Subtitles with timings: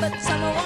[0.00, 0.65] but someone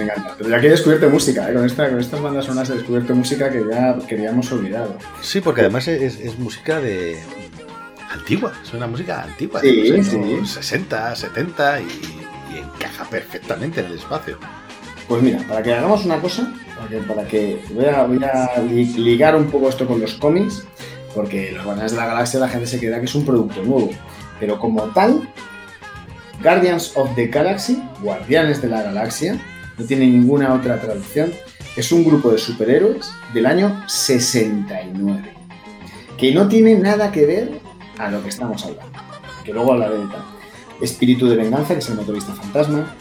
[0.00, 0.34] me encanta.
[0.38, 1.54] Pero ya aquí he descubierto música, ¿eh?
[1.54, 4.96] con, esta, con estas bandas sonoras he descubierto música que ya queríamos olvidado.
[5.22, 7.18] Sí, porque además es, es música de.
[8.12, 10.16] antigua, es una música antigua, Sí, de los sí.
[10.16, 11.84] años 60, 70 y,
[12.54, 14.38] y encaja perfectamente en el espacio.
[15.08, 18.60] Pues mira, para que hagamos una cosa, para que, para que voy, a, voy a
[18.62, 20.64] li- ligar un poco esto con los cómics,
[21.14, 23.90] porque los Guardianes de la Galaxia la gente se queda que es un producto nuevo,
[24.38, 25.28] pero como tal,
[26.42, 29.38] Guardians of the Galaxy, Guardianes de la Galaxia,
[29.80, 31.32] no tiene ninguna otra traducción,
[31.74, 35.32] es un grupo de superhéroes del año 69,
[36.18, 37.60] que no tiene nada que ver
[37.96, 38.98] a lo que estamos hablando,
[39.42, 40.24] que luego hablaré de tal.
[40.82, 42.94] Espíritu de Venganza, que es el motorista fantasma,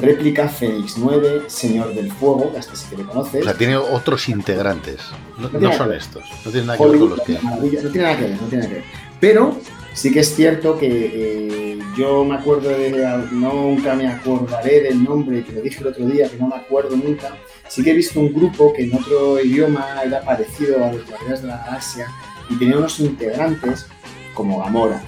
[0.00, 3.40] Réplica, Fénix 9, Señor del Fuego, que hasta sí que le conoces.
[3.42, 5.00] O sea, tiene otros integrantes.
[5.38, 6.24] No, No no tiene son estos.
[6.44, 7.32] No tienen nada que ver con los que.
[7.34, 8.84] no tiene nada que ver, no tiene nada que ver.
[9.20, 9.56] Pero
[9.94, 12.90] sí que es cierto que eh, yo me acuerdo de,
[13.30, 16.96] nunca me acordaré del nombre, que lo dije el otro día, que no me acuerdo
[16.96, 17.36] nunca.
[17.68, 21.42] Sí que he visto un grupo que en otro idioma era parecido a los Guardianes
[21.42, 22.08] de la Galaxia
[22.50, 23.86] y tenía unos integrantes
[24.34, 25.02] como Gamora.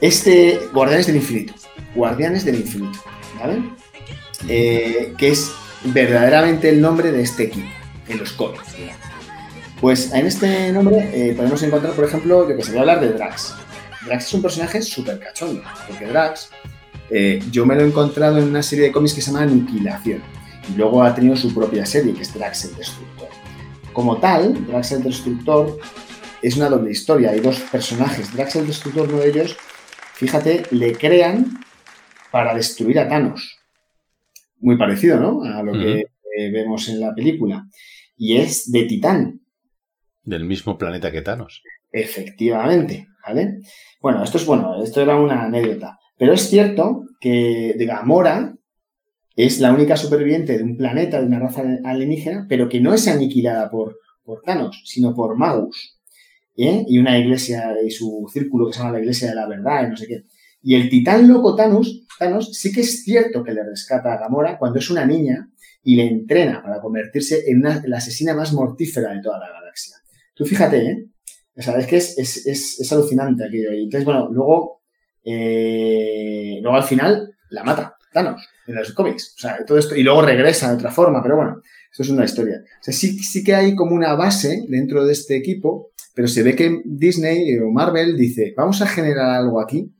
[0.00, 1.54] Este, Guardianes del Infinito.
[1.94, 2.98] Guardianes del Infinito,
[3.38, 3.62] ¿vale?
[4.48, 5.52] Eh, que es
[5.84, 7.68] verdaderamente el nombre de este equipo
[8.08, 8.74] en los cómics.
[9.80, 13.00] Pues en este nombre eh, podemos encontrar, por ejemplo, yo que se voy a hablar
[13.00, 13.54] de Drax.
[14.06, 16.50] Drax es un personaje súper cachondo, porque Drax
[17.10, 20.20] eh, yo me lo he encontrado en una serie de cómics que se llama Aniquilación.
[20.68, 23.28] Y luego ha tenido su propia serie, que es Drax el Destructor.
[23.92, 25.78] Como tal, Drax el Destructor
[26.42, 27.30] es una doble historia.
[27.30, 28.34] Hay dos personajes.
[28.34, 29.56] Drax el Destructor, uno de ellos,
[30.14, 31.60] fíjate, le crean
[32.32, 33.58] para destruir a Thanos.
[34.58, 35.42] Muy parecido, ¿no?
[35.44, 37.66] A lo que eh, vemos en la película.
[38.16, 39.40] Y es de Titán,
[40.28, 41.62] Del mismo planeta que Thanos.
[41.90, 43.60] Efectivamente, ¿vale?
[44.02, 45.98] Bueno, esto es bueno, esto era una anécdota.
[46.18, 48.54] Pero es cierto que Gamora
[49.36, 53.08] es la única superviviente de un planeta, de una raza alienígena, pero que no es
[53.08, 53.96] aniquilada por,
[54.44, 55.98] Thanos, sino por Magus.
[56.56, 56.84] ¿eh?
[56.86, 59.90] Y una iglesia, y su círculo que se llama la Iglesia de la Verdad, y
[59.90, 60.24] no sé qué.
[60.60, 64.58] Y el titán loco Thanos, Thanos sí que es cierto que le rescata a Gamora
[64.58, 65.48] cuando es una niña
[65.82, 69.48] y le entrena para convertirse en, una- en la asesina más mortífera de toda la
[69.50, 69.96] galaxia.
[70.38, 71.04] Tú fíjate, ¿eh?
[71.56, 73.72] O sea, es que es, es, es, es alucinante aquello.
[73.72, 74.82] Y entonces, bueno, luego,
[75.24, 79.34] eh, luego al final la mata Thanos en los cómics.
[79.36, 81.60] O sea, todo esto, y luego regresa de otra forma, pero bueno,
[81.90, 82.58] esto es una historia.
[82.62, 86.44] O sea, sí, sí que hay como una base dentro de este equipo, pero se
[86.44, 89.92] ve que Disney o Marvel dice, vamos a generar algo aquí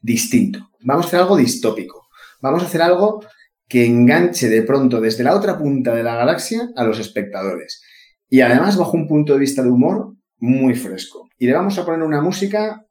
[0.00, 0.70] distinto.
[0.80, 2.06] Vamos a hacer algo distópico.
[2.40, 3.22] Vamos a hacer algo
[3.68, 7.82] que enganche de pronto desde la otra punta de la galaxia a los espectadores.
[8.28, 11.28] Y además bajo un punto de vista de humor muy fresco.
[11.38, 12.84] Y le vamos a poner una música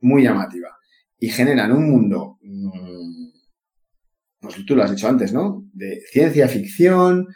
[0.00, 0.76] muy llamativa.
[1.18, 3.30] Y generan un mundo, mm,
[4.40, 5.64] pues tú lo has dicho antes, ¿no?
[5.72, 7.28] De ciencia ficción,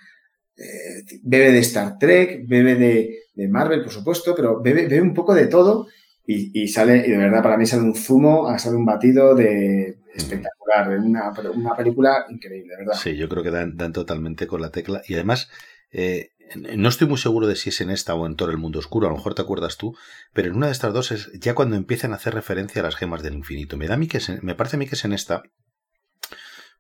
[0.57, 5.15] eh, bebe de Star Trek, bebe de, de Marvel, por supuesto, pero bebe, bebe un
[5.15, 5.87] poco de todo
[6.27, 9.99] y, y sale, y de verdad para mí sale un zumo, sale un batido de
[10.15, 12.95] espectacular, de una, una película increíble, ¿verdad?
[12.95, 15.03] Sí, yo creo que dan, dan totalmente con la tecla.
[15.09, 15.49] Y además,
[15.93, 18.79] eh, no estoy muy seguro de si es en esta o en todo el mundo
[18.79, 19.97] oscuro, a lo mejor te acuerdas tú,
[20.33, 22.97] pero en una de estas dos es ya cuando empiezan a hacer referencia a las
[22.97, 23.77] gemas del infinito.
[23.77, 25.43] Me, da a mí que es en- me parece a mí que es en esta,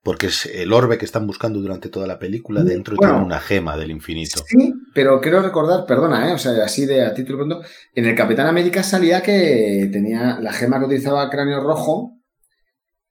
[0.02, 3.12] porque es el orbe que están buscando durante toda la película, dentro Bueno.
[3.14, 4.42] tiene una gema del infinito.
[4.48, 6.32] Sí, pero creo recordar, perdona, ¿eh?
[6.32, 7.62] o sea, así de a título pronto,
[7.94, 12.12] en el Capitán América salía que tenía la gema que utilizaba Cráneo Rojo,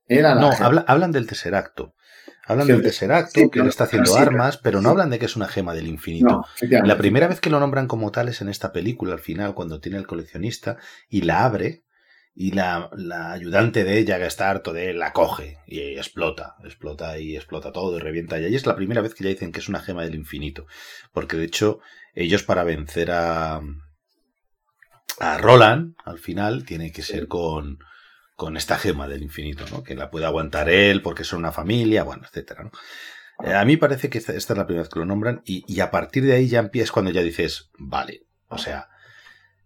[0.08, 1.94] era la No, habla- hablan del Tesseracto.
[2.50, 5.20] Hablan del sí, Tesseracto, sí, que le está haciendo sí, armas, pero no hablan de
[5.20, 6.44] que es una gema del infinito.
[6.62, 6.84] No.
[6.84, 9.80] La primera vez que lo nombran como tal es en esta película, al final, cuando
[9.80, 11.84] tiene el coleccionista y la abre
[12.34, 16.56] y la, la ayudante de ella, que está harto de él, la coge y explota,
[16.64, 18.40] explota y explota todo y revienta.
[18.40, 20.66] Y ahí es la primera vez que ya dicen que es una gema del infinito.
[21.14, 21.82] Porque de hecho,
[22.16, 23.62] ellos para vencer a,
[25.20, 27.78] a Roland, al final, tiene que ser con,
[28.40, 29.84] con esta gema del infinito, ¿no?
[29.84, 32.72] Que la puede aguantar él porque son una familia, bueno, etcétera, ¿no?
[33.46, 35.64] Eh, A mí parece que esta, esta es la primera vez que lo nombran y,
[35.68, 38.88] y a partir de ahí ya empiezas cuando ya dices, vale, o sea,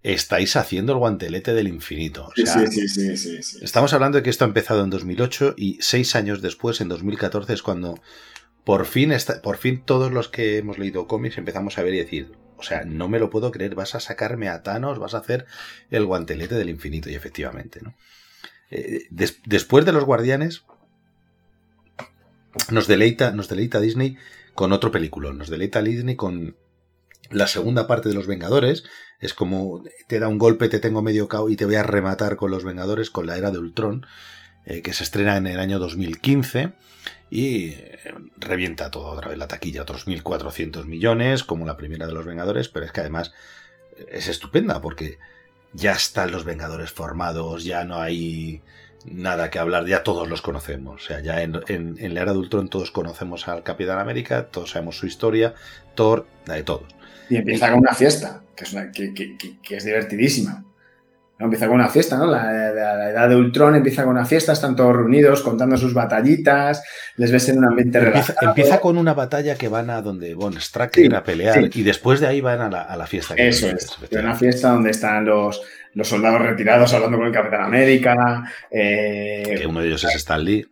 [0.02, 2.26] estáis haciendo el guantelete del infinito.
[2.26, 3.60] O Sí, sea, sí, sí, sí, sí, sí.
[3.62, 7.54] Estamos hablando de que esto ha empezado en 2008 y seis años después, en 2014,
[7.54, 7.96] es cuando
[8.64, 11.98] por fin, está- por fin todos los que hemos leído cómics empezamos a ver y
[12.00, 15.20] decir, o sea, no me lo puedo creer, vas a sacarme a Thanos, vas a
[15.20, 15.46] hacer
[15.92, 17.94] el guantelete del infinito y efectivamente, ¿no?
[18.76, 20.64] Eh, des- después de los Guardianes,
[22.72, 24.18] nos deleita, nos deleita Disney
[24.56, 26.56] con otro película, nos deleita Disney con
[27.30, 28.84] la segunda parte de los Vengadores,
[29.20, 32.36] es como te da un golpe, te tengo medio cao y te voy a rematar
[32.36, 34.06] con los Vengadores, con la era de Ultron,
[34.66, 36.74] eh, que se estrena en el año 2015
[37.30, 38.00] y eh,
[38.38, 42.70] revienta todo otra vez la taquilla, otros 1.400 millones, como la primera de los Vengadores,
[42.70, 43.34] pero es que además
[44.12, 45.18] es estupenda porque
[45.74, 48.62] ya están los Vengadores formados, ya no hay
[49.06, 51.04] nada que hablar, ya todos los conocemos.
[51.04, 54.98] O sea, ya en, la era de Ultron todos conocemos al Capitán América, todos sabemos
[54.98, 55.54] su historia,
[55.96, 56.84] Thor, la de todos.
[57.30, 60.64] Y empieza con una fiesta, que es, una- que- que- que es divertidísima.
[61.40, 62.28] Empieza con una fiesta, ¿no?
[62.28, 62.44] La,
[62.74, 66.84] la- la edad de Ultron empieza con una fiesta, están todos reunidos contando sus batallitas,
[67.18, 68.48] les ves en un ambiente Empieza, relajado.
[68.50, 71.80] empieza con una batalla que van a donde Von Stracker Sí, a pelear sí.
[71.80, 73.36] y después de ahí van a la, a la fiesta.
[73.36, 75.62] que Eso es, de una fiesta donde están los,
[75.96, 80.42] los soldados retirados hablando con el Capitán América, eh, Que uno de ellos es Stan
[80.44, 80.66] Lee.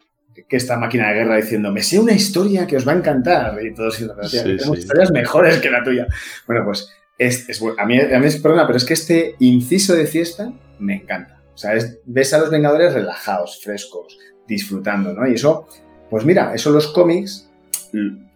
[0.47, 3.57] que esta máquina de guerra diciendo, me sé una historia que os va a encantar,
[3.63, 4.81] y todos diciendo, "Tío, Sí, tenemos sí.
[4.83, 6.07] historias mejores que la tuya.
[6.47, 6.89] Bueno, pues
[7.27, 11.41] es, a, mí, es perdona, pero es que este inciso de fiesta me encanta.
[11.53, 15.27] O sea, es- ves a los Vengadores relajados, frescos, disfrutando, ¿no?
[15.27, 15.67] Y eso,
[16.09, 17.49] pues mira, eso los cómics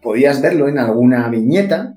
[0.02, 1.94] podías verlo en alguna viñeta,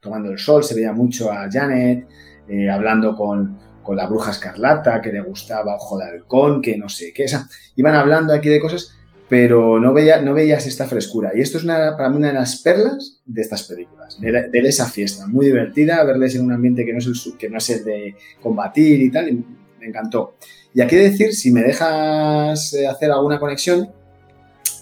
[0.00, 2.06] tomando el sol, se veía mucho a Janet,
[2.48, 6.88] eh, hablando con, con la bruja escarlata, que le gustaba Ojo de Halcón, que no
[6.88, 7.46] sé qué, o sea,
[7.76, 8.94] iban hablando aquí de cosas,
[9.28, 11.32] pero no, veía, no veías esta frescura.
[11.34, 14.86] Y esto es una, para mí una de las perlas de estas películas, de, esa
[14.86, 17.84] fiesta, muy divertida, verles en un ambiente que no es el, que no es el
[17.84, 19.44] de combatir y tal,
[19.78, 20.36] me encantó.
[20.72, 23.90] Y aquí decir, si me dejas eh, hacer alguna conexión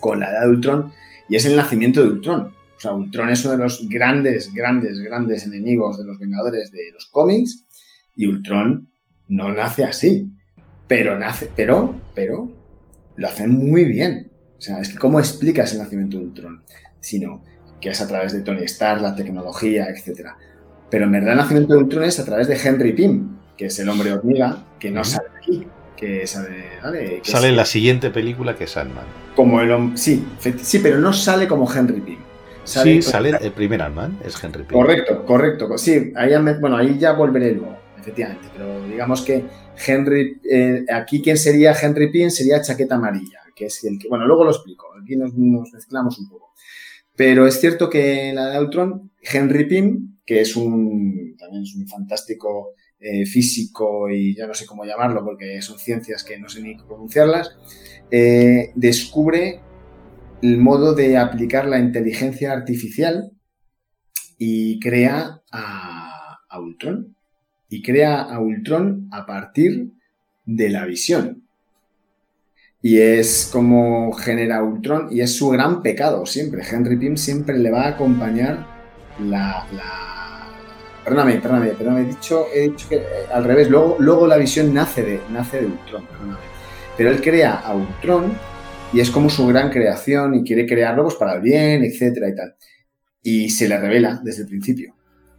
[0.00, 0.92] con la edad de Ultron,
[1.28, 2.52] y es el nacimiento de Ultron.
[2.76, 6.92] O sea, Ultron es uno de los grandes, grandes, grandes enemigos de los Vengadores de
[6.92, 7.64] los cómics,
[8.14, 8.88] y Ultron
[9.28, 10.30] no nace así.
[10.86, 12.48] Pero nace, pero, pero,
[13.16, 14.30] lo hacen muy bien.
[14.58, 16.62] O sea, es que ¿cómo explicas el nacimiento de Ultron?
[17.00, 17.42] Sino
[17.80, 20.30] que es a través de Tony Stark, la tecnología, etc.
[20.90, 23.78] Pero en verdad el nacimiento de Ultron es a través de Henry Pym, que es
[23.78, 25.66] el hombre hormiga, que no sale aquí,
[25.96, 27.20] que sale, ¿vale?
[27.22, 29.04] Que Sale en la siguiente película que es Sandman.
[29.34, 30.26] como el hom- sí,
[30.62, 32.18] sí, pero no sale como Henry Pym.
[32.64, 34.76] Sale- Sí, sale el primer Ant-Man, es Henry Pym.
[34.78, 35.78] Correcto, correcto.
[35.78, 38.48] Sí, ahí bueno, ahí ya volveré luego, efectivamente.
[38.56, 39.44] Pero digamos que
[39.86, 44.26] Henry, eh, aquí quien sería Henry Pym sería Chaqueta Amarilla, que es el que, bueno,
[44.26, 46.52] luego lo explico, aquí nos, mezclamos un poco.
[47.16, 51.88] Pero es cierto que la de Ultron, Henry Pym, que es un, también es un
[51.88, 56.62] fantástico eh, físico y ya no sé cómo llamarlo porque son ciencias que no sé
[56.62, 57.56] ni pronunciarlas,
[58.10, 59.62] eh, descubre
[60.42, 63.32] el modo de aplicar la inteligencia artificial
[64.38, 67.16] y crea a Ultron.
[67.68, 69.90] Y crea a Ultron a partir
[70.44, 71.45] de la visión.
[72.88, 76.62] Y es como genera Ultron y es su gran pecado siempre.
[76.62, 78.64] Henry Pym siempre le va a acompañar
[79.18, 79.66] la...
[79.72, 80.52] la...
[81.02, 84.72] Perdóname, perdóname, perdóname, he dicho, he dicho que eh, al revés, luego, luego la visión
[84.72, 86.38] nace de, nace de Ultron, perdóname.
[86.96, 88.32] Pero él crea a Ultron
[88.92, 92.36] y es como su gran creación y quiere crearlo pues, para el bien, etcétera y
[92.36, 92.54] tal.
[93.20, 94.94] Y se le revela desde el principio.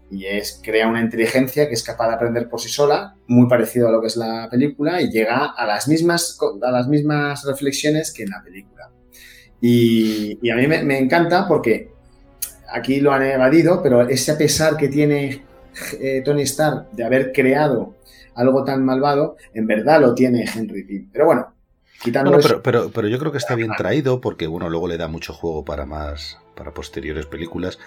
[0.09, 3.89] Y es, crea una inteligencia que es capaz de aprender por sí sola, muy parecido
[3.89, 8.13] a lo que es la película, y llega a las mismas, a las mismas reflexiones
[8.13, 8.89] que en la película.
[9.59, 11.89] Y, y a mí me, me encanta porque
[12.69, 15.43] aquí lo han evadido, pero ese pesar que tiene
[15.99, 17.95] eh, Tony Stark de haber creado
[18.35, 21.09] algo tan malvado, en verdad lo tiene Henry Pym.
[21.11, 21.53] Pero bueno,
[22.01, 24.69] quitando No, no, eso- pero, pero, pero yo creo que está bien traído porque, bueno,
[24.69, 27.79] luego le da mucho juego para más, para posteriores películas,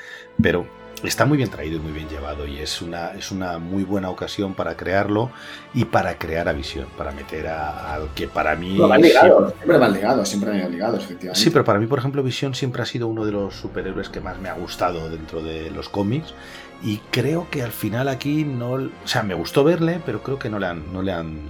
[0.43, 0.67] pero
[1.03, 4.11] está muy bien traído y muy bien llevado y es una, es una muy buena
[4.11, 5.31] ocasión para crearlo
[5.75, 8.77] y para crear a Visión, para meter a- al que para mí...
[8.77, 11.41] No, van ligados, siempre van ligados, siempre van ligados, efectivamente.
[11.41, 14.21] Sí, pero para mí, por ejemplo, Visión siempre ha sido uno de los superhéroes que
[14.21, 16.35] más me ha gustado dentro de los cómics.
[16.83, 18.71] Y creo que al final aquí no.
[18.73, 20.91] O sea, me gustó verle, pero creo que no le han.
[20.95, 21.41] No le han,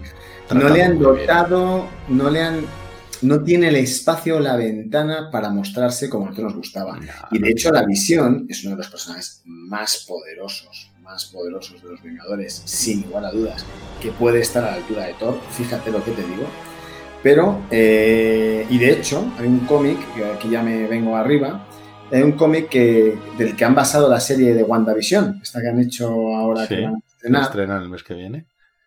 [0.52, 2.64] no le han dotado, no le han.
[3.23, 6.97] No tiene el espacio, la ventana para mostrarse como a nosotros nos gustaba.
[6.97, 11.83] No, Y de hecho, la visión es uno de los personajes más poderosos, más poderosos
[11.83, 13.65] de los Vengadores, sin igual a dudas,
[14.00, 16.45] que puede estar a la altura de Thor, fíjate lo que te digo.
[17.23, 21.67] Pero, eh, y de hecho, hay un cómic, que aquí ya me vengo arriba,
[22.11, 25.79] hay un cómic que, del que han basado la serie de WandaVision, esta que han
[25.81, 26.77] hecho ahora Sí.
[26.77, 27.43] que van a ¿Se estrenar.
[27.43, 28.47] estrena el mes que viene?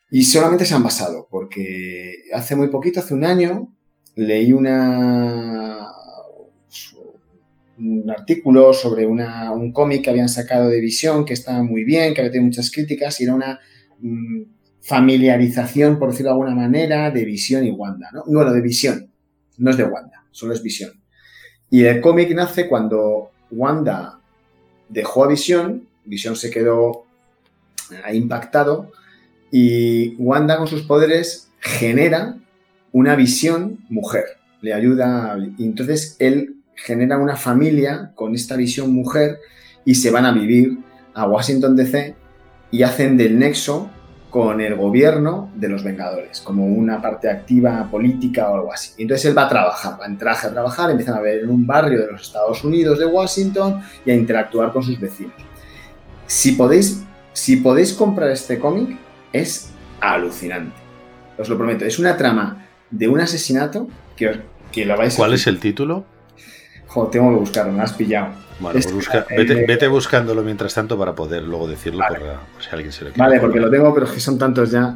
[0.09, 3.72] Y solamente se han basado, porque hace muy poquito, hace un año,
[4.15, 4.67] leí un
[8.09, 12.31] artículo sobre un cómic que habían sacado de Visión que estaba muy bien, que había
[12.31, 13.59] tenido muchas críticas y era una
[13.99, 14.41] mm,
[14.81, 18.23] familiarización, por decirlo de alguna manera, de Visión y Wanda, ¿no?
[18.27, 19.11] Bueno, de Visión,
[19.57, 20.91] no es de Wanda, solo es Visión.
[21.69, 24.19] Y el cómic nace cuando Wanda
[24.89, 27.05] dejó a Visión, Visión se quedó
[28.13, 28.91] impactado
[29.51, 32.42] y Wanda con sus poderes genera
[32.93, 34.23] una visión mujer,
[34.61, 39.39] le ayuda y entonces él genera una familia con esta visión mujer
[39.83, 40.77] y se van a vivir
[41.13, 42.15] a Washington DC
[42.71, 43.89] y hacen del nexo
[44.29, 48.93] con el gobierno de los Vengadores, como una parte activa política o algo así.
[48.97, 51.67] Entonces él va a trabajar, va a entrar a trabajar, empiezan a ver en un
[51.67, 55.35] barrio de los Estados Unidos de Washington y a interactuar con sus vecinos.
[56.25, 58.97] Si podéis, si podéis comprar este cómic,
[59.31, 59.69] es
[59.99, 60.75] alucinante.
[61.37, 61.85] Os lo prometo.
[61.85, 62.62] Es una trama
[62.93, 64.39] de un asesinato que,
[64.71, 65.17] que lo vais a...
[65.17, 66.05] ¿Cuál es el título?
[66.87, 68.33] Joder, tengo que buscarlo, me has pillado.
[68.59, 71.99] Bueno, Es- pues busca- eh, vete, eh, vete buscándolo mientras tanto para poder luego decirlo
[71.99, 72.19] Vale.
[72.19, 73.19] por, por si alguien se lo quiere.
[73.27, 74.95] Vale, porque lo tengo, pero es que son tantos ya.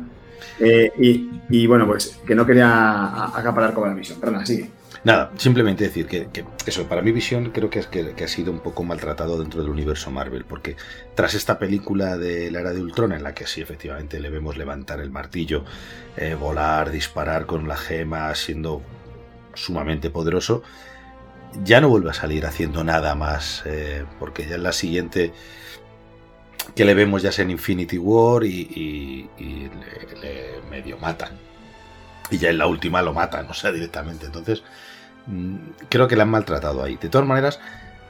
[0.60, 4.20] Eh, y, y bueno, pues que no quería acaparar con la misión.
[4.20, 4.70] Perdona, sigue.
[5.04, 6.28] Nada, simplemente decir que,
[6.66, 9.70] eso, para mi visión creo que, es que, ha sido un poco maltratado dentro del
[9.70, 10.76] universo Marvel, porque
[11.16, 14.58] tras esta película de la era de Ultron, en la que sí, efectivamente, le vemos
[14.58, 15.64] levantar el martillo,
[16.18, 18.82] eh, volar, disparar con la gema, siendo
[19.54, 20.64] sumamente poderoso,
[21.64, 25.32] ya no vuelve a salir haciendo nada más, eh, porque ya en la siguiente
[26.76, 29.70] que le vemos ya es en Infinity War y, y-
[30.22, 31.30] le medio matan.
[32.30, 34.26] Y ya en la última lo matan, o sea, directamente.
[34.26, 34.64] Entonces,
[35.28, 35.56] mm,
[35.90, 36.98] creo que la han maltratado ahí.
[36.98, 37.60] De todas maneras,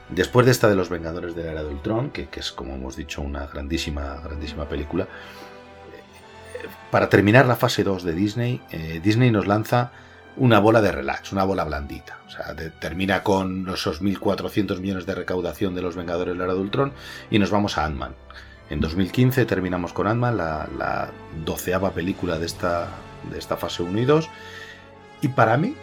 [0.09, 2.75] después de esta de los Vengadores de la Era de Ultron, que, que es, como
[2.75, 8.99] hemos dicho, una grandísima, grandísima película, eh, para terminar la fase 2 de Disney, eh,
[9.03, 9.91] Disney nos lanza
[10.37, 12.19] una bola de relax, una bola blandita.
[12.27, 16.53] O sea, termina con esos 1.400 millones de recaudación de los Vengadores de la Era
[16.53, 16.93] de Ultron
[17.31, 18.13] y nos vamos a Ant-Man.
[18.69, 21.09] En 2015 terminamos con Ant-Man, la, la
[21.45, 22.89] doceava película de esta,
[23.23, 24.29] de esta fase 1 y 2.
[25.21, 25.75] Y para mí,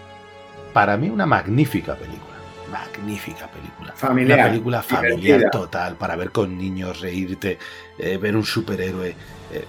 [0.72, 2.34] para mí una magnífica película.
[2.70, 3.92] Magnífica película.
[3.94, 5.50] Familiar, Una película familiar divertida.
[5.50, 7.58] total, para ver con niños, reírte,
[7.98, 9.16] eh, ver un superhéroe.
[9.52, 9.64] eh,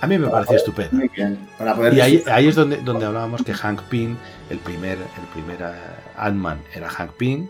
[0.00, 0.96] a mí me pareció estupendo.
[0.96, 1.48] Muy bien.
[1.56, 4.16] Para poder Y ahí es donde, donde hablábamos que Hank Pym,
[4.50, 5.74] el primer, el primer eh,
[6.16, 7.48] Ant-Man era Hank Pym,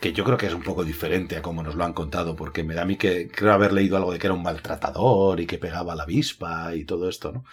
[0.00, 2.62] que yo creo que es un poco diferente a como nos lo han contado, porque
[2.64, 5.46] me da a mí que creo haber leído algo de que era un maltratador y
[5.46, 7.44] que pegaba a la avispa y todo esto, ¿no?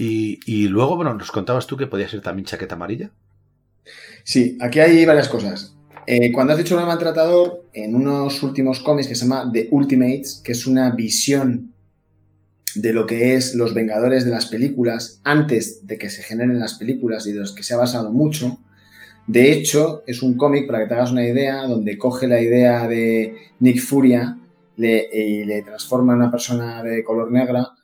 [0.00, 3.10] Y, y luego, bueno, nos contabas tú que podía ser también chaqueta amarilla.
[4.24, 5.76] Sí, aquí hay varias cosas.
[6.06, 10.40] Eh, cuando has dicho de maltratador, en unos últimos cómics que se llama The Ultimates,
[10.42, 11.74] que es una visión
[12.74, 16.74] de lo que es los Vengadores de las películas antes de que se generen las
[16.74, 18.58] películas y de los que se ha basado mucho.
[19.26, 22.88] De hecho, es un cómic, para que te hagas una idea, donde coge la idea
[22.88, 24.38] de Nick Furia
[24.78, 27.74] y le transforma en una persona de color negra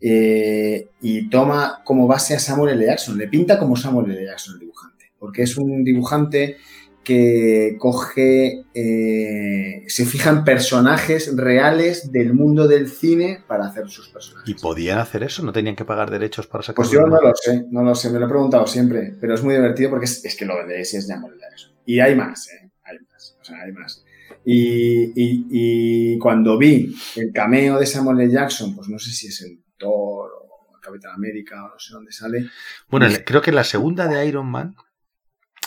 [0.00, 2.86] eh, y toma como base a Samuel L.
[2.86, 3.16] Jackson.
[3.18, 4.24] Le pinta como Samuel L.
[4.24, 6.56] Jackson el dibujante, porque es un dibujante
[7.02, 14.08] que coge, eh, se fija en personajes reales del mundo del cine para hacer sus
[14.08, 14.48] personajes.
[14.48, 15.44] ¿Y podían hacer eso?
[15.44, 18.10] ¿No tenían que pagar derechos para sacar Pues yo no lo sé, no lo sé,
[18.10, 20.80] me lo he preguntado siempre, pero es muy divertido porque es, es que lo de
[20.80, 21.42] ese es Samuel L.
[21.48, 21.70] Jackson.
[21.86, 22.70] Y hay más, ¿eh?
[22.82, 24.04] Hay más, o sea, hay más.
[24.44, 28.32] Y, y- y cuando vi el cameo de Samuel L.
[28.32, 32.12] Jackson, pues no sé si es el Thor o Capitán América o no sé dónde
[32.12, 32.48] sale.
[32.88, 34.74] Bueno, en- creo que en la segunda de Iron Man,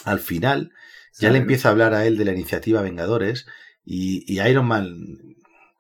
[0.06, 0.72] al final,
[1.20, 3.46] ya le empieza a hablar a él de la iniciativa Vengadores
[3.84, 4.96] y, y Iron Man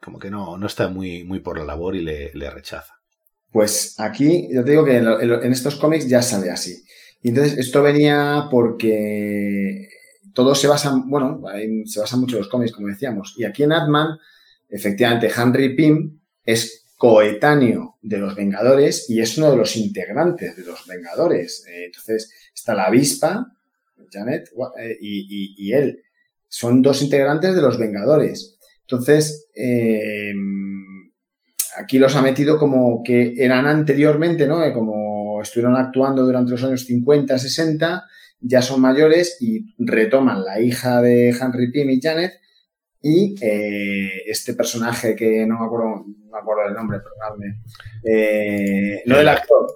[0.01, 2.93] como que no, no está muy, muy por la labor y le, le rechaza.
[3.51, 6.83] Pues aquí, yo te digo que en, estos cómics ya sale así.
[7.21, 9.87] Y entonces esto venía porque
[10.33, 11.41] todos se basan, bueno,
[11.85, 13.33] se basan mucho los cómics, como decíamos.
[13.37, 14.17] Y aquí en Ant-Man,
[14.69, 20.65] efectivamente, Henry Pym es coetáneo de los Vengadores y es uno de los integrantes de
[20.65, 21.65] los Vengadores.
[21.69, 23.53] Eh, entonces está la avispa,
[24.11, 26.03] Janet, eh, y, él.
[26.49, 28.57] Son dos integrantes de los Vengadores.
[28.81, 30.33] Entonces, eh,
[31.77, 34.61] aquí los ha metido como que eran anteriormente, ¿no?
[34.73, 38.03] Como estuvieron actuando durante los años 50, 60,
[38.41, 42.33] ya son mayores y retoman la hija de Henry Pym y Janet
[43.01, 47.61] y eh, este personaje que no me acuerdo, no me acuerdo del nombre, perdonadme.
[48.03, 49.73] Eh, no El del actor.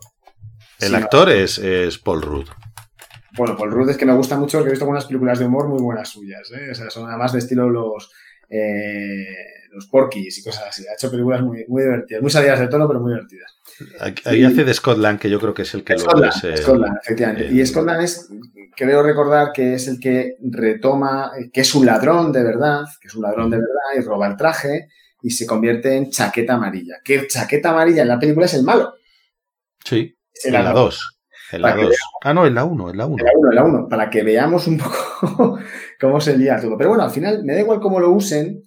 [0.80, 2.50] El sino- actor es, es Paul Rudd.
[3.38, 5.68] Bueno, Paul Rudd es que me gusta mucho porque he visto algunas películas de humor
[5.68, 6.51] muy buenas suyas.
[6.51, 6.70] ¿eh?
[6.72, 8.12] O sea, son además de estilo los,
[8.50, 9.25] eh,
[9.72, 10.86] los porquis y cosas así.
[10.88, 13.58] Ha hecho películas muy, muy divertidas, muy salidas de tono, pero muy divertidas.
[14.25, 16.98] Ahí hace de Scotland, que yo creo que es el que Scotland, es, eh, Scotland,
[17.01, 17.48] efectivamente.
[17.51, 18.30] y Scotland es,
[18.75, 23.15] creo recordar que es el que retoma, que es un ladrón de verdad, que es
[23.15, 24.89] un ladrón de verdad y roba el traje
[25.22, 26.96] y se convierte en chaqueta amarilla.
[27.03, 28.94] Que chaqueta amarilla en la película es el malo.
[29.84, 30.86] Sí, Es en la ladrón.
[30.86, 31.20] 2.
[31.53, 31.96] En la que 2.
[32.24, 33.15] Ah, no, en la 1, en la 1.
[33.20, 35.60] En la 1, en la 1, para que veamos un poco
[36.00, 36.77] cómo se lía todo.
[36.77, 38.63] Pero bueno, al final me da igual cómo lo usen,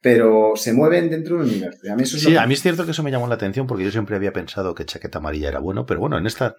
[0.00, 1.80] pero se mueven dentro del universo.
[1.84, 3.26] Y a mí eso es lo Sí, a mí es cierto que eso me llamó
[3.26, 6.26] la atención porque yo siempre había pensado que chaqueta amarilla era bueno, pero bueno, en
[6.26, 6.54] esta,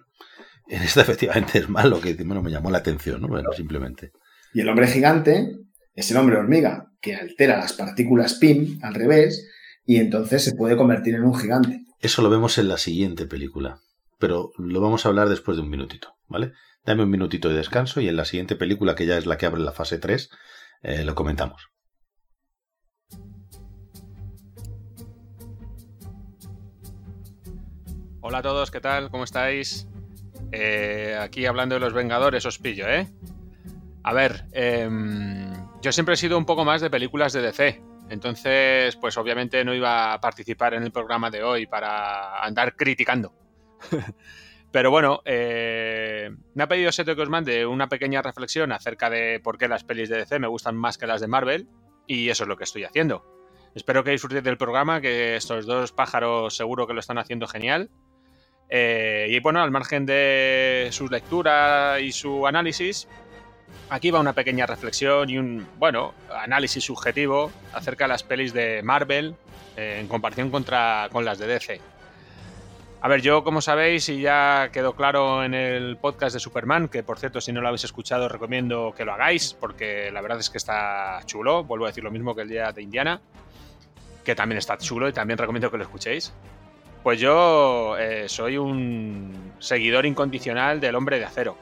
[0.70, 3.28] en esta efectivamente es malo, que bueno, me llamó la atención, ¿no?
[3.28, 4.12] Bueno, simplemente.
[4.52, 5.56] Y el hombre gigante
[5.94, 9.48] es el hombre hormiga, que altera las partículas PIM al revés
[9.84, 11.84] y entonces se puede convertir en un gigante.
[12.00, 13.80] Eso lo vemos en la siguiente película,
[14.18, 16.52] pero lo vamos a hablar después de un minutito, ¿vale?
[16.84, 19.46] Dame un minutito de descanso y en la siguiente película, que ya es la que
[19.46, 20.30] abre la fase 3,
[20.82, 21.68] eh, lo comentamos.
[28.20, 29.10] Hola a todos, ¿qué tal?
[29.10, 29.88] ¿Cómo estáis?
[30.52, 33.08] Eh, aquí hablando de los Vengadores os pillo, ¿eh?
[34.02, 35.52] A ver, em,
[35.82, 37.82] yo siempre he sido un poco más de películas de DC.
[38.10, 43.34] Entonces, pues obviamente no iba a participar en el programa de hoy para andar criticando.
[44.70, 49.40] Pero bueno, eh, me ha pedido Seto que os mande una pequeña reflexión acerca de
[49.40, 51.68] por qué las pelis de DC me gustan más que las de Marvel.
[52.06, 53.24] Y eso es lo que estoy haciendo.
[53.74, 57.90] Espero que disfrutéis del programa, que estos dos pájaros seguro que lo están haciendo genial.
[58.68, 63.08] Eh, y bueno, al margen de su lectura y su análisis,
[63.90, 68.82] aquí va una pequeña reflexión y un, bueno, análisis subjetivo acerca de las pelis de
[68.82, 69.34] Marvel
[69.76, 71.80] eh, en comparación contra, con las de DC.
[73.00, 77.04] A ver, yo como sabéis y ya quedó claro en el podcast de Superman, que
[77.04, 80.50] por cierto si no lo habéis escuchado recomiendo que lo hagáis, porque la verdad es
[80.50, 83.20] que está chulo, vuelvo a decir lo mismo que el día de Indiana,
[84.24, 86.34] que también está chulo y también recomiendo que lo escuchéis.
[87.02, 91.56] Pues yo eh, soy un seguidor incondicional del Hombre de Acero.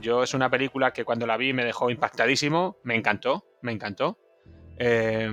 [0.00, 4.18] Yo es una película que cuando la vi me dejó impactadísimo, me encantó, me encantó.
[4.78, 5.28] Eh,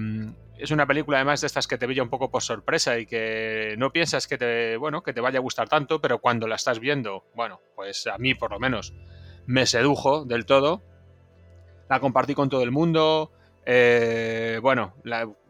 [0.58, 3.76] es una película además de estas que te pilla un poco por sorpresa y que
[3.78, 6.80] no piensas que te, bueno, que te vaya a gustar tanto, pero cuando la estás
[6.80, 8.94] viendo, bueno, pues a mí por lo menos
[9.46, 10.82] me sedujo del todo.
[11.90, 13.32] La compartí con todo el mundo.
[13.66, 14.94] Eh, bueno,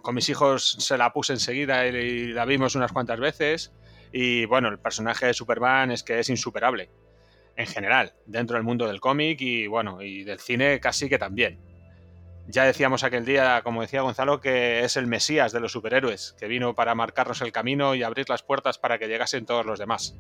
[0.02, 3.74] con mis hijos se la puse enseguida y la vimos unas cuantas veces.
[4.12, 6.90] Y bueno, el personaje de Superman es que es insuperable.
[7.58, 11.60] En general, dentro del mundo del cómic y bueno, y del cine casi que también.
[12.48, 16.48] Ya decíamos aquel día, como decía Gonzalo, que es el Mesías de los superhéroes, que
[16.48, 20.16] vino para marcarnos el camino y abrir las puertas para que llegasen todos los demás.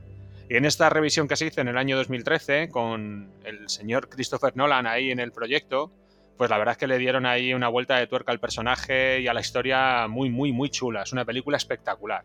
[0.49, 4.55] Y en esta revisión que se hizo en el año 2013, con el señor Christopher
[4.55, 5.91] Nolan ahí en el proyecto,
[6.37, 9.27] pues la verdad es que le dieron ahí una vuelta de tuerca al personaje y
[9.27, 11.03] a la historia muy, muy, muy chula.
[11.03, 12.23] Es una película espectacular.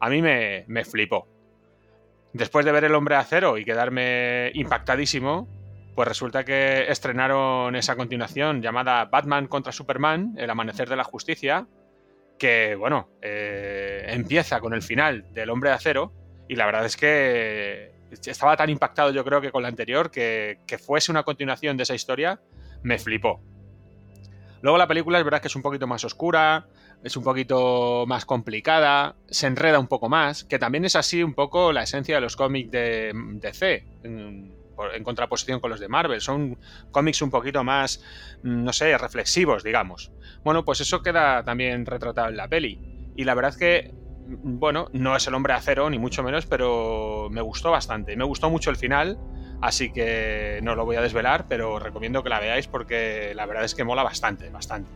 [0.00, 1.26] A mí me, me flipó.
[2.32, 5.46] Después de ver El Hombre de Acero y quedarme impactadísimo,
[5.94, 11.66] pues resulta que estrenaron esa continuación llamada Batman contra Superman, El Amanecer de la Justicia,
[12.38, 16.12] que, bueno, eh, empieza con el final del Hombre de Acero
[16.48, 17.92] y la verdad es que
[18.26, 21.84] estaba tan impactado yo creo que con la anterior que, que fuese una continuación de
[21.84, 22.40] esa historia
[22.84, 23.42] me flipó.
[24.62, 26.68] Luego la película es verdad que es un poquito más oscura,
[27.02, 31.34] es un poquito más complicada, se enreda un poco más, que también es así un
[31.34, 34.54] poco la esencia de los cómics de DC, en,
[34.94, 36.20] en contraposición con los de Marvel.
[36.20, 36.58] Son
[36.90, 38.02] cómics un poquito más,
[38.42, 40.12] mm, no sé, reflexivos, digamos.
[40.42, 43.12] Bueno, pues eso queda también retratado en la peli.
[43.16, 46.46] Y la verdad es que, mm, bueno, no es el hombre acero, ni mucho menos,
[46.46, 48.16] pero me gustó bastante.
[48.16, 49.18] Me gustó mucho el final,
[49.60, 53.64] así que no lo voy a desvelar, pero recomiendo que la veáis porque la verdad
[53.64, 54.90] es que mola bastante, bastante.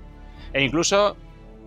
[0.53, 1.17] E incluso,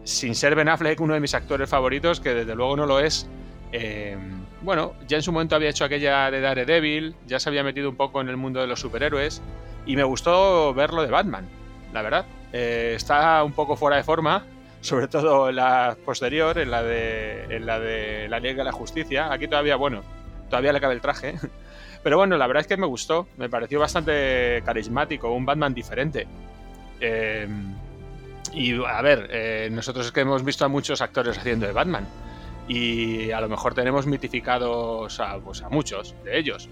[0.03, 3.27] sin ser Ben Affleck uno de mis actores favoritos, que desde luego no lo es,
[3.71, 4.17] eh,
[4.61, 7.95] bueno, ya en su momento había hecho aquella de Daredevil, ya se había metido un
[7.95, 9.41] poco en el mundo de los superhéroes,
[9.85, 11.47] y me gustó verlo de Batman,
[11.93, 12.25] la verdad.
[12.53, 14.43] Eh, está un poco fuera de forma,
[14.81, 18.71] sobre todo en la posterior, en la de, en la de la Liga de la
[18.71, 19.31] Justicia.
[19.31, 20.01] Aquí todavía, bueno,
[20.49, 21.35] todavía le cabe el traje.
[22.03, 26.27] Pero bueno, la verdad es que me gustó, me pareció bastante carismático, un Batman diferente.
[26.99, 27.47] Eh,
[28.53, 32.07] y a ver, eh, nosotros es que hemos visto a muchos actores haciendo de Batman.
[32.67, 36.69] Y a lo mejor tenemos mitificados a, pues a muchos de ellos.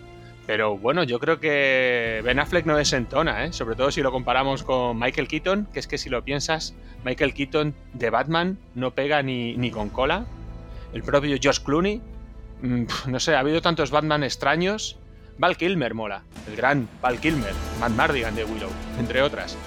[0.50, 3.54] Pero bueno, yo creo que Ben Affleck no desentona, ¿eh?
[3.54, 6.74] sobre todo si lo comparamos con Michael Keaton, que es que si lo piensas,
[7.06, 10.26] Michael Keaton de Batman no pega ni, ni con cola.
[10.92, 12.02] El propio Josh Clooney,
[12.64, 14.98] mm, no sé, ha habido tantos Batman extraños.
[15.40, 19.58] Val Kilmer mola, el gran Val Kilmer, Matt Mardigan de Willow, entre otras.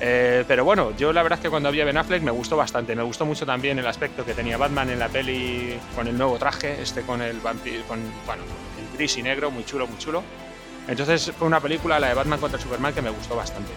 [0.00, 2.96] Eh, pero bueno, yo la verdad es que cuando había Ben Affleck me gustó bastante.
[2.96, 6.38] Me gustó mucho también el aspecto que tenía Batman en la peli con el nuevo
[6.38, 8.42] traje, este con el vampiro, con, bueno,
[8.80, 10.24] el gris y negro, muy chulo, muy chulo.
[10.88, 13.70] Entonces fue una película, la de Batman contra Superman, que me gustó bastante.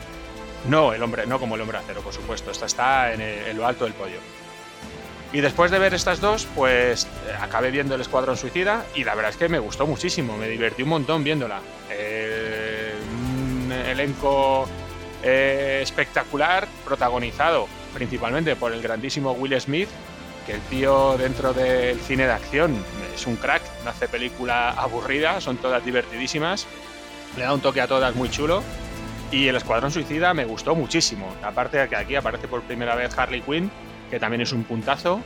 [0.67, 2.49] No, el hombre, no como el hombre acero, por supuesto.
[2.49, 4.17] Esta está en, el- en lo alto del podio.
[5.35, 9.15] Y después de ver estas dos, pues eh, acabé viendo El Escuadrón Suicida y la
[9.15, 11.59] verdad es que me gustó muchísimo, me divertí un montón viéndola.
[11.91, 14.65] Eh, un elenco
[15.21, 19.89] eh, espectacular, protagonizado principalmente por el grandísimo Will Smith,
[20.45, 22.73] que el tío dentro del cine de acción
[23.13, 26.65] es un crack, no hace película aburrida, son todas divertidísimas,
[27.35, 28.63] le da un toque a todas muy chulo.
[29.31, 31.35] Y El Escuadrón Suicida me gustó muchísimo.
[31.43, 33.69] Aparte de que aquí aparece por primera vez Harley Quinn,
[34.15, 35.19] que también es un puntazo.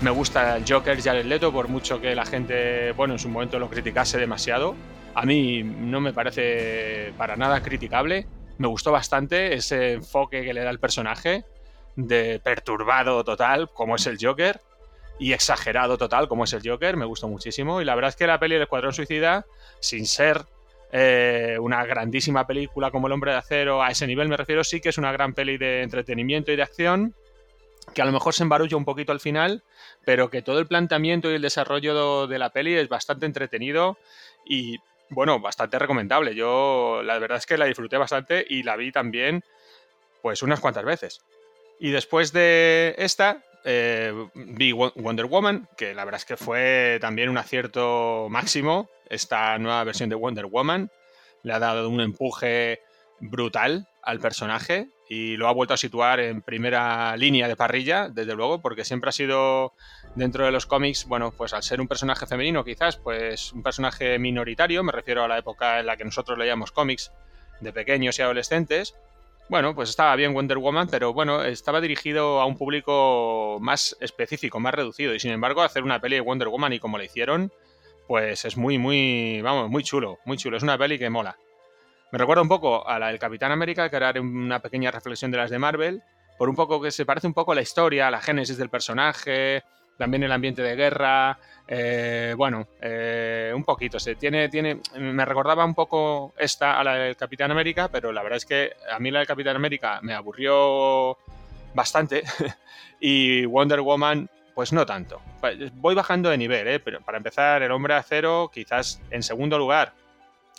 [0.00, 3.56] Me gusta el Joker Jared Leto, por mucho que la gente, bueno, en su momento
[3.60, 4.74] lo criticase demasiado.
[5.14, 8.26] A mí no me parece para nada criticable.
[8.58, 11.44] Me gustó bastante ese enfoque que le da el personaje,
[11.94, 14.60] de perturbado total, como es el Joker,
[15.20, 16.96] y exagerado total, como es el Joker.
[16.96, 17.80] Me gustó muchísimo.
[17.80, 19.46] Y la verdad es que la peli del Escuadrón Suicida,
[19.78, 20.46] sin ser
[20.90, 24.80] eh, una grandísima película como El Hombre de Acero, a ese nivel me refiero, sí
[24.80, 27.14] que es una gran peli de entretenimiento y de acción,
[27.94, 29.62] que a lo mejor se embarulla un poquito al final,
[30.04, 33.98] pero que todo el planteamiento y el desarrollo de la peli es bastante entretenido
[34.46, 34.78] y,
[35.10, 36.34] bueno, bastante recomendable.
[36.34, 39.44] Yo la verdad es que la disfruté bastante y la vi también,
[40.22, 41.20] pues, unas cuantas veces.
[41.78, 46.98] Y después de esta, eh, vi Wo- Wonder Woman, que la verdad es que fue
[47.00, 48.88] también un acierto máximo.
[49.08, 50.90] Esta nueva versión de Wonder Woman
[51.42, 52.80] le ha dado un empuje
[53.20, 58.34] brutal al personaje y lo ha vuelto a situar en primera línea de parrilla, desde
[58.34, 59.74] luego, porque siempre ha sido
[60.14, 64.18] dentro de los cómics, bueno, pues al ser un personaje femenino quizás, pues un personaje
[64.18, 67.12] minoritario, me refiero a la época en la que nosotros leíamos cómics
[67.60, 68.94] de pequeños y adolescentes,
[69.50, 74.60] bueno, pues estaba bien Wonder Woman, pero bueno, estaba dirigido a un público más específico,
[74.60, 75.14] más reducido.
[75.14, 77.52] Y sin embargo, hacer una peli de Wonder Woman y como la hicieron,
[78.06, 80.56] pues es muy, muy, vamos, muy chulo, muy chulo.
[80.56, 81.36] Es una peli que mola.
[82.12, 85.38] Me recuerda un poco a la del Capitán América, que era una pequeña reflexión de
[85.38, 86.02] las de Marvel,
[86.36, 88.68] por un poco que se parece un poco a la historia, a la génesis del
[88.68, 89.62] personaje,
[89.96, 93.98] también el ambiente de guerra, eh, bueno, eh, un poquito.
[93.98, 98.22] Se tiene, tiene, me recordaba un poco esta a la del Capitán América, pero la
[98.22, 101.16] verdad es que a mí la del Capitán América me aburrió
[101.72, 102.24] bastante
[103.00, 105.22] y Wonder Woman, pues no tanto.
[105.76, 106.78] Voy bajando de nivel, ¿eh?
[106.78, 109.94] pero para empezar, el Hombre Acero, quizás en segundo lugar,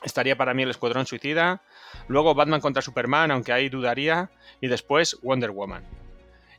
[0.04, 1.62] estaría para mí el Escuadrón Suicida,
[2.08, 4.30] luego Batman contra Superman, aunque ahí dudaría,
[4.62, 5.84] y después Wonder Woman.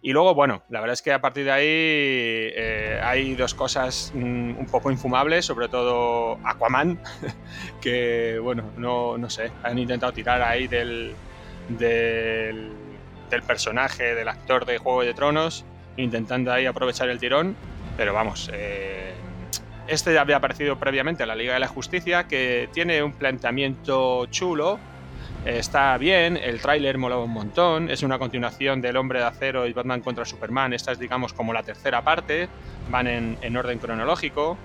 [0.02, 4.12] Y luego, bueno, la verdad es que a partir de ahí eh, hay dos cosas
[4.14, 7.00] mm, un poco infumables, sobre todo Aquaman,
[7.80, 11.14] que, bueno, no, no sé, han intentado tirar ahí del,
[11.70, 12.70] del,
[13.30, 15.64] del personaje, del actor de Juego de Tronos,
[15.96, 17.56] intentando ahí aprovechar el tirón,
[17.96, 19.13] pero vamos, eh,
[19.86, 24.78] este había aparecido previamente en la Liga de la Justicia, que tiene un planteamiento chulo,
[25.44, 29.72] está bien, el tráiler molaba un montón, es una continuación del Hombre de Acero y
[29.72, 32.48] Batman contra Superman, esta es digamos como la tercera parte,
[32.90, 34.56] van en, en orden cronológico,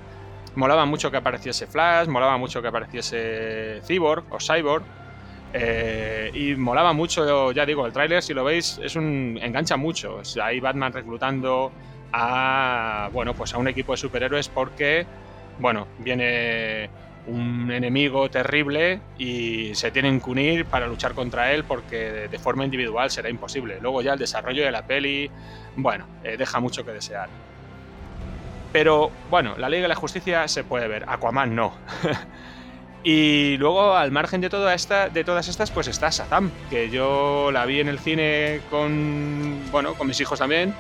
[0.56, 4.84] molaba mucho que apareciese Flash, molaba mucho que apareciese Cyborg o Cyborg,
[5.52, 10.18] eh, y molaba mucho, ya digo, el tráiler, si lo veis, es un engancha mucho.
[10.18, 11.72] O sea, hay Batman reclutando
[12.12, 15.06] a bueno, pues a un equipo de superhéroes porque
[15.60, 16.90] bueno, viene
[17.28, 22.66] un enemigo terrible y se tienen que unir para luchar contra él porque de, forma
[22.66, 23.80] individual será imposible.
[23.82, 25.30] Luego ya el desarrollo de la peli,
[25.76, 27.30] bueno, eh, deja mucho que desear.
[28.72, 31.74] Pero bueno, la Liga de la Justicia se puede ver, Aquaman no.
[33.02, 37.66] Y luego, al margen de, esta, de todas estas, pues está Shazam, que yo la
[37.66, 40.76] vi en el cine con, bueno, con mis hijos también,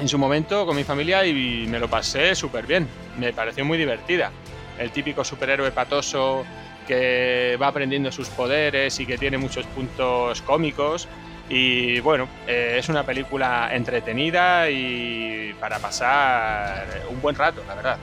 [0.00, 2.86] en su momento, con mi familia, y me lo pasé súper bien.
[3.18, 4.30] Me pareció muy divertida.
[4.78, 6.44] El típico superhéroe patoso
[6.86, 11.08] que va aprendiendo sus poderes y que tiene muchos puntos cómicos.
[11.48, 17.98] Y bueno, eh, es una película entretenida y para pasar un buen rato, la verdad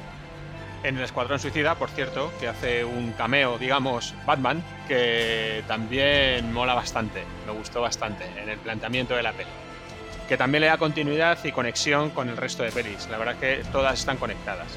[0.86, 6.76] en el Escuadrón Suicida, por cierto, que hace un cameo, digamos, Batman, que también mola
[6.76, 9.50] bastante, me gustó bastante en el planteamiento de la peli.
[10.28, 13.08] Que también le da continuidad y conexión con el resto de pelis.
[13.10, 14.68] La verdad que todas están conectadas.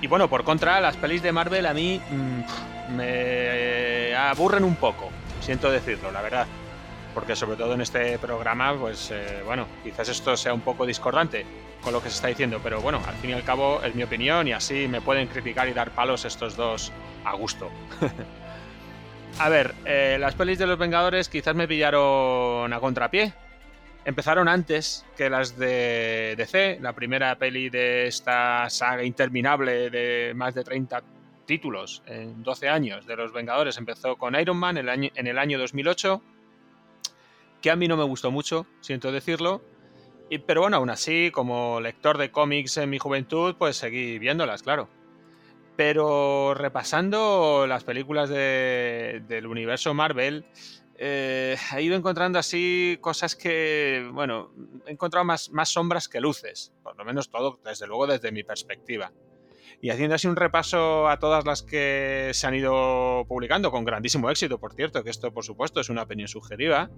[0.00, 5.10] Y bueno, por contra, las pelis de Marvel a mí mmm, me aburren un poco,
[5.40, 6.46] siento decirlo, la verdad.
[7.14, 11.44] Porque sobre todo en este programa, pues eh, bueno, quizás esto sea un poco discordante
[11.82, 14.02] con lo que se está diciendo, pero bueno, al fin y al cabo es mi
[14.02, 16.92] opinión y así me pueden criticar y dar palos estos dos
[17.24, 17.70] a gusto.
[19.38, 23.32] A ver, eh, las pelis de los Vengadores quizás me pillaron a contrapié.
[24.10, 30.52] Empezaron antes que las de DC, la primera peli de esta saga interminable de más
[30.52, 31.00] de 30
[31.46, 33.78] títulos en 12 años de los Vengadores.
[33.78, 36.20] Empezó con Iron Man en el año, en el año 2008,
[37.62, 39.62] que a mí no me gustó mucho, siento decirlo.
[40.44, 44.88] Pero bueno, aún así, como lector de cómics en mi juventud, pues seguí viéndolas, claro.
[45.76, 50.44] Pero repasando las películas de- del universo Marvel,
[51.02, 54.52] eh, he ido encontrando así cosas que, bueno,
[54.86, 59.10] he encontrado más, sombras que luces, por lo menos todo, desde luego, desde mi perspectiva.
[59.80, 64.28] Y haciendo así un repaso a todas las que se han ido publicando, con grandísimo
[64.28, 66.90] éxito, por cierto, que esto, por supuesto, es una opinión subjetiva.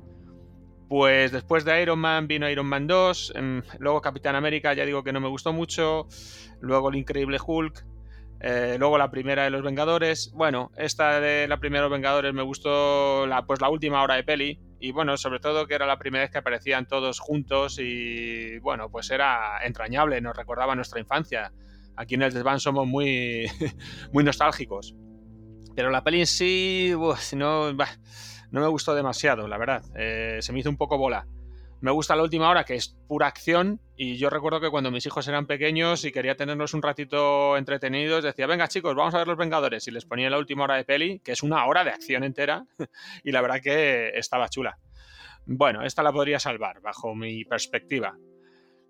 [0.88, 5.04] Pues después de Iron Man vino Iron Man 2, em, luego Capitán América, ya digo
[5.04, 6.08] que no me gustó mucho,
[6.60, 7.86] luego el Increíble Hulk,
[8.44, 10.32] eh, luego la primera de los Vengadores.
[10.34, 14.16] Bueno, esta de la primera de los Vengadores me gustó la, pues la última hora
[14.16, 14.58] de peli.
[14.80, 18.90] Y bueno, sobre todo que era la primera vez que aparecían todos juntos y bueno,
[18.90, 21.52] pues era entrañable, nos recordaba nuestra infancia.
[21.96, 23.46] Aquí en el desván somos muy,
[24.12, 24.96] muy nostálgicos.
[25.76, 26.92] Pero la peli en sí,
[27.36, 29.84] no, no me gustó demasiado, la verdad.
[29.94, 31.28] Eh, se me hizo un poco bola.
[31.82, 35.04] Me gusta la última hora, que es pura acción, y yo recuerdo que cuando mis
[35.04, 39.26] hijos eran pequeños y quería tenernos un ratito entretenidos, decía, venga chicos, vamos a ver
[39.26, 41.90] Los Vengadores, y les ponía la última hora de peli, que es una hora de
[41.90, 42.64] acción entera,
[43.24, 44.78] y la verdad que estaba chula.
[45.44, 48.16] Bueno, esta la podría salvar, bajo mi perspectiva.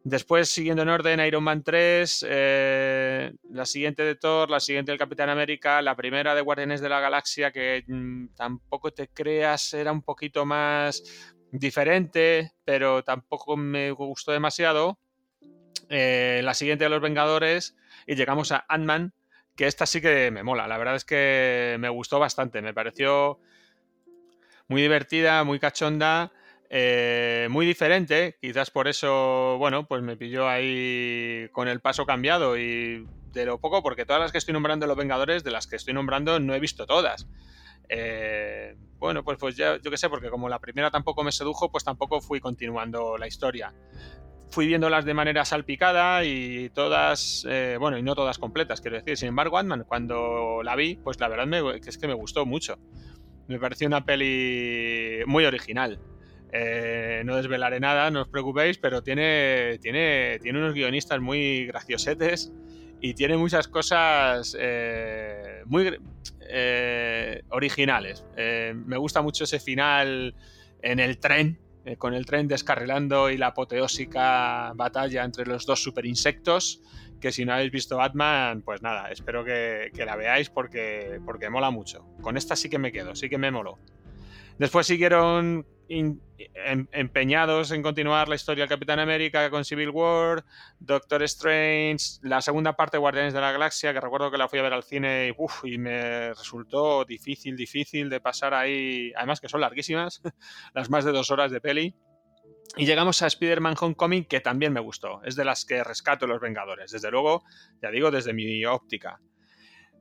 [0.05, 4.99] Después, siguiendo en orden, Iron Man 3, eh, la siguiente de Thor, la siguiente del
[4.99, 9.93] Capitán América, la primera de Guardianes de la Galaxia, que mm, tampoco te creas, era
[9.93, 14.99] un poquito más diferente, pero tampoco me gustó demasiado.
[15.89, 19.13] Eh, la siguiente de los Vengadores, y llegamos a Ant-Man,
[19.55, 20.67] que esta sí que me mola.
[20.67, 23.39] La verdad es que me gustó bastante, me pareció
[24.67, 26.33] muy divertida, muy cachonda.
[26.75, 32.57] Eh, muy diferente, quizás por eso, bueno, pues me pilló ahí con el paso cambiado
[32.57, 35.67] y de lo poco, porque todas las que estoy nombrando de los Vengadores, de las
[35.67, 37.27] que estoy nombrando, no he visto todas.
[37.89, 41.71] Eh, bueno, pues, pues ya, yo qué sé, porque como la primera tampoco me sedujo,
[41.71, 43.75] pues tampoco fui continuando la historia.
[44.51, 49.17] Fui viéndolas de manera salpicada y todas, eh, bueno, y no todas completas, quiero decir.
[49.17, 52.79] Sin embargo, Ant-Man, cuando la vi, pues la verdad me, es que me gustó mucho.
[53.49, 55.99] Me pareció una peli muy original.
[56.53, 62.53] Eh, no desvelaré nada, no os preocupéis, pero tiene, tiene, tiene unos guionistas muy graciosetes
[63.01, 64.55] y tiene muchas cosas
[65.65, 65.99] muy
[66.53, 68.25] eh, originales.
[68.37, 70.35] Eh, me gusta mucho ese final
[70.83, 75.83] en el tren, eh, con el tren descarrilando y la apoteósica batalla entre los dos
[75.83, 76.83] super insectos.
[77.21, 81.49] Que si no habéis visto Batman, pues nada, espero que, que la veáis porque, porque
[81.49, 82.05] mola mucho.
[82.21, 83.79] Con esta sí que me quedo, sí que me moló.
[84.59, 86.21] Después siguieron em-
[86.93, 90.45] empeñados en continuar la historia del Capitán América con Civil War,
[90.79, 94.59] Doctor Strange, la segunda parte de Guardianes de la Galaxia, que recuerdo que la fui
[94.59, 99.41] a ver al cine y, uf, y me resultó difícil, difícil de pasar ahí, además
[99.41, 100.23] que son larguísimas,
[100.75, 101.95] las más de dos horas de peli.
[102.77, 105.23] Y llegamos a Spider-Man Homecoming, que también me gustó.
[105.25, 106.91] Es de las que rescato los Vengadores.
[106.91, 107.45] Desde luego,
[107.83, 109.21] ya digo, desde mi óptica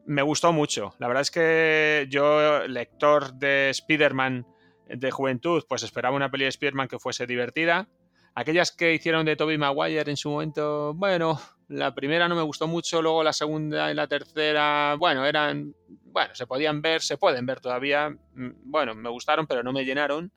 [0.05, 0.93] me gustó mucho.
[0.99, 4.45] La verdad es que yo, lector de Spider-Man
[4.95, 7.87] de juventud, pues esperaba una peli de Spider-Man que fuese divertida.
[8.33, 12.67] Aquellas que hicieron de Tobey Maguire en su momento, bueno, la primera no me gustó
[12.67, 15.73] mucho, luego la segunda y la tercera, bueno, eran,
[16.05, 18.09] bueno, se podían ver, se pueden ver todavía.
[18.09, 20.31] Mm, Bueno, me gustaron, pero no me llenaron.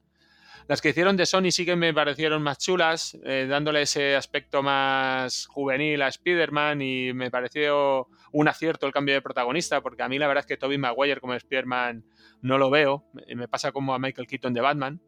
[0.66, 4.62] Las que hicieron de Sony sí que me parecieron más chulas, eh, dándole ese aspecto
[4.62, 10.08] más juvenil a Spider-Man y me pareció un acierto el cambio de protagonista, porque a
[10.08, 12.04] mí la verdad es que Tobey Maguire como Spider-Man
[12.40, 15.02] no lo veo, me me pasa como a Michael Keaton de Batman.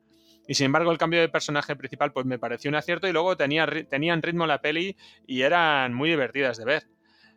[0.47, 3.37] Y sin embargo el cambio de personaje principal pues me pareció un acierto y luego
[3.37, 4.95] tenía, tenían ritmo la peli
[5.27, 6.87] y eran muy divertidas de ver.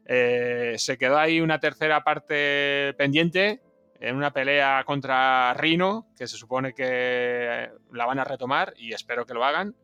[0.06, 3.62] Eh, se quedó ahí una tercera parte pendiente
[4.00, 9.26] en una pelea contra Rhino, que se supone que la van a retomar y espero
[9.26, 9.76] que lo hagan.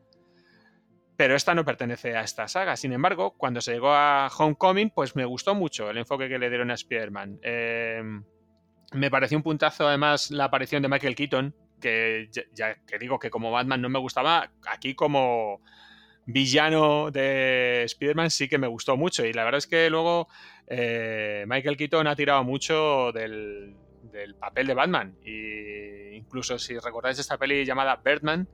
[1.18, 2.76] Pero esta no pertenece a esta saga.
[2.76, 6.50] Sin embargo, cuando se llegó a Homecoming, pues me gustó mucho el enfoque que le
[6.50, 7.40] dieron a Spider-Man.
[7.42, 8.04] Eh,
[8.94, 13.18] me pareció un puntazo, además, la aparición de Michael Keaton, que ya, ya que digo
[13.20, 15.62] que como Batman no me gustaba, aquí como
[16.26, 19.26] villano de Spider-Man sí que me gustó mucho.
[19.26, 20.28] Y la verdad es que luego
[20.68, 23.76] eh, Michael Keaton ha tirado mucho del,
[24.12, 25.16] del papel de Batman.
[25.24, 28.48] Y incluso si recordáis esta peli llamada Birdman,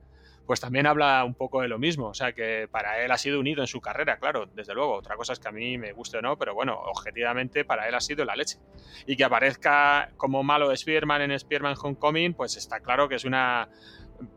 [0.46, 2.08] pues también habla un poco de lo mismo.
[2.08, 4.94] O sea, que para él ha sido un hito en su carrera, claro, desde luego.
[4.94, 7.94] Otra cosa es que a mí me guste o no, pero bueno, objetivamente para él
[7.94, 8.58] ha sido la leche.
[9.06, 13.24] Y que aparezca como malo de Spearman en Spearman Homecoming, pues está claro que es
[13.24, 13.68] una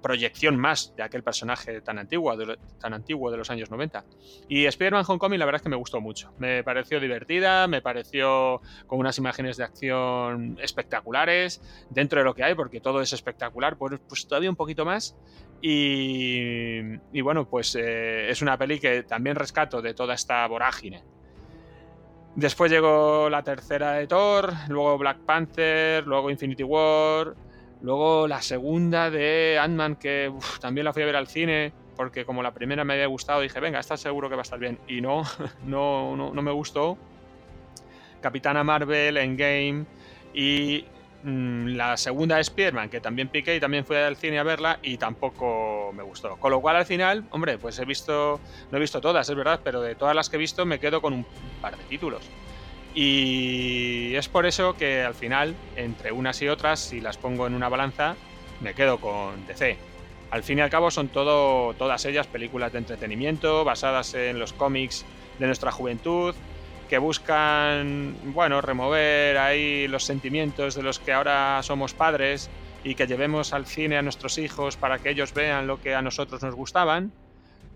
[0.02, 4.04] proyección más de aquel personaje tan antiguo, de, tan antiguo de los años 90.
[4.48, 6.34] Y Spider-Man Homecoming la verdad es que me gustó mucho.
[6.38, 12.43] Me pareció divertida, me pareció con unas imágenes de acción espectaculares, dentro de lo que
[12.43, 15.15] hay, porque todo es espectacular, pues, pues todavía un poquito más.
[15.62, 21.04] Y, bueno, pues eh, es una peli que también rescato de toda esta vorágine.
[22.36, 27.34] Después llegó la tercera de Thor, luego Black Panther, luego Infinity War,
[27.86, 32.41] Luego la segunda de Ant-Man, que también la fui a ver al cine, porque como
[32.41, 34.80] la primera me había gustado, dije, venga, esta seguro que va a estar bien.
[34.88, 35.21] Y no,
[35.65, 36.98] no, no, no me gustó.
[38.21, 39.86] Capitana Marvel, Endgame
[40.34, 40.84] y
[41.21, 44.80] mmm, la segunda de Spider-Man, que también piqué y también fui al cine a verla
[44.82, 46.38] y tampoco me gustó.
[46.38, 48.39] Con lo cual al final, hombre, pues he visto,
[48.71, 51.04] no he visto todas, es verdad, pero de todas las que he visto me quedo
[51.04, 51.26] con un
[51.62, 52.28] par de títulos.
[52.95, 57.53] Y es por eso que al final, entre unas y otras, si las pongo en
[57.53, 58.15] una balanza,
[58.62, 59.77] me quedo con DC.
[60.31, 64.53] Al fin y al cabo son todo, todas ellas películas de entretenimiento basadas en los
[64.53, 65.05] cómics
[65.39, 66.34] de nuestra juventud,
[66.89, 72.49] que buscan, bueno, remover ahí los sentimientos de los que ahora somos padres
[72.86, 76.01] y que llevemos al cine a nuestros hijos para que ellos vean lo que a
[76.01, 77.12] nosotros nos gustaban.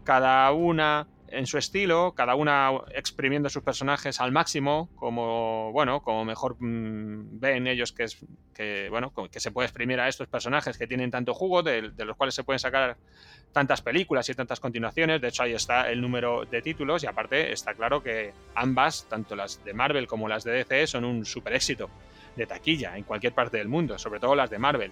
[0.05, 6.25] Cada una en su estilo, cada una exprimiendo sus personajes al máximo, como bueno, como
[6.25, 8.17] mejor mmm, ven ellos que es
[8.53, 12.05] que bueno, que se puede exprimir a estos personajes que tienen tanto jugo, de, de,
[12.05, 12.97] los cuales se pueden sacar
[13.51, 15.21] tantas películas y tantas continuaciones.
[15.21, 19.35] De hecho, ahí está el número de títulos y aparte está claro que ambas, tanto
[19.35, 21.89] las de Marvel como las de DC, son un super éxito
[22.35, 24.91] de taquilla en cualquier parte del mundo, sobre todo las de Marvel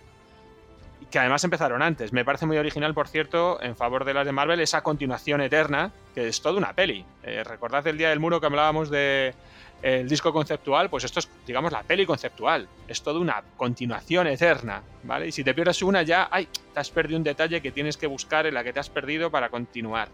[1.11, 2.11] que además empezaron antes.
[2.11, 5.91] Me parece muy original, por cierto, en favor de las de Marvel, esa continuación eterna,
[6.13, 7.05] que es toda una peli.
[7.23, 9.33] Eh, recordad el día del muro que hablábamos de
[9.81, 12.67] el disco conceptual, pues esto es, digamos, la peli conceptual.
[12.87, 15.27] Es toda una continuación eterna, ¿vale?
[15.27, 16.47] Y si te pierdes una ya, ¡ay!
[16.73, 19.29] Te has perdido un detalle que tienes que buscar en la que te has perdido
[19.29, 20.09] para continuar.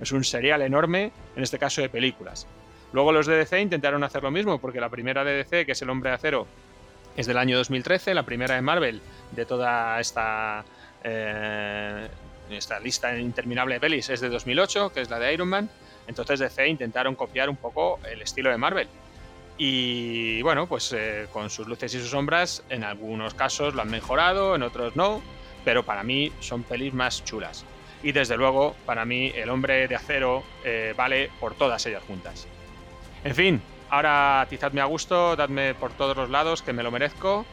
[0.00, 2.46] Es un serial enorme, en este caso de películas.
[2.92, 5.82] Luego los de DC intentaron hacer lo mismo, porque la primera de DC, que es
[5.82, 6.46] El Hombre de Acero,
[7.16, 9.00] es del año 2013, la primera de Marvel
[9.32, 10.64] de toda esta,
[11.02, 12.08] eh,
[12.50, 15.70] esta lista interminable de pelis es de 2008, que es la de Iron Man.
[16.06, 18.88] Entonces DC intentaron copiar un poco el estilo de Marvel.
[19.56, 23.90] Y bueno, pues eh, con sus luces y sus sombras, en algunos casos lo han
[23.90, 25.22] mejorado, en otros no,
[25.64, 27.64] pero para mí son pelis más chulas.
[28.02, 32.46] Y desde luego, para mí, El Hombre de Acero eh, vale por todas ellas juntas.
[33.22, 37.44] En fin, ahora atizadme a gusto, dadme por todos los lados, que me lo merezco.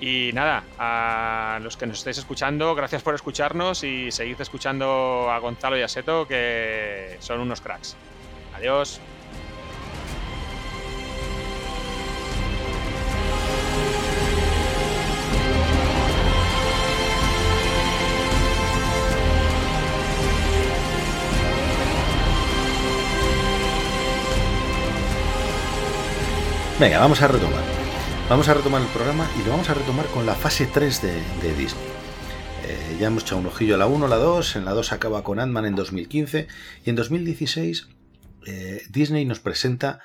[0.00, 5.38] Y nada, a los que nos estáis escuchando, gracias por escucharnos y seguid escuchando a
[5.38, 7.96] Gonzalo y a Seto, que son unos cracks.
[8.54, 9.00] Adiós.
[26.80, 27.62] Venga, vamos a retomar.
[28.30, 31.54] Vamos a retomar el programa y lo vamos a retomar con la fase 3 de,
[31.54, 31.84] Disney.
[32.64, 35.22] Eh, ya hemos echado un ojillo a la 1, la 2, en la 2 acaba
[35.22, 36.48] con Ant-Man en 2015
[36.82, 37.86] y en 2016
[38.46, 40.00] eh, Disney nos presenta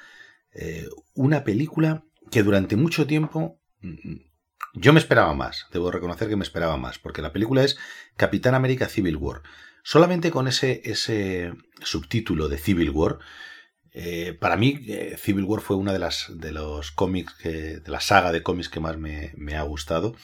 [0.52, 4.16] eh, una película que durante mucho tiempo mm,
[4.74, 7.78] yo me esperaba más, debo reconocer que me esperaba más, porque la película es
[8.18, 9.44] Capitán América Civil War.
[9.82, 13.20] Solamente con ese, ese subtítulo de Civil War,
[13.98, 18.02] eh, para mí, eh, Civil War fue una de las de los cómics, de la
[18.02, 20.16] saga de cómics que más me, ha gustado.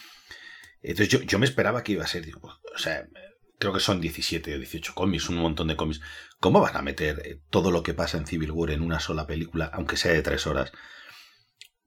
[0.82, 3.08] Entonces yo, me esperaba que iba a ser, digo, o sea,
[3.60, 6.02] creo que son 17 o 18 cómics, un montón de cómics.
[6.42, 9.26] ¿Cómo van a meter eh, todo lo que pasa en Civil War en una sola
[9.26, 10.74] película, aunque sea de tres horas?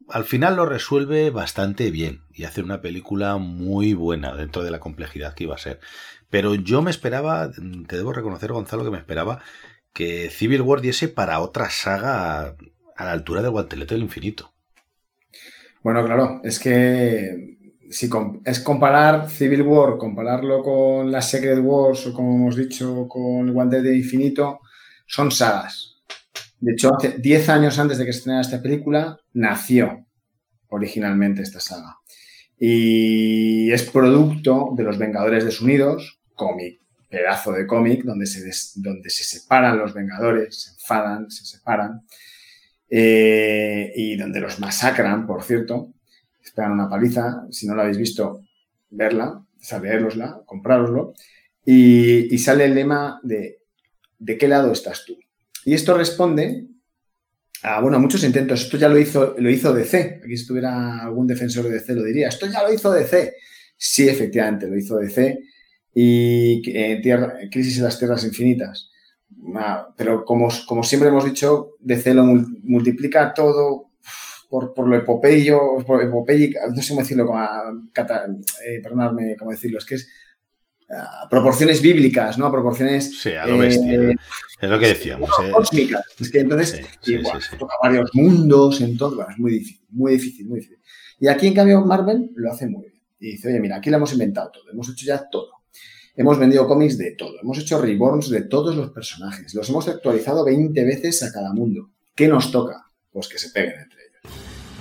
[0.08, 4.80] Al final lo resuelve bastante bien y hace una película muy buena dentro de la
[4.80, 5.80] complejidad que iba a ser.
[6.30, 9.42] Pero yo me esperaba, te debo reconocer, Gonzalo, que me esperaba
[9.94, 12.56] que Civil War diese para otra saga
[12.96, 14.52] a, la altura del guantelete del infinito.
[15.82, 17.58] Bueno, claro, es que
[17.90, 18.10] si
[18.44, 23.52] es comparar Civil War, compararlo con las Secret Wars o como hemos dicho con el
[23.52, 24.60] guantelete del infinito,
[25.06, 26.02] son sagas.
[26.58, 30.06] De hecho, hace 10 años antes de que se estrenara esta película, nació
[30.68, 31.98] originalmente esta saga.
[32.58, 36.83] Y es producto de los Vengadores desunidos, cómic
[37.14, 42.02] pedazo de cómic donde se, des, donde se separan los Vengadores, se enfadan, se separan,
[42.90, 45.94] eh, y donde los masacran, por cierto,
[46.42, 47.46] esperan una paliza.
[47.50, 48.42] Si no lo habéis visto,
[48.90, 49.44] verla,
[49.82, 51.14] leerosla, comprároslo.
[51.64, 53.64] y, y sale el lema de
[54.24, 55.18] ¿de qué lado estás tú?
[55.64, 56.66] Y esto responde
[57.62, 58.62] a, bueno, a muchos intentos.
[58.62, 60.20] Esto ya lo hizo, lo hizo DC.
[60.22, 62.28] Aquí si estuviera algún defensor de DC lo diría.
[62.28, 63.34] Esto ya lo hizo DC.
[63.76, 65.38] Sí, efectivamente, lo hizo DC.
[65.94, 68.90] Y eh, tierra, Crisis en las Tierras Infinitas.
[69.56, 73.90] Ah, pero como, como siempre hemos dicho, DC lo mul- multiplica todo
[74.48, 78.26] por, por lo epopeyo, por no sé cómo decirlo, como, a- cata-
[78.66, 80.08] eh, perdonadme cómo decirlo, es que es
[80.90, 82.46] a proporciones bíblicas, ¿no?
[82.46, 84.14] A proporciones Sí, a lo eh, bestia.
[84.60, 85.30] Es lo que decíamos.
[85.42, 85.50] eh.
[85.50, 86.04] cósmicas.
[86.20, 86.70] Es que entonces
[87.00, 89.16] Sí, sí, sí, toca varios mundos en todo.
[89.16, 90.78] Bueno, es muy difícil, muy difícil, muy difícil.
[91.20, 93.02] Y aquí, en cambio, Marvel lo hace muy bien.
[93.18, 95.50] Y dice, oye, mira, aquí lo hemos inventado todo, hemos hecho ya todo.
[96.16, 100.44] Hemos vendido cómics de todo, hemos hecho reborns de todos los personajes, los hemos actualizado
[100.44, 101.90] 20 veces a cada mundo.
[102.14, 102.86] ¿Qué nos toca?
[103.12, 104.34] Pues que se peguen entre ellos.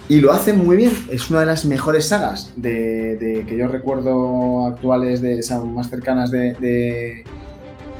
[0.09, 3.67] Y lo hacen muy bien, es una de las mejores sagas de, de- que yo
[3.67, 7.23] recuerdo actuales, de, más cercanas de, de-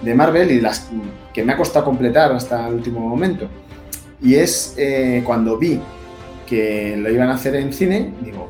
[0.03, 0.89] de Marvel y las
[1.34, 3.47] que me ha costado completar hasta el último momento.
[4.21, 5.79] Y es eh, cuando vi
[6.45, 8.47] que lo iban a hacer en cine, digo,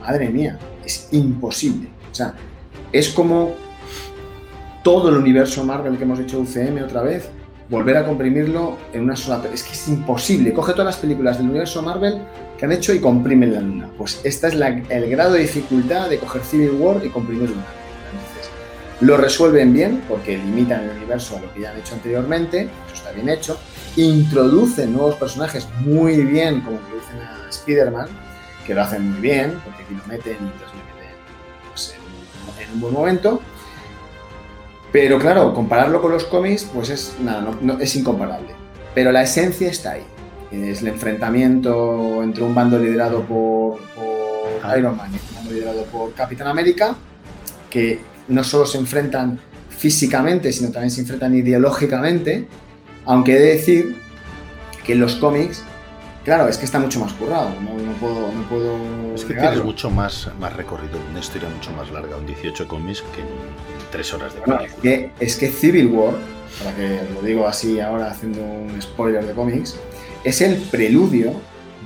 [0.00, 1.88] madre mía, es imposible.
[2.10, 2.34] O sea,
[2.92, 3.54] es como
[4.86, 7.28] todo el universo Marvel que hemos hecho UCM otra vez,
[7.68, 9.42] volver a comprimirlo en una sola...
[9.52, 10.52] Es que es imposible.
[10.52, 12.22] Coge todas las películas del universo Marvel
[12.56, 13.90] que han hecho y comprimen la luna.
[13.98, 17.64] Pues esta es la- el grado de dificultad de coger Civil War y comprimir una.
[19.00, 22.94] Lo resuelven bien porque limitan el universo a lo que ya han hecho anteriormente, eso
[22.94, 23.58] está bien hecho.
[23.96, 28.06] Introducen nuevos personajes muy bien, como introducen a Spider-Man,
[28.64, 31.16] que lo hacen muy bien, porque aquí lo meten y entonces lo meten
[31.72, 31.94] pues,
[32.60, 33.42] en un buen momento.
[34.92, 38.48] Pero claro, compararlo con los cómics, pues es, nada, no- no- es incomparable.
[38.94, 40.02] Pero la esencia está ahí.
[40.50, 44.06] Es el enfrentamiento entre un bando liderado por, por
[44.62, 44.78] Ah.
[44.78, 46.96] Iron Man y un bando liderado por Capitán América,
[47.68, 52.46] que no solo se enfrentan físicamente, sino también se enfrentan ideológicamente,
[53.04, 53.96] aunque he de decir
[54.84, 55.62] que en los cómics,
[56.26, 58.76] claro, es que está mucho más currado, no, no puedo, no puedo
[59.14, 59.50] Es que negarlo.
[59.52, 63.28] tienes mucho más, más recorrido, una historia mucho más larga, un 18 cómics que en
[63.92, 66.14] 3 horas de Bueno, es que, es que Civil War,
[66.58, 69.76] para que lo digo así ahora haciendo un spoiler de cómics,
[70.24, 71.32] es el preludio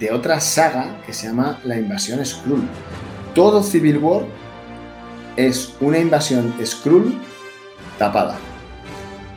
[0.00, 2.62] de otra saga que se llama La Invasión Skrull.
[3.34, 4.22] Todo Civil War
[5.36, 7.14] es una invasión Skrull
[7.98, 8.38] tapada.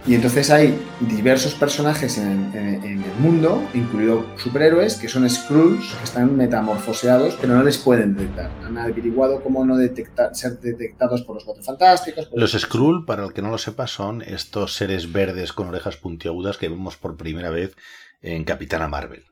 [0.05, 5.93] Y entonces hay diversos personajes en, en- en el mundo, incluidos superhéroes, que son Skrulls,
[5.95, 8.51] que están metamorfoseados, pero no les pueden detectar.
[8.65, 12.27] Han averiguado cómo no detectar, ser detectados por los Cuatro Fantásticos.
[12.33, 16.57] Los Skrull, para el que no lo sepa, son estos seres verdes con orejas puntiagudas
[16.57, 17.73] que vemos por primera vez
[18.21, 19.23] en Capitana Marvel.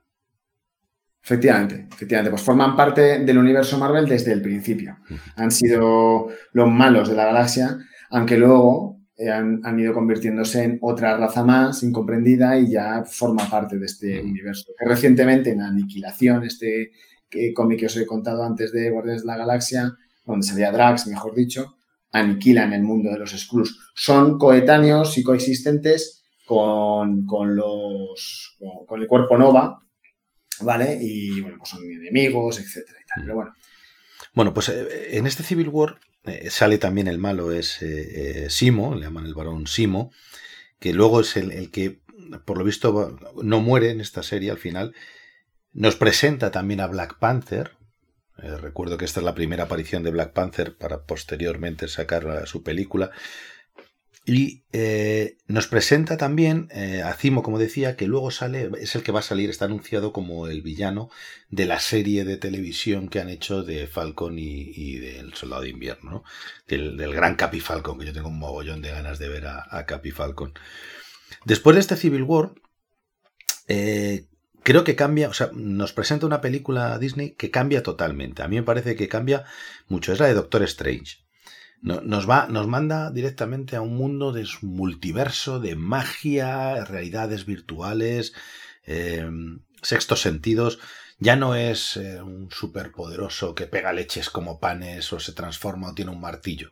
[1.24, 4.98] Efectivamente, efectivamente, pues forman parte del universo Marvel desde el principio.
[5.36, 7.78] Han sido los malos de la galaxia,
[8.10, 13.78] aunque luego han, han ido convirtiéndose en otra raza más incomprendida y ya forma parte
[13.78, 14.30] de este Mm.
[14.30, 14.72] universo.
[14.78, 16.92] Que recientemente en Aniquilación, este
[17.56, 19.94] cómic que os he contado antes de Guardianes de la Galaxia,
[20.26, 21.78] donde salía Drax, mejor dicho,
[22.12, 23.78] aniquilan el mundo de los Skrulls.
[23.96, 29.82] Son coetáneos y coexistentes con, con los, con, con el cuerpo Nova,
[30.62, 30.98] ¿vale?
[31.02, 33.24] Y bueno, pues son enemigos, etcétera y tal.
[33.24, 33.54] Pero bueno,
[34.34, 35.96] Bueno, pues eh, en este Civil War
[36.26, 40.12] eh, sale también el malo, es eh, eh, Simo, le llaman el varón Simo,
[40.80, 42.02] que luego es el, el que,
[42.46, 44.94] por lo visto, no muere en esta serie al final.
[45.74, 47.72] Nos presenta también a Black Panther.
[48.38, 53.12] Recuerdo que esta es la primera aparición de Black Panther para posteriormente sacar su película.
[54.24, 59.02] Y eh, nos presenta también eh, a Cimo, como decía, que luego sale, es el
[59.02, 61.10] que va a salir, está anunciado como el villano
[61.50, 66.12] de la serie de televisión que han hecho de Falcon y, del Soldado de Invierno,
[66.12, 66.24] ¿no?
[66.68, 69.88] del, gran Capi Falcon, que yo tengo un mogollón de ganas de ver a, a
[69.88, 70.54] Capi Falcon.
[71.46, 72.54] Después de este Civil War,
[73.68, 74.28] eh,
[74.64, 78.44] creo que cambia, o sea, nos presenta una película Disney que cambia totalmente.
[78.44, 79.46] A mí me parece que cambia
[79.88, 80.14] mucho.
[80.14, 81.21] Es la de Doctor Strange.
[81.82, 88.34] No- Nos, va, nos manda directamente a un mundo de multiverso, de magia, realidades virtuales,
[88.86, 89.28] eh,
[89.82, 90.80] sextos sentidos.
[91.20, 95.94] Ya no es eh, un superpoderoso que pega leches como panes o se transforma o
[95.96, 96.72] tiene un martillo.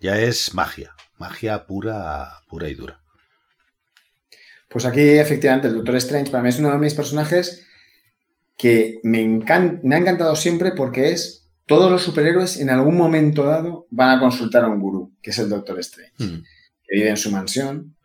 [0.00, 3.00] Ya es magia, magia pura, pura y dura.
[4.68, 7.66] Pues aquí, efectivamente, el Doctor Strange para mí es uno de mis personajes
[8.58, 11.41] que me, encan- me ha encantado siempre porque es
[11.76, 15.38] todos los superhéroes en algún momento dado van a consultar a un gurú, que es
[15.38, 16.42] el Doctor Strange, Mm.
[16.86, 17.96] que vive en su mansión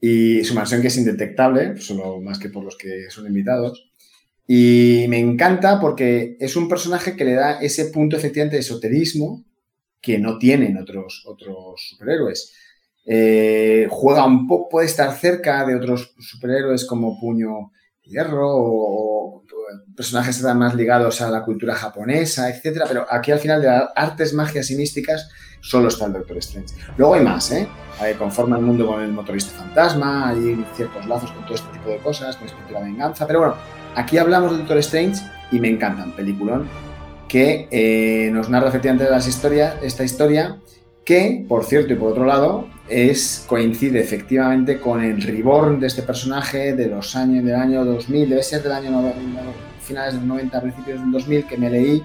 [0.00, 3.90] y su mansión que es indetectable, solo más que por los que son invitados.
[4.46, 9.44] Y me encanta porque es un personaje que le da ese punto efectivamente de esoterismo
[10.00, 12.52] que no tienen otros, otros superhéroes.
[13.10, 19.42] eh, juega un poco, puede estar cerca de otros superhéroes como Puño Hierro o
[19.96, 23.88] personajes están más ligados a la cultura japonesa, etcétera, pero aquí al final de las
[23.94, 26.74] artes, magias y místicas solo está el Doctor Strange.
[26.96, 27.68] Luego hay más, ¿eh?
[28.04, 31.90] Eh, conforma el mundo con el motorista fantasma, hay ciertos lazos con todo este tipo
[31.90, 33.54] de cosas, con respecto a la venganza, pero bueno,
[33.94, 36.68] aquí hablamos de Doctor Strange y me encanta un peliculón
[37.28, 40.58] que eh, nos narra efectivamente las historias, esta historia
[41.04, 46.02] que, por cierto, y por otro lado, es, coincide efectivamente con el reborn de este
[46.02, 49.12] personaje de los años del año 2000, debe ser del año no-
[49.82, 52.02] finales del 90, principios del 2000, que me leí,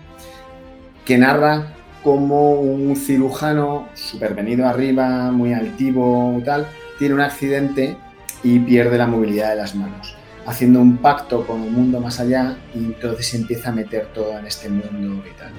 [1.05, 1.73] que narra
[2.03, 6.67] como un cirujano supervenido arriba, muy altivo tal,
[6.99, 7.97] tiene un accidente
[8.43, 10.15] y pierde la movilidad de las manos,
[10.45, 14.45] haciendo un pacto con un mundo más allá y entonces empieza a meter todo en
[14.45, 15.51] este mundo y tal.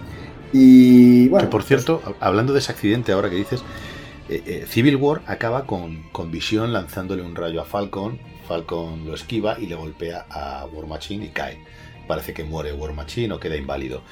[0.52, 3.62] Y bueno, que por cierto, hablando de ese accidente ahora que dices,
[4.28, 8.18] eh, eh, Civil War acaba con, con Visión lanzándole un rayo a Falcon,
[8.48, 11.58] Falcon lo esquiva y le golpea a War Machine y cae.
[12.06, 14.02] Parece que muere War Machine o queda inválido.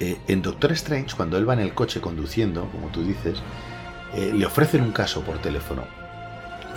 [0.00, 3.42] Eh, en Doctor Strange, cuando él va en el coche conduciendo, como tú dices,
[4.14, 5.84] le ofrecen un caso por teléfono.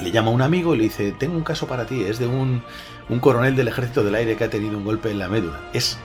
[0.01, 2.61] Le llama un amigo y le dice, tengo un caso para ti, es de un,
[3.09, 5.59] un coronel del ejército del aire que ha tenido un golpe en la médula.
[5.73, 5.97] Es,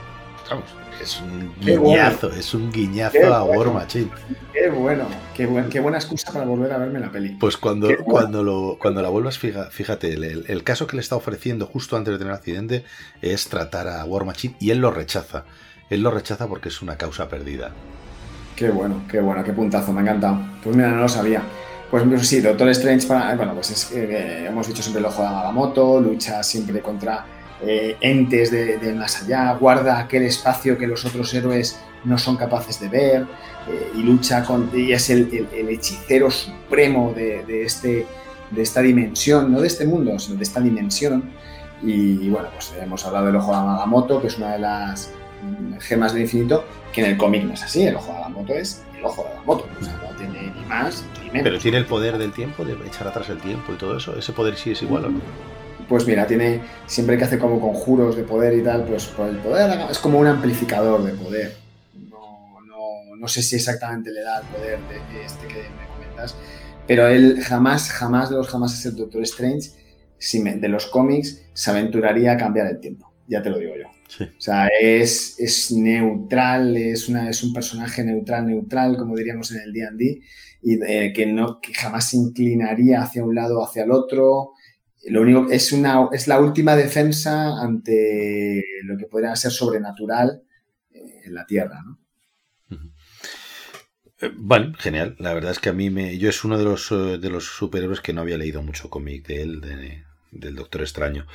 [0.49, 0.65] vamos,
[1.01, 1.83] es un bueno.
[1.83, 3.73] guiñazo, es un guiñazo Qué a War bueno.
[3.73, 4.09] Machine.
[4.53, 7.37] qué bueno, qué, buen- qué buena excusa para volver a verme la peli.
[7.39, 8.11] Pues cuando, Qué bueno.
[8.11, 11.95] cuando, lo, cuando la vuelvas, fija- fíjate, el, el- caso que le está ofreciendo justo
[11.97, 12.83] antes de tener el accidente
[13.21, 15.45] es tratar a War Machine y él lo rechaza.
[15.89, 17.71] Él lo rechaza porque es una causa perdida.
[18.55, 20.39] Qué bueno, qué bueno, qué puntazo, me ha encantado.
[20.63, 21.41] Pues mira, no lo sabía.
[21.89, 25.21] Pues pues sí, Doctor Strange, para- bueno, pues es, eh, hemos dicho siempre el ojo
[25.23, 27.25] de Agamotto, lucha siempre contra
[27.61, 32.37] eh, entes de- del más allá, guarda aquel espacio que los otros héroes no son
[32.37, 33.25] capaces de ver
[33.67, 38.05] eh, y lucha con, y es el, el- el hechicero supremo de, de este,
[38.51, 41.31] de esta dimensión, no de este mundo, sino de esta dimensión.
[41.81, 45.11] Y, bueno, pues hemos hablado del ojo de Agamotto, que es una de las
[45.43, 48.53] mm, gemas del infinito, que en el cómic no es así, el ojo de Agamotto
[48.53, 51.43] es el ojo de Agamotto, o sea, no tiene ni más ni menos.
[51.43, 54.17] Pero tiene el poder del tiempo, de echar atrás el tiempo y todo eso.
[54.17, 55.19] ¿Ese poder sí es igual o no?
[55.89, 59.37] Pues mira, tiene siempre que hace como conjuros de poder y tal, pues por el
[59.37, 61.53] poder es como un amplificador de poder.
[62.09, 65.87] No, no, no sé si exactamente le da el poder de, de este que me
[65.95, 66.35] comentas,
[66.87, 69.71] pero él jamás, jamás de los jamás es el Doctor Strange,
[70.19, 73.11] si me- de los cómics, se aventuraría a cambiar el tiempo.
[73.27, 73.87] Ya te lo digo yo.
[74.07, 74.23] Sí.
[74.25, 79.61] O sea, es, es neutral, es, una, es un personaje neutral, neutral, como diríamos en
[79.61, 80.21] el D&D,
[80.61, 84.51] y eh, que, no, que jamás se inclinaría hacia un lado o hacia el otro.
[85.07, 90.43] Lo único es, una, es la última defensa ante lo que podría ser sobrenatural
[90.91, 91.81] eh, en la Tierra.
[91.85, 91.99] ¿no?
[94.21, 95.15] Eh, Bueno, genial.
[95.19, 96.17] La verdad es que a mí me.
[96.17, 99.25] Yo es uno de los, eh, de los superhéroes que no había leído mucho cómic
[99.27, 101.25] de él, de- del Doctor Extraño.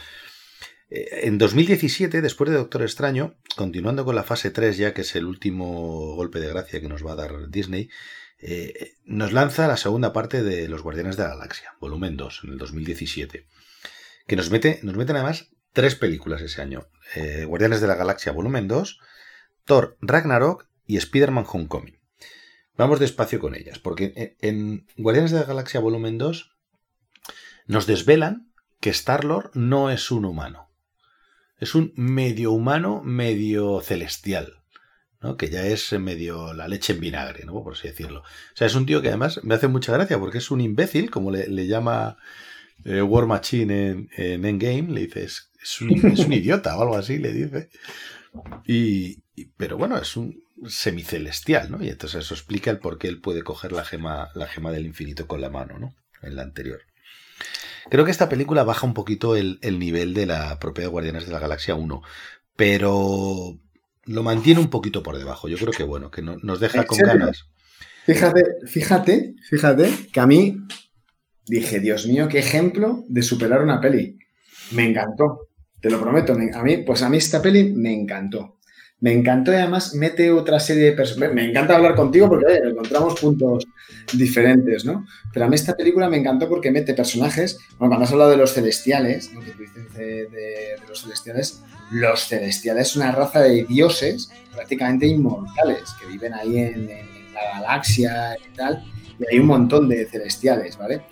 [0.91, 5.25] En 2017, después de Doctor Extraño, continuando con la fase 3, ya que es el
[5.27, 7.89] último golpe de gracia que nos va a dar Disney,
[8.39, 12.51] eh, nos lanza la segunda parte de Los Guardianes de la Galaxia, volumen 2, en
[12.53, 13.47] el 2017.
[14.27, 18.33] Que nos mete, nos meten además tres películas ese año: eh, Guardianes de la Galaxia,
[18.33, 18.99] volumen 2,
[19.65, 21.99] Thor Ragnarok y Spider-Man Homecoming.
[22.77, 26.51] Vamos despacio con ellas, porque en- en Guardianes de la Galaxia Volumen 2
[27.67, 30.71] nos desvelan que Star-Lord no es un humano.
[31.59, 34.64] Es un medio humano, medio celestial.
[35.39, 37.63] Que ya es medio la leche en vinagre, ¿no?
[37.63, 38.21] por así decirlo.
[38.21, 41.11] O sea, es un tío que además me hace mucha gracia porque es un imbécil,
[41.11, 42.19] como le, llama
[42.85, 44.93] eh, War Machine en, en Endgame.
[44.93, 47.71] Le dice, es, un, idiota o algo así, le dice.
[48.67, 49.23] Y,
[49.57, 51.83] pero bueno, es un semicelestial, ¿no?
[51.83, 54.87] Y entonces eso explica el por qué él puede coger la gema, la gema del
[54.87, 55.95] infinito con la mano, ¿no?
[56.23, 56.83] En la anterior.
[57.91, 61.33] Creo que esta película baja un poquito el, el nivel de la propia Guardianes de
[61.33, 62.03] la Galaxia 1,
[62.57, 63.59] pero
[64.07, 65.49] lo mantiene un poquito por debajo.
[65.49, 67.47] Yo creo que bueno, que no- nos deja ¿En con ganas.
[68.05, 70.59] Fíjate, fíjate, fíjate que a mí
[71.47, 74.19] dije, Dios mío, qué ejemplo de superar una peli.
[74.73, 75.49] Me encantó,
[75.81, 76.35] te lo prometo.
[76.35, 78.54] me- a mí, pues a mí esta peli me encantó.
[79.05, 81.35] Me encantó y además mete otra serie de personajes.
[81.35, 83.69] Me encanta hablar contigo porque encontramos puntos
[84.15, 85.05] diferentes, ¿no?
[85.31, 87.59] Pero a mí esta película me encantó porque mete personajes.
[87.77, 89.43] Bueno, cuando has hablado de los celestiales, ¿no?
[89.43, 96.61] de, los celestiales, los celestiales es una raza de dioses prácticamente inmortales que viven ahí
[96.61, 96.89] en,
[97.35, 98.91] la galaxia y tal.
[99.19, 101.03] Y hay un montón de celestiales, ¿vale?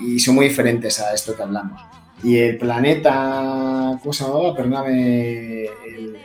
[0.00, 1.78] Y son muy diferentes a esto que hablamos.
[2.22, 4.54] Y el planeta, ¿cómo se llamaba?
[4.56, 6.16] Perdóname, el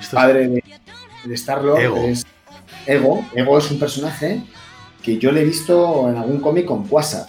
[0.00, 0.64] Esto es- padre de,
[1.24, 1.96] de Star-Lord Ego.
[1.98, 2.26] es
[2.86, 3.26] Ego.
[3.34, 4.42] Ego es un personaje
[5.02, 7.26] que yo le he visto en algún cómic con Quasar.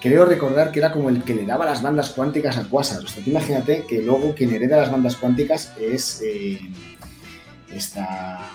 [0.00, 3.02] Creo recordar que era como el que le daba las bandas cuánticas a Quasar.
[3.04, 6.60] O sea, imagínate que luego quien hereda las bandas cuánticas es eh,
[7.72, 8.50] esta...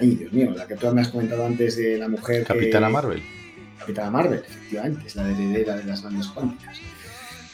[0.00, 2.88] Ay, Dios mío, la que tú me has comentado antes de la mujer que- Capitana
[2.88, 3.22] Marvel.
[3.78, 6.78] Capitana Marvel, efectivamente, es la heredera de las bandas cuánticas.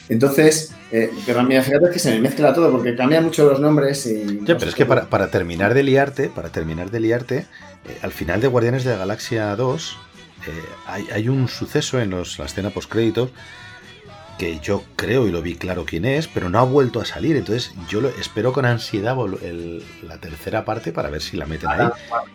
[0.09, 4.05] Entonces, eh, pero mira, fíjate que se me mezcla todo porque cambian mucho los nombres
[4.05, 4.39] y...
[4.43, 8.11] Ya, pero es que para, para terminar de liarte, para terminar de liarte, eh, al
[8.11, 9.97] final de Guardianes de la Galaxia 2
[10.45, 10.51] eh,
[10.87, 13.31] hay, hay un suceso en los, la escena postcréditos
[14.37, 17.37] que yo creo y lo vi claro quién es, pero no ha vuelto a salir.
[17.37, 21.69] Entonces yo lo espero con ansiedad el- la tercera parte para ver si la meten
[21.69, 21.87] ahí.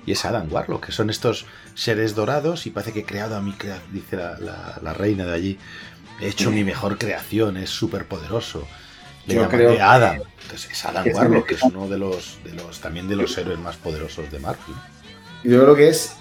[0.06, 1.44] Y es Adam Warlock, que son estos
[1.74, 5.26] seres dorados y parece que he creado a mi, crea- dice la, la- la reina
[5.26, 5.58] de allí,
[6.20, 8.66] he hecho mi mejor creación, es súper poderoso.
[9.26, 10.18] Le Yo creo que- Adam.
[10.42, 13.36] Entonces es Adam que Warlock, que es uno de los, de los también de los
[13.36, 14.74] héroes más poderosos de Marvel.
[15.44, 16.14] Yo creo que es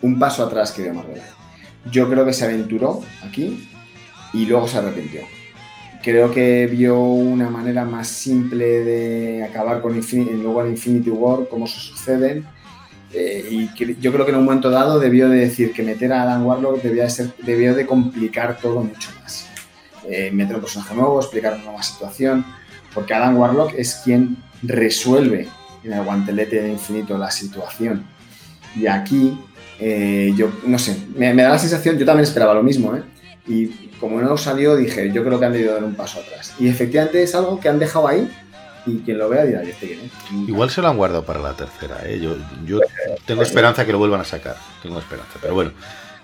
[0.00, 1.20] un paso atrás que dio Marvel.
[1.90, 3.68] Yo creo que se aventuró aquí
[4.32, 5.20] y luego se arrepintió.
[6.02, 11.46] Creo que vio una manera más simple de acabar con Infin- luego en Infinity War,
[11.48, 12.46] cómo se suceden.
[13.14, 16.12] Eh, y que- yo creo que en un momento dado debió de decir que meter
[16.12, 19.46] a Adam Warlock debía de ser, debió de complicar todo mucho más.
[20.08, 22.44] Eh, meter un personaje nuevo, explicar una nueva situación,
[22.92, 25.48] porque Adam Warlock es quien resuelve
[25.82, 28.04] en el guantelete de infinito la situación.
[28.76, 29.38] Y aquí,
[29.78, 33.02] eh, yo no sé, me, da la sensación, yo también esperaba lo mismo, ¿eh?
[33.46, 33.66] Y
[34.00, 36.54] como no salió, dije, yo creo que han debido dar un paso atrás.
[36.58, 38.28] Y efectivamente es algo que han dejado ahí
[38.86, 40.12] y quien lo vea dirá, "Y este quién es?".
[40.48, 42.20] Igual se lo han guardado para la tercera, ¿eh?
[42.20, 42.80] Yo, yo
[43.26, 44.56] tengo esperanza que lo vuelvan a sacar.
[44.82, 45.38] Tengo esperanza.
[45.40, 45.72] Pero bueno,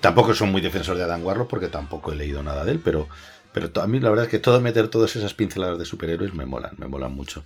[0.00, 3.08] tampoco soy muy defensor de Adam Warlock porque tampoco he leído nada de él, pero,
[3.52, 6.46] pero a mí la verdad es que todo meter todas esas pinceladas de superhéroes me
[6.46, 7.44] molan, me molan mucho.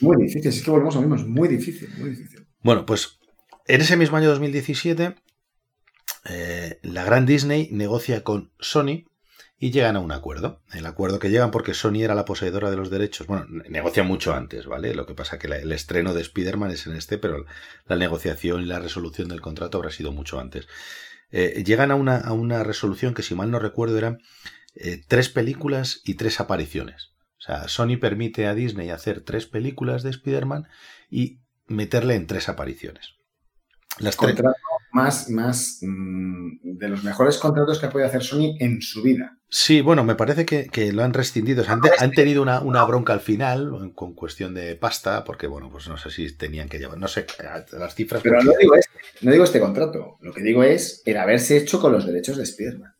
[0.00, 2.46] Muy difícil, es que volvemos a lo mismo, es muy difícil, muy difícil.
[2.62, 3.18] Bueno, pues
[3.66, 5.14] en ese mismo año 2017,
[6.28, 9.04] eh, la gran Disney negocia con Sony
[9.58, 10.60] y llegan a un acuerdo.
[10.72, 13.26] El acuerdo que llegan porque Sony era la poseedora de los derechos.
[13.26, 14.94] Bueno, ne- negocian mucho antes, ¿vale?
[14.94, 17.46] Lo que pasa que el estreno de Spider-Man es en este, pero
[17.86, 20.68] la negociación y la resolución del contrato habrá sido mucho antes.
[21.30, 24.18] Eh, llegan a una, a una resolución que, si mal no recuerdo, eran
[24.74, 27.12] eh, tres películas y tres apariciones.
[27.38, 30.68] O sea, Sony permite a Disney hacer tres películas de Spider-Man
[31.10, 33.14] y meterle en tres apariciones.
[33.98, 34.58] Las tres, Contrato
[34.92, 39.35] más, más mm, de los mejores contratos que ha podido hacer Sony en su vida.
[39.48, 41.62] Sí, bueno, me parece que, que lo han rescindido.
[41.62, 45.22] O sea, han, te- han tenido una, una bronca al final con cuestión de pasta,
[45.24, 47.26] porque, bueno, pues no sé si tenían que llevar, no sé,
[47.72, 48.22] las cifras.
[48.22, 48.90] Pero no digo este,
[49.22, 52.42] no digo este contrato, lo que digo es el haberse hecho con los derechos de
[52.42, 52.92] Spider-Man.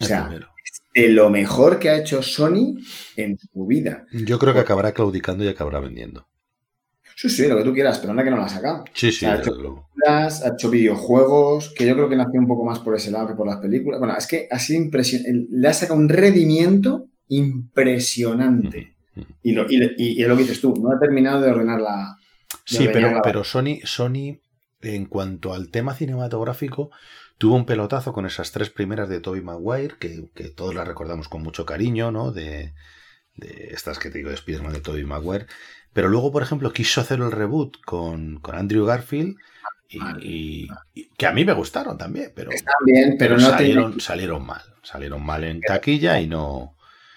[0.00, 0.28] O sea,
[0.94, 2.76] de lo mejor que ha hecho Sony
[3.16, 4.06] en su vida.
[4.12, 6.26] Yo creo que acabará claudicando y acabará vendiendo.
[7.20, 8.84] Sí, sí, lo que tú quieras, pero anda que no la ha sacado.
[8.94, 12.64] Sí, sí, Ha hecho películas, ha hecho videojuegos, que yo creo que nació un poco
[12.64, 14.00] más por ese lado que por las películas.
[14.00, 15.46] Bueno, es que ha sido impresionante.
[15.50, 18.94] Le ha sacado un rendimiento impresionante.
[19.42, 22.16] Y, lo, y, y- lo que dices tú, no ha terminado de ordenar la.
[22.50, 24.38] de Sí, ordenar pero, la- pero Sony, Sony,
[24.80, 26.90] en cuanto al tema cinematográfico,
[27.36, 31.28] tuvo un pelotazo con esas tres primeras de Tobey Maguire, que, que todos las recordamos
[31.28, 32.32] con mucho cariño, ¿no?
[32.32, 32.72] De,
[33.36, 35.46] de estas que te digo de Spider-Man de Tobey Maguire.
[35.92, 39.36] Pero luego, por ejemplo, quiso hacer el reboot con, con Andrew Garfield,
[39.88, 43.50] y, y- y que a mí me gustaron también, pero, Están bien, pero, pero no
[43.96, 44.62] salieron, mal.
[44.82, 46.76] Salieron mal en taquilla y no.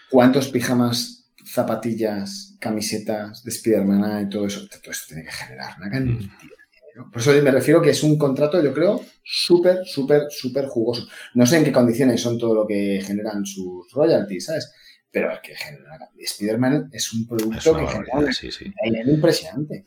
[0.09, 4.67] cuántos pijamas, zapatillas, camisetas de Spider-Man y todo eso.
[4.67, 6.17] Todo eso tiene que generar una cantidad.
[6.17, 7.09] de dinero.
[7.11, 11.07] Por eso me refiero que es un contrato, yo creo, súper, súper, súper jugoso.
[11.36, 14.71] No sé en qué condiciones son todo lo que generan sus royalties, ¿sabes?
[15.14, 16.09] Pero es que genera.
[16.18, 18.74] Spider-Man es un producto Es que genera sí, sí.
[19.05, 19.86] impresionante.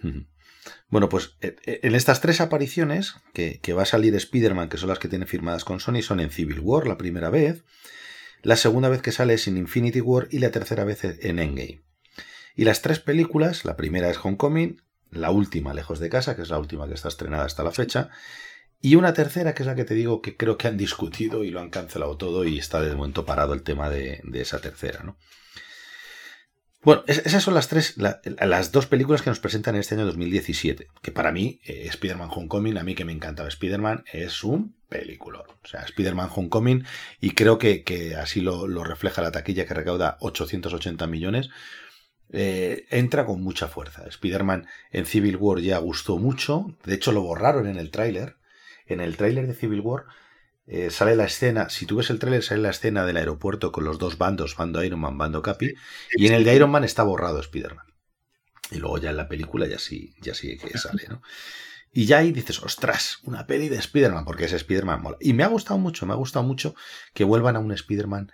[0.89, 4.79] Bueno, pues eh, eh, en estas tres apariciones que, que va a salir Spider-Man, que
[4.79, 7.65] son las que tiene firmadas con Sony, son en Civil War la primera vez,
[8.43, 11.83] la segunda vez que sale es en Infinity War y la tercera vez en Endgame.
[12.55, 16.51] Y las tres películas, la primera es Homecoming, la última Lejos de Casa, que es
[16.51, 18.11] la última que está estrenada hasta la fecha,
[18.81, 21.51] y una tercera que es la que te digo que creo que han discutido y
[21.51, 25.17] lo han cancelado todo y está de momento parado el tema de, esa tercera, ¿no?
[26.83, 29.97] Bueno, es- esas son las tres, la- las dos películas que nos presentan en este
[29.97, 30.87] año 2017.
[31.03, 35.43] Que para mí, eh, Spider-Man Homecoming, a mí que me encantaba Spider-Man, es un peliculón.
[35.65, 36.85] O sea, Spider-Man Homecoming,
[37.21, 41.49] y creo que, que así lo, lo refleja la taquilla que recauda 880 millones,
[42.31, 44.05] eh, entra con mucha fuerza.
[44.07, 46.77] Spider-Man en Civil War ya gustó mucho.
[46.85, 48.37] De hecho, lo borraron en el tráiler.
[48.87, 50.05] En el tráiler de Civil War
[50.67, 53.85] eh, sale la escena, si tú ves el tráiler, sale la escena del aeropuerto con
[53.85, 55.75] los dos bandos, bando Iron Man, bando Capi,
[56.13, 57.87] y en el de Iron Man está borrado Spider-Man.
[58.73, 61.23] Y luego ya en la película ya sí, ya sí que sale, ¿no?
[61.93, 65.17] Y ya ahí dices, ostras, una peli de Spider-Man, porque ese Spider-Man mola.
[65.21, 66.75] Y me ha gustado mucho, me ha gustado mucho
[67.15, 68.33] que vuelvan a un Spider-Man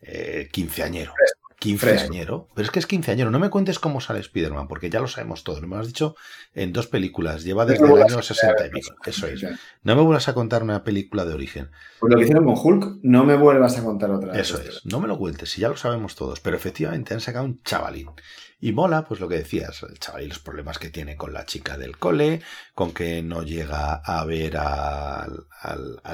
[0.00, 1.12] eh, quinceañero.
[1.58, 2.48] Quinceañero.
[2.54, 3.30] Pero es que es quinceañero.
[3.30, 5.60] No me cuentes cómo sale Spider-Man, porque ya lo sabemos todo.
[5.62, 6.14] Me lo has dicho
[6.54, 7.44] en dos películas.
[7.44, 8.94] Lleva desde el año a 60 y pico.
[9.04, 9.42] Eso es.
[9.82, 11.70] No me vuelvas a contar una película de origen.
[11.98, 14.42] Pues lo que hicieron con Hulk, no me vuelvas a contar otra vez.
[14.42, 14.84] Eso es.
[14.84, 16.40] No me lo cuentes, si ya lo sabemos todos.
[16.40, 18.10] Pero efectivamente han sacado un chavalín.
[18.58, 21.76] Y mola, pues lo que decías, el chavalín, los problemas que tiene con la chica
[21.76, 22.40] del cole,
[22.74, 25.26] con que no llega a ver a,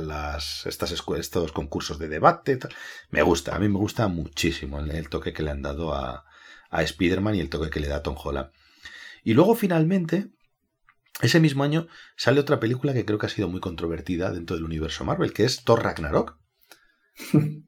[0.01, 2.59] las, estas estos concursos de debate.
[3.11, 6.25] Me gusta, a mí me gusta muchísimo el, el toque que le han dado a,
[6.73, 8.51] a Spider-Man y el toque que le da a Tom Holland.
[9.23, 10.31] Y luego finalmente,
[11.21, 11.87] ese mismo año,
[12.17, 15.45] sale otra película que creo que ha sido muy controvertida dentro del universo Marvel, que
[15.45, 16.39] es Thor Ragnarok.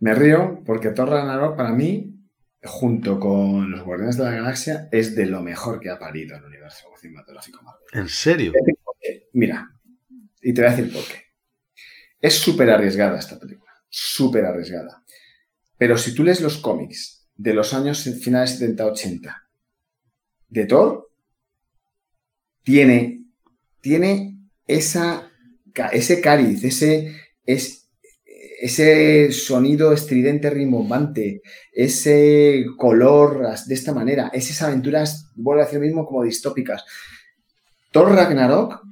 [0.00, 2.17] Me río porque Thor Ragnarok para mí,
[2.62, 6.44] junto con los Guardianes de la Galaxia, es de lo mejor que ha parido el
[6.44, 7.86] universo cinematográfico Marvel.
[7.92, 8.52] ¿En serio?
[9.32, 9.70] Mira,
[10.42, 11.22] y te voy a decir por qué.
[12.20, 15.04] Es súper arriesgada esta película, súper arriesgada.
[15.76, 19.34] Pero si tú lees los cómics de los años finales 70-80
[20.48, 21.10] de Thor,
[22.64, 23.24] tiene,
[23.80, 25.30] tiene esa,
[25.92, 27.87] ese cariz, ese, es,
[28.60, 31.42] ese sonido estridente rimbombante,
[31.72, 36.84] ese color de esta manera, esas aventuras, vuelvo a decir lo mismo, como distópicas.
[37.92, 38.82] Thor Ragnarok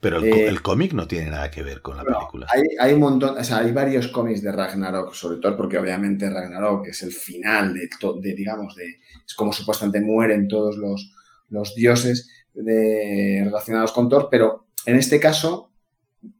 [0.00, 2.46] Pero el, Eh, el cómic no tiene nada que ver con la película.
[2.50, 6.28] Hay, hay un montón, o sea, hay varios cómics de Ragnarok, sobre todo porque obviamente
[6.28, 7.88] Ragnarok es el final de,
[8.20, 8.86] de, digamos, de,
[9.26, 11.12] es como supuestamente mueren todos los,
[11.48, 15.70] los dioses de- relacionados con Thor, pero en este caso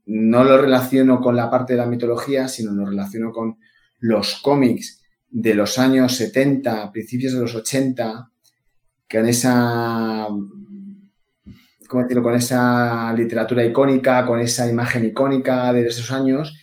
[0.07, 3.57] no lo relaciono con la parte de la mitología, sino lo relaciono con
[3.99, 8.31] los cómics de los años 70, principios de los 80,
[9.07, 10.27] que en esa
[11.87, 16.53] con esa literatura icónica, con esa imagen icónica de esos años,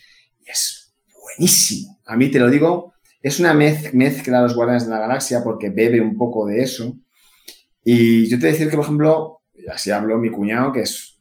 [0.44, 2.00] y es buenísimo.
[2.06, 5.42] A mí te lo digo, es una mez- mezcla de los Guardianes de la Galaxia
[5.44, 6.98] porque bebe un poco de eso.
[7.84, 9.42] Y yo te voy a decir que, por ejemplo,
[9.72, 11.11] así hablo mi cuñado, que es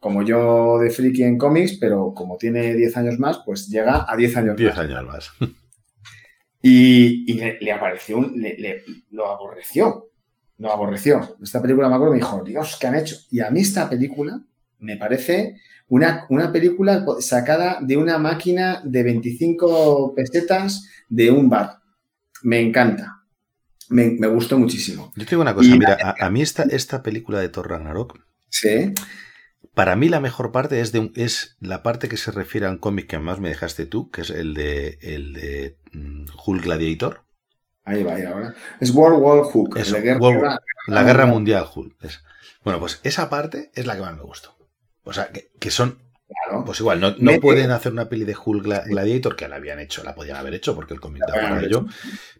[0.00, 4.16] como yo de friki en cómics, pero como tiene 10 años más, pues llega a
[4.16, 4.78] 10 años 10 más.
[4.78, 5.30] años más.
[6.62, 10.10] Y, y le, le apareció, un- le, le- lo aborreció.
[10.58, 11.36] Lo aborreció.
[11.42, 13.16] Esta película me acuerdo, me dijo, Dios, ¿qué han hecho?
[13.30, 14.42] Y a mí esta película
[14.78, 15.56] me parece
[15.88, 21.78] una, una película sacada de una máquina de 25 pesetas de un bar.
[22.42, 23.22] Me encanta.
[23.88, 25.12] Me, me gustó muchísimo.
[25.16, 27.70] Yo te digo una cosa, Y- mira, a, a mí esta, esta película de Thor
[27.70, 28.18] Ragnarok,
[28.50, 28.92] Sí.
[29.74, 32.70] Para mí la mejor parte es, de un- es la parte que se refiere a
[32.70, 36.64] un cómic que más me dejaste tú, que es el de, el de mm, Hulk
[36.64, 37.24] Gladiator,
[37.82, 38.54] Ahí va, ahí ahora.
[38.78, 39.42] Es World War.
[39.80, 41.64] Eso, guerra- World- la Guerra Mundial.
[41.64, 42.04] Mundial Hulk.
[42.04, 42.22] es.
[42.62, 44.54] Bueno, pues esa parte es la que más me gustó.
[45.02, 45.98] O sea, que, que son,
[46.46, 46.64] Claro.
[46.64, 49.80] pues igual, no, no pueden hacer una peli de Hulk Gla- Gladiator, que la habían
[49.80, 51.86] hecho, la podían haber hecho, porque el La para ello.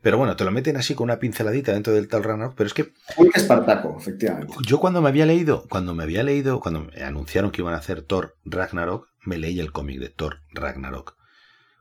[0.01, 2.75] Pero bueno, te lo meten así con una pinceladita dentro del tal Ragnarok, pero es
[2.75, 4.55] que Hulk Espartaco, efectivamente.
[4.65, 7.79] Yo cuando me había leído, cuando me había leído, cuando me anunciaron que iban a
[7.79, 11.17] hacer Thor Ragnarok, me leí el cómic de Thor Ragnarok.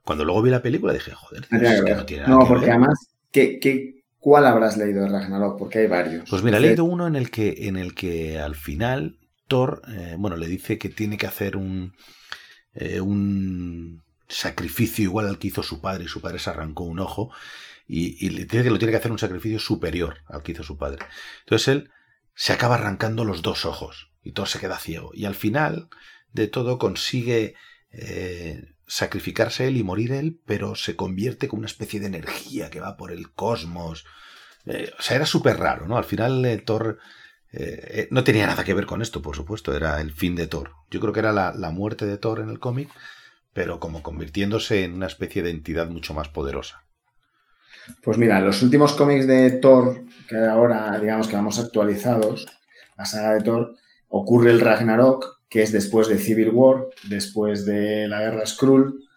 [0.04, 2.66] Cuando luego vi la película dije, joder, es que no tiene nada No, que porque
[2.66, 2.72] ver.
[2.72, 2.98] además,
[3.32, 5.60] ¿qué, qué, ¿cuál habrás leído de Ragnarok?
[5.60, 6.28] Porque hay varios.
[6.28, 9.18] Pues mira, he leído uno en el que, en el que al final
[9.50, 11.94] Thor, eh, bueno, le dice que tiene que hacer un,
[12.74, 17.00] eh, un sacrificio igual al que hizo su padre, y su padre se arrancó un
[17.00, 17.32] ojo,
[17.86, 20.78] y, le dice que lo tiene que hacer un sacrificio superior al que hizo su
[20.78, 21.04] padre.
[21.42, 21.92] Entonces él
[22.36, 25.12] se acaba arrancando los dos ojos, y Thor se queda ciego.
[25.14, 25.90] Y al final
[26.32, 27.56] de todo consigue
[27.92, 32.80] eh, sacrificarse él y morir él, pero se convierte como una especie de energía que
[32.80, 34.06] va por el cosmos.
[34.66, 35.98] O sea, era súper raro, ¿no?
[35.98, 37.00] Al final Thor
[37.52, 40.48] eh, eh, no tenía nada que ver con esto, por supuesto, era el fin de
[40.48, 40.72] Thor.
[40.92, 42.90] Yo creo que era la, muerte de Thor en el cómic,
[43.54, 46.84] pero como convirtiéndose en una especie de entidad mucho más poderosa.
[48.04, 52.46] Pues mira, los últimos cómics de Thor, que ahora digamos que vamos actualizados,
[52.96, 53.76] la saga de Thor,
[54.10, 59.10] ocurre el Ragnarok, que es después de Civil War, después de la guerra Skrull,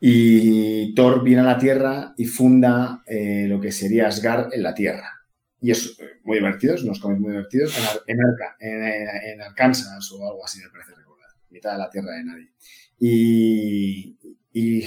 [0.00, 4.74] y Thor viene a la Tierra y funda eh, lo que sería Asgard en la
[4.74, 5.16] Tierra.
[5.60, 10.28] Y es muy divertido, unos cómics muy divertidos, en, Ar- en, Arca- en, Arkansas o
[10.28, 12.50] algo así, me parece recordar, mitad de la Tierra de nadie.
[12.98, 14.16] Y,
[14.52, 14.86] y-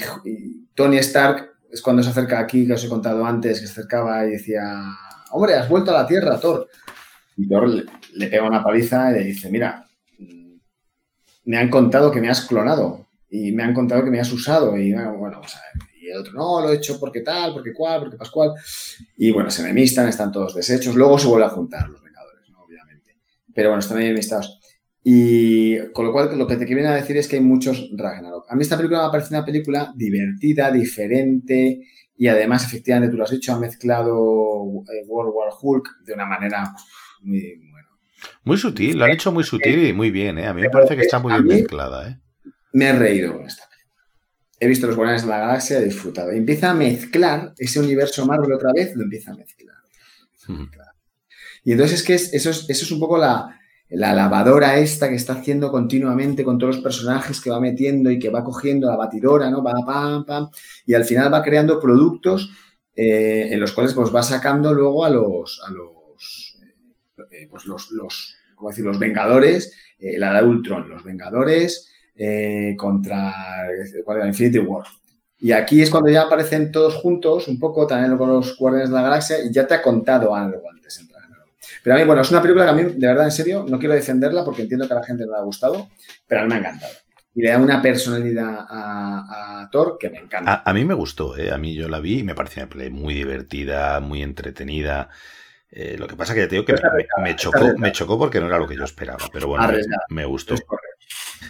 [0.75, 4.25] Tony Stark es cuando se acerca aquí, que os he contado antes, que se acercaba
[4.25, 4.63] y decía,
[5.31, 6.67] hombre, has vuelto a la Tierra, Thor.
[7.37, 9.85] Y Thor le, le pega una paliza y le dice, mira,
[10.19, 10.53] mm,
[11.45, 14.77] me han contado que me has clonado y me han contado que me has usado
[14.77, 15.88] y bueno, vamos a ver.
[16.09, 18.51] Y el otro, no, lo he hecho porque tal, porque cual, porque pascual.
[19.17, 20.95] Y bueno, se enemistan, están todos deshechos.
[20.95, 22.63] Luego se vuelve a juntar los Vengadores, ¿no?
[22.63, 23.17] obviamente.
[23.53, 24.59] pero bueno, están ahí enlistados.
[25.03, 28.51] Y con lo cual, lo que te viene a decir es que hay muchos Ragnarok.
[28.51, 31.81] A mí esta película me parece una película divertida, diferente,
[32.17, 34.13] y además, efectivamente, tú lo has dicho, ha mezclado
[34.91, 36.73] eh, World War Hulk de una manera
[37.21, 37.87] muy, bueno.
[38.43, 40.45] Muy sutil, lo han hecho muy sutil y muy bien, ¿eh?
[40.45, 42.19] A mí me parece que está muy bien mezclada, ¿eh?
[42.73, 43.68] Me he reído con esta.
[44.59, 46.31] He visto Los Guardianes de la Galaxia, he disfrutado.
[46.31, 49.75] Empieza a mezclar ese universo Marvel otra vez, lo empieza a mezclar.
[51.63, 55.09] Y entonces es que es- eso, es, eso es un poco la, la lavadora esta
[55.09, 58.87] que está haciendo continuamente con todos los personajes que va metiendo y que va cogiendo
[58.89, 59.63] la batidora, ¿no?
[59.63, 60.49] Va pam, pam,
[60.85, 62.51] y al final va creando productos
[62.95, 66.57] eh, en los cuales pues va sacando luego a los, a los,
[67.31, 68.83] eh, pues los, los, ¿cómo decir?
[68.85, 71.91] los Vengadores, eh, la de Ultron, los Vengadores
[72.21, 73.33] eh, contra
[74.03, 74.27] ¿cuál era?
[74.27, 74.85] Infinity War.
[75.39, 78.95] Y aquí es cuando ya aparecen todos juntos, un poco, también con los Guardianes de
[78.95, 81.07] la Galaxia, y ya te ha contado algo antes.
[81.81, 83.79] Pero a mí, bueno, es una película que a mí, de verdad, en serio, no
[83.79, 85.87] quiero defenderla porque entiendo que a la gente no le ha gustado,
[86.27, 86.91] pero a mí me ha encantado.
[87.33, 90.61] Y le da una personalidad a, a Thor que me encanta.
[90.65, 91.51] A, a mí me gustó, ¿eh?
[91.51, 95.09] A mí yo la vi y me pareció una muy divertida, muy entretenida.
[95.71, 96.75] Eh, lo que pasa que ya te digo que
[97.21, 99.71] me, chocó, me chocó porque no era lo que yo esperaba, pero bueno,
[100.09, 100.55] me, gustó.
[100.55, 100.98] Es correcto.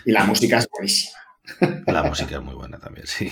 [0.05, 1.17] Y la música es buenísima.
[1.87, 3.31] La música es muy buena también, sí.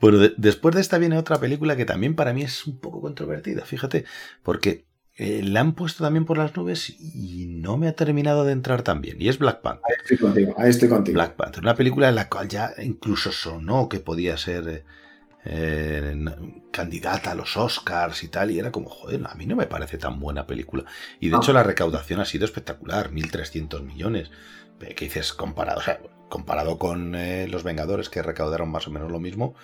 [0.00, 3.00] Bueno, de- después de esta viene otra película que también para mí es un poco
[3.00, 4.04] controvertida, fíjate,
[4.42, 4.84] porque
[5.16, 8.82] eh, la han puesto también por las nubes y no me ha terminado de entrar
[8.82, 9.84] tan bien, y es Black Panther.
[9.88, 11.14] Ahí estoy contigo, ahí estoy contigo.
[11.14, 14.84] Black Panther, una película en la cual ya incluso sonó que podía ser
[15.46, 16.14] eh,
[16.72, 19.96] candidata a los Oscars y tal, y era como, joder, a mí no me parece
[19.96, 20.84] tan buena película.
[21.20, 21.38] Y de Ah.
[21.40, 24.30] hecho la recaudación ha sido espectacular, 1.300 millones.
[24.80, 25.32] Eh, ¿Qué dices?
[25.32, 29.54] Comparado, o sea, comparado con eh, Los Vengadores, que recaudaron más o menos lo mismo,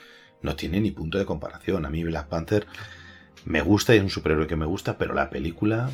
[0.43, 1.87] no tiene ni punto de comparación.
[1.87, 2.67] A mí Black Panther
[3.45, 5.91] me gusta y es un superhéroe que me gusta, pero la película...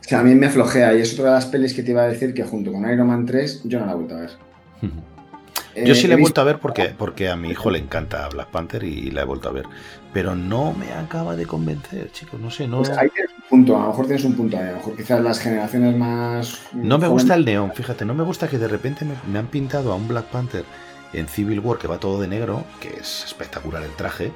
[0.00, 2.02] O sea, a mí me flojea y es otra de las pelis que te iba
[2.02, 4.30] a decir que junto con Iron Man 3 yo no la he vuelto a ver.
[5.76, 7.78] Yo Eh, sí la he visto- vuelto a ver porque, porque a mi hijo le
[7.78, 9.66] encanta Black Panther y la he vuelto a ver.
[10.12, 12.40] Pero no me acaba de convencer, chicos.
[12.40, 12.78] No sé, no.
[12.78, 14.96] Pues ahí tienes un punto, a lo mejor tienes un punto ahí, a lo mejor
[14.96, 16.60] quizás las generaciones más...
[16.72, 18.04] No me jóvenes- gusta el neón, fíjate.
[18.04, 20.64] No me gusta que de repente me, me han pintado a un Black Panther
[21.12, 24.26] en Civil War que va todo de negro, que es espectacular el traje.
[24.26, 24.32] eh,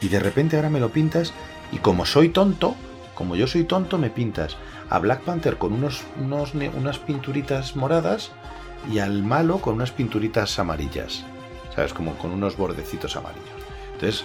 [0.00, 1.32] y de repente ahora me lo pintas
[1.72, 2.76] y como soy tonto,
[3.14, 4.56] como yo soy tonto, me pintas
[4.90, 8.30] a Black Panther con unos, unos unas pinturitas moradas
[8.90, 11.24] y al malo con unas pinturitas amarillas.
[11.74, 11.92] ¿Sabes?
[11.92, 13.46] Como con unos bordecitos amarillos.
[13.94, 14.24] Entonces,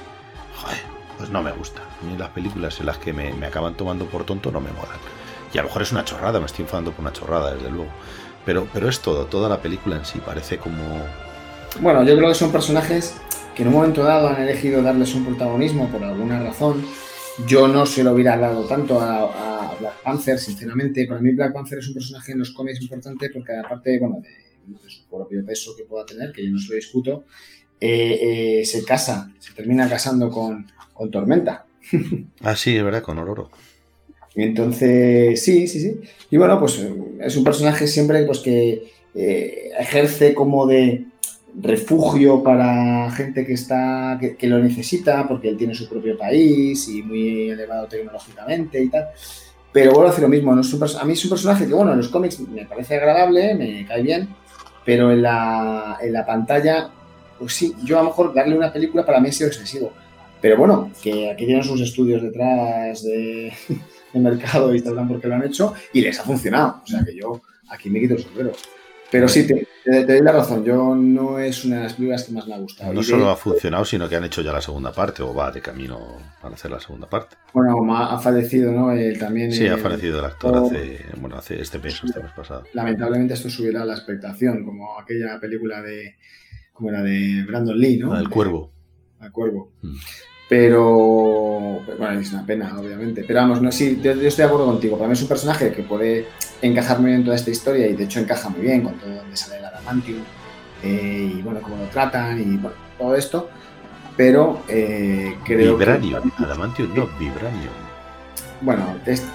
[0.62, 0.80] joder,
[1.18, 1.82] pues no me gusta.
[2.01, 4.97] Mí las películas en las que me, me acaban tomando por tonto no me molan.
[5.54, 7.91] Y a lo mejor es una chorrada, me estoy enfadando por una chorrada, desde luego.
[8.45, 10.84] Pero, pero es todo, toda la película en sí parece como...
[11.80, 13.16] Bueno, yo creo que son personajes
[13.56, 16.86] que en un momento dado han elegido darles un protagonismo por alguna razón.
[17.47, 21.05] Yo no se lo hubiera dado tanto a Black Panther, sinceramente.
[21.05, 24.30] Para mí Black Panther es un personaje en los cómics importante porque aparte, bueno, de,
[24.65, 27.26] de su propio peso que pueda tener, que yo no se lo discuto,
[27.80, 31.65] eh, eh, se casa, se termina casando con, con Tormenta.
[32.41, 33.49] Ah, sí, es verdad, con Ororo.
[34.36, 36.01] Entonces, sí, sí, sí.
[36.32, 41.05] Y bueno, pues eh, es un personaje siempre pues, que eh, ejerce como de
[41.61, 46.88] refugio para gente que está que, que lo necesita porque él tiene su propio país
[46.88, 49.09] y muy elevado tecnológicamente y tal.
[49.74, 51.74] Pero vuelvo a decir lo mismo, no es un a mí es un personaje que,
[51.74, 54.30] bueno, en los cómics me parece agradable, me cae bien,
[54.86, 56.91] pero en la, en la pantalla,
[57.39, 59.91] pues sí, yo a lo mejor darle una película para mí ha sido excesivo.
[60.39, 63.51] Pero bueno, que aquí tienen sus estudios detrás de,
[64.13, 66.82] de mercado y sabrán por qué lo han hecho y les ha funcionado.
[66.84, 68.51] O sea que yo aquí me quito el sombrero.
[69.14, 70.64] Pero sí, te, te- te doy la razón.
[70.66, 72.91] Yo no es una de las películas que más me ha gustado.
[72.93, 75.34] No Y de- solo ha funcionado, sino que han hecho ya la segunda parte, o
[75.34, 77.38] va de camino para hacer la segunda parte.
[77.53, 78.91] Bueno, ha fallecido, ¿no?
[78.91, 79.51] Él también.
[79.51, 82.64] Sí, ha fallecido el actor hace, bueno, hace este mes, este mes pasado.
[82.74, 86.16] Lamentablemente esto subirá la expectación, como aquella película de.
[86.74, 88.09] como la de Brandon Lee, ¿no?
[88.14, 88.74] La del De- cuervo.
[89.20, 89.72] al cuervo.
[89.84, 89.95] Mm.
[90.54, 93.24] Pero, pero, bueno, es una pena, obviamente.
[93.28, 94.97] Pero vamos, no, sí, yo, yo estoy de acuerdo contigo.
[94.97, 96.28] Para mí es un personaje que puede
[96.62, 99.16] encajar muy bien en toda esta historia y de hecho encaja muy bien con todo
[99.16, 100.20] donde sale el Adamantium
[100.84, 103.49] eh, y bueno, cómo lo tratan y bueno, todo esto.
[104.16, 106.30] Pero eh, creo Vibranium.
[106.38, 106.43] que.
[106.43, 107.74] Adamantium, no, Vibranium.
[108.62, 109.26] Bueno, es-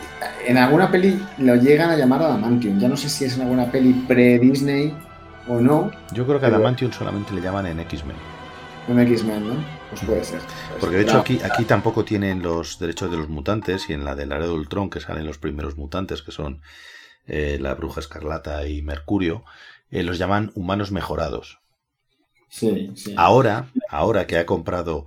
[0.46, 2.78] en alguna peli lo llegan a llamar Adamantium.
[2.78, 4.94] Ya no sé si es en alguna peli pre-Disney
[5.48, 5.90] o no.
[6.12, 8.16] Yo creo que Pero- Adamantium solamente le llaman en X-Men.
[8.88, 9.77] Un X-Men, ¿no?
[9.90, 10.40] Pues puede ser.
[10.40, 14.04] Pues Porque de hecho aquí, aquí tampoco tienen los derechos de los mutantes y en
[14.04, 16.60] la del Laredo del Ultron que salen los primeros mutantes que son
[17.26, 19.44] eh, la Bruja Escarlata y Mercurio,
[19.90, 21.58] eh, los llaman humanos mejorados.
[22.50, 23.14] Sí, sí.
[23.16, 25.04] Ahora, ahora que ha comprado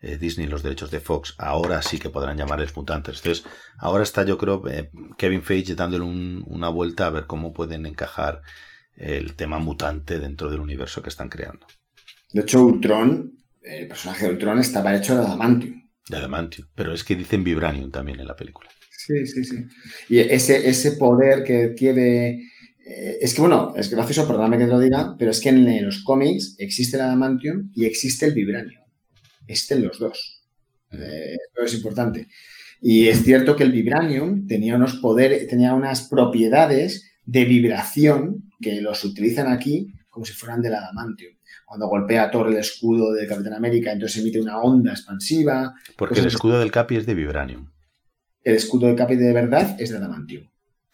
[0.00, 3.18] eh, Disney los derechos de Fox, ahora sí que podrán llamarles mutantes.
[3.18, 3.44] Entonces,
[3.78, 4.62] ahora está, yo creo,
[5.18, 8.42] Kevin Feige dándole un- una vuelta a ver cómo pueden encajar
[8.96, 11.66] el tema mutante dentro del universo que están creando.
[12.32, 13.32] De hecho, Ultron,
[13.62, 15.82] el personaje de Ultron estaba hecho de adamantium.
[16.08, 16.68] De Adamantium.
[16.74, 18.68] Pero es que dicen Vibranium también en la película.
[18.90, 19.56] Sí, sí, sí.
[20.08, 22.42] Y ese, ese poder que adquiere.
[22.84, 25.84] eh, es que, bueno, es gracioso, perdóname que te lo diga, pero es que en
[25.84, 28.82] los cómics existe el adamantium y existe el vibranium.
[29.46, 30.42] Existen los dos.
[30.92, 32.26] Eh, esto es importante.
[32.82, 38.80] Y es cierto que el vibranium tenía unos poderes, tenía unas propiedades de vibración que
[38.80, 41.34] los utilizan aquí como si fueran del adamantium.
[41.70, 45.72] Cuando golpea a Thor el escudo de Capitán América, entonces emite una onda expansiva.
[45.96, 47.70] Porque Pues el es- escudo del Capi es de Vibranium.
[48.42, 50.48] El escudo de Capi de verdad es de adamantium.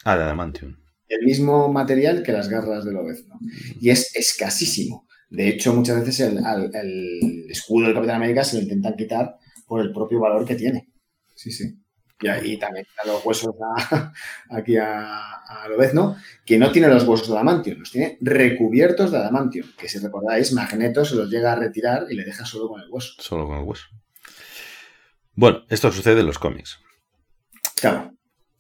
[0.04, 0.76] Ah, de Adamantium.
[1.08, 3.38] el mismo material que las garras del obezno.
[3.80, 5.06] Y es escasísimo.
[5.30, 9.36] De hecho, muchas veces el, al- el escudo del Capitán América se lo intentan quitar
[9.66, 10.92] por el propio valor que tiene.
[11.34, 11.74] Sí, sí.
[12.20, 14.12] Y ahí también a los huesos a-
[14.50, 19.18] aquí a, a Lobezno, que no tiene los huesos de adamantium, los tiene recubiertos de
[19.18, 22.80] adamantium, que si recordáis, Magneto se los llega a retirar y le deja solo con
[22.80, 23.12] el hueso.
[23.18, 23.84] Solo con el hueso.
[25.34, 26.78] Bueno, esto sucede en los cómics.
[27.76, 28.12] Claro,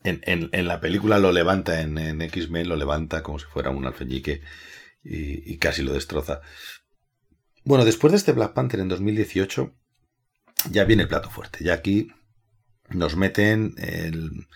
[0.04, 3.70] En, en- en la película lo levanta, en, en X-Men lo levanta como si fuera
[3.70, 4.42] un alfeñique
[5.02, 6.42] y, y casi lo destroza.
[7.64, 9.74] Bueno, después de este Black Panther en 2018,
[10.70, 11.64] ya viene el plato fuerte.
[11.64, 12.08] Ya aquí
[12.90, 14.46] nos meten el...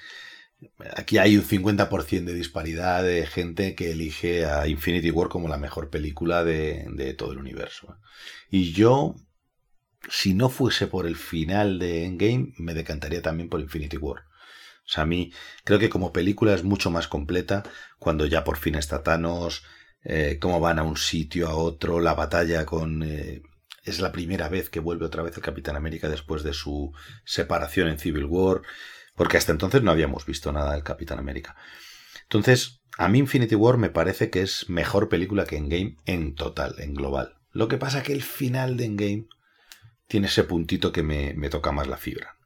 [0.97, 5.57] Aquí hay un 50% de disparidad de gente que elige a Infinity War como la
[5.57, 7.97] mejor película de, de todo el universo.
[8.51, 9.15] Y yo,
[10.11, 14.21] si no fuese por el final de Endgame, me decantaría también por Infinity War.
[14.85, 15.33] O sea, a mí
[15.65, 17.63] creo que como película es mucho más completa
[17.99, 19.63] cuando ya por fin está Thanos,
[20.05, 23.03] eh, cómo van a un sitio, a otro, la batalla con...
[23.03, 23.43] eh,
[23.85, 26.93] es la primera vez que vuelve otra vez el Capitán América después de su
[27.25, 28.63] separación en Civil War,
[29.15, 31.57] porque hasta entonces no habíamos visto nada del Capitán América.
[32.23, 36.75] Entonces, a mí Infinity War me parece que es mejor película que Endgame en total,
[36.79, 37.35] en global.
[37.53, 39.27] Lo que pasa que el final de Endgame
[40.07, 42.37] tiene ese puntito que me, toca más la fibra.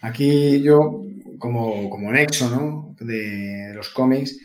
[0.00, 1.02] Aquí yo,
[1.38, 2.96] como, como nexo ¿no?
[2.98, 4.38] de los cómics,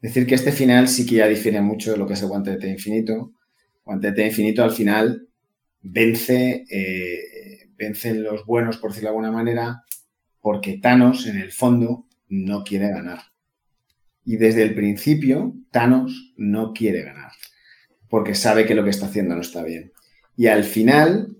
[0.00, 2.68] decir que este final sí que ya difiere mucho de lo que es el guantelete
[2.68, 3.32] infinito.
[3.86, 5.28] Guantelete infinito al final
[5.80, 9.84] vence, eh, vencen los buenos, por decirlo de alguna manera,
[10.40, 13.20] porque Thanos, en el fondo, no quiere ganar.
[14.24, 17.30] Y desde el principio, Thanos no quiere ganar,
[18.08, 19.92] porque sabe que lo que está haciendo no está bien.
[20.36, 21.36] Y al final,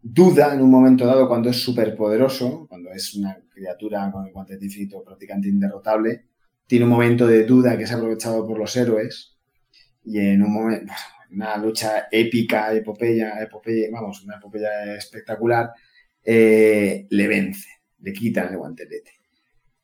[0.00, 4.32] duda en un momento dado cuando es súper poderoso, cuando es una criatura con el
[4.32, 6.26] guantelete infinito prácticamente inderrotable,
[6.68, 9.36] tiene un momento de duda que es aprovechado por los héroes
[10.04, 10.92] y en un momento,
[11.30, 15.70] una lucha épica, epopeya, epopeya vamos, una epopeya espectacular,
[16.22, 17.68] eh, le vence,
[18.00, 19.12] le quitan el guantelete.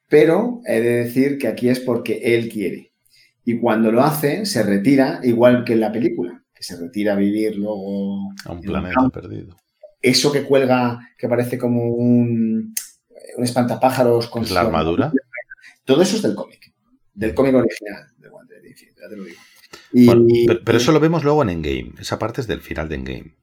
[0.09, 2.93] Pero he de decir que aquí es porque él quiere.
[3.45, 7.17] Y cuando lo hace, se retira, igual que en la película, que se retira a
[7.17, 9.57] vivir luego A un planeta perdido.
[10.01, 12.75] eso que cuelga, que parece como un,
[13.37, 15.13] un espantapájaros con Es la armadura.
[15.85, 16.73] Todo eso es del cómic,
[17.15, 19.41] del cómic original de Guante de Infinito, ya te lo digo.
[19.93, 21.93] Y, Bueno, pero, pero eso lo vemos luego en Endgame.
[22.01, 23.35] Esa parte es del final de Endgame.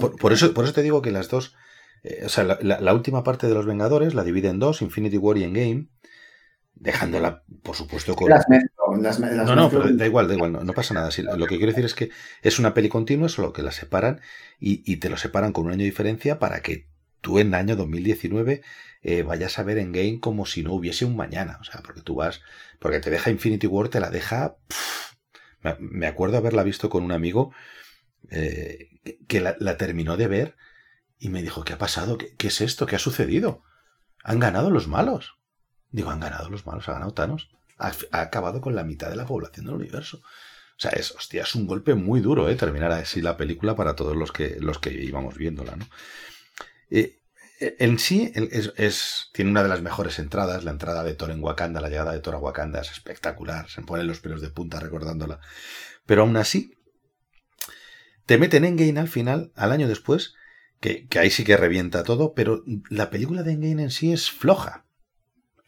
[0.00, 1.54] Por, por eso, por eso te digo que las dos.
[2.02, 4.82] eh, o sea, la, la- la última parte de los Vengadores la divide en dos:
[4.82, 5.88] Infinity War y Endgame.
[6.74, 8.30] Dejándola, por supuesto, con.
[8.30, 11.10] Las mezclo, las, las No, no, pero da igual, da igual, no, no pasa nada.
[11.36, 12.10] Lo que quiero decir es que
[12.42, 14.20] es una peli continua, solo que la separan
[14.58, 16.88] y, y te lo separan con un año de diferencia para que
[17.20, 18.62] tú en el año 2019
[19.02, 21.58] eh, vayas a ver Endgame como si no hubiese un mañana.
[21.60, 22.42] O sea, porque tú vas,
[22.78, 24.56] porque te deja Infinity War, te la deja.
[25.78, 27.52] me, acuerdo haberla visto con un amigo
[28.30, 28.88] eh,
[29.28, 30.56] que, la, terminó de ver
[31.18, 32.18] y me dijo: ¿Qué ha pasado?
[32.18, 32.86] ¿Qué, es esto?
[32.86, 33.62] ¿Qué ha sucedido?
[34.24, 35.36] Han ganado los malos.
[35.90, 37.50] Digo, han ganado los malos, ha ganado Thanos.
[37.78, 40.22] Ha, ha acabado con la mitad de la población del universo.
[40.80, 42.54] O sea, es, hostia, es un golpe muy duro, ¿eh?
[42.56, 45.86] Terminar así la película para todos los que, los que íbamos viéndola, ¿no?
[46.90, 47.19] Eh,
[47.60, 50.64] en sí, es, es- tiene una de las mejores entradas.
[50.64, 53.68] La entrada de Thor en Wakanda, la llegada de Thor a Wakanda es espectacular.
[53.68, 55.40] Se me ponen los pelos de punta recordándola.
[56.06, 56.74] Pero aún así,
[58.26, 60.34] te meten en Endgame al final, al año después,
[60.80, 64.30] que, que ahí sí que revienta todo, pero la película de Endgame en sí es
[64.30, 64.84] floja.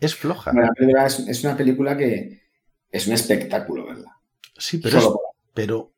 [0.01, 0.53] Es floja.
[0.53, 2.43] Bueno, la película es, es una película que
[2.90, 4.12] es un espectáculo, ¿verdad?
[4.57, 5.09] Sí, pero, es-
[5.55, 5.93] pero,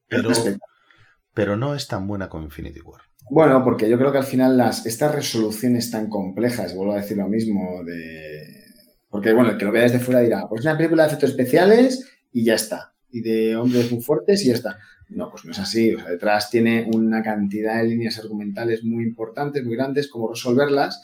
[1.35, 3.03] pero no es tan buena como Infinity War.
[3.31, 7.17] Bueno, porque yo creo que al final las, estas resoluciones tan complejas, vuelvo a decir
[7.17, 8.65] lo mismo, de...
[9.09, 12.07] porque bueno, el que lo vea desde fuera dirá, pues una película de efectos especiales
[12.33, 12.95] y ya está.
[13.11, 14.79] y de hombres muy fuertes y ya está.
[15.09, 15.95] No, pues no es así.
[15.95, 21.03] O sea, detrás tiene una cantidad de líneas argumentales muy importantes, muy grandes, cómo resolverlas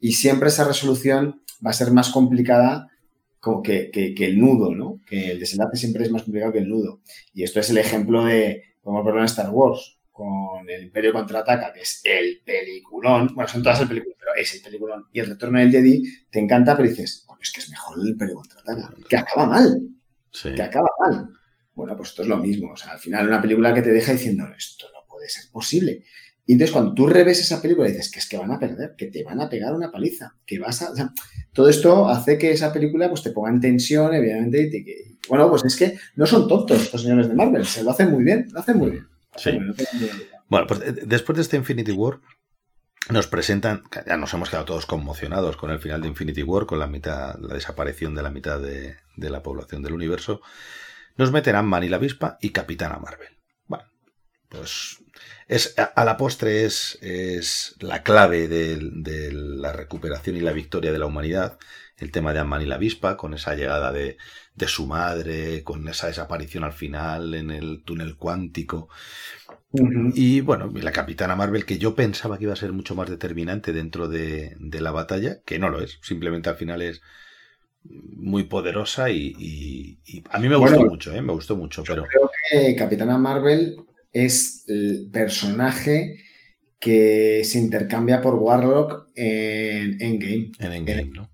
[0.00, 2.88] y siempre esa resolución va a ser más complicada
[3.40, 5.00] como que, el nudo, ¿no?
[5.06, 7.00] Que el desenlace siempre es más complicado que el nudo.
[7.32, 11.72] Y esto es el ejemplo de, podemos verlo en Star Wars, con el Imperio Contraataca,
[11.72, 13.28] que es el peliculón.
[13.34, 15.04] Bueno, son todas el peliculón, pero es el peliculón.
[15.12, 18.08] Y el Retorno del Jedi te encanta, pero dices, bueno, es que es mejor el
[18.08, 19.80] Imperio Contraataca, que acaba mal
[20.32, 20.52] Sí.
[20.54, 21.28] que acaba mal.
[21.74, 22.72] Bueno, pues esto es lo mismo.
[22.72, 26.02] O sea, al final una película que te deja diciendo, esto no puede ser posible.
[26.44, 29.06] Y entonces cuando tú reves esa película dices que es que van a perder, que
[29.06, 30.90] te van a pegar una paliza, que vas a...
[30.90, 31.12] o sea,
[31.52, 35.18] todo esto hace que esa película pues te ponga en tensión, evidentemente, y te- que-
[35.28, 38.24] bueno, pues es que no son tontos estos señores de Marvel, se lo hacen muy
[38.24, 39.06] bien, lo hacen muy bien.
[39.38, 39.58] Sí.
[40.48, 42.20] Bueno, pues eh, después de este Infinity War,
[43.10, 46.78] nos presentan, ya nos hemos quedado todos conmocionados con el final de Infinity War, con
[46.78, 50.42] la mitad, la desaparición de la mitad de, de la población del universo.
[51.16, 53.38] Nos meten Ant-Man y la avispa y Capitana Marvel.
[53.66, 53.84] Bueno,
[54.48, 54.98] pues
[55.46, 60.52] es, a, a la postre es, es la clave de, de la recuperación y la
[60.52, 61.58] victoria de la humanidad.
[61.98, 64.16] El tema de Ant-Man y la avispa, con esa llegada de,
[64.54, 68.88] de su madre, con esa desaparición al final en el túnel cuántico.
[70.14, 73.72] Y bueno, la Capitana Marvel, que yo pensaba que iba a ser mucho más determinante
[73.72, 75.98] dentro de, de la batalla, que no lo es.
[76.02, 77.02] Simplemente al final es
[77.84, 81.22] muy poderosa y, y- y a mí me gustó Bueno, mucho, ¿eh?
[81.22, 83.76] Me gustó mucho, pero Creo que Capitana Marvel
[84.12, 86.18] es el personaje
[86.80, 90.52] que se intercambia por Warlock en Endgame.
[90.58, 91.30] en Endgame, ¿no?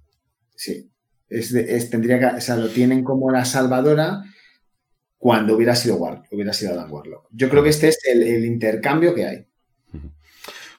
[0.65, 0.91] Sí.
[1.29, 4.23] Es de- es- tendría que, o sea, lo tienen como la salvadora
[5.19, 7.27] cuando hubiera sido Warlock, hubiera sido Adam Warlock.
[7.33, 9.47] Yo creo que este es el, el intercambio que hay.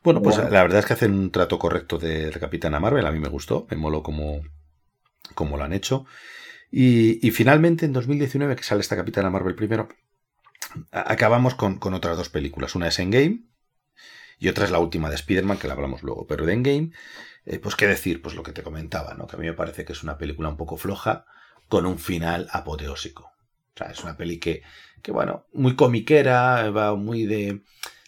[0.03, 0.51] Bueno, pues Bueno.
[0.51, 3.27] la verdad es que hacen un trato correcto de la Capitana Marvel, a mí me
[3.29, 4.41] gustó, me moló como,
[5.33, 6.05] como lo han hecho.
[6.71, 9.87] Y, y finalmente en 2019, que sale esta Capitana Marvel primero,
[10.91, 12.75] acabamos con, con otras dos películas.
[12.75, 13.45] Una es Endgame
[14.37, 16.27] y otra es la última de Spider-Man, que la hablamos luego.
[16.27, 16.91] Pero de Endgame,
[17.45, 19.27] eh, pues qué decir, pues lo que te comentaba, ¿no?
[19.27, 21.25] Que a mí me parece que es una película un poco floja,
[21.67, 23.23] con un final apoteósico.
[23.23, 24.63] O sea, es una peli que,
[25.01, 27.61] que bueno, muy comiquera, va muy de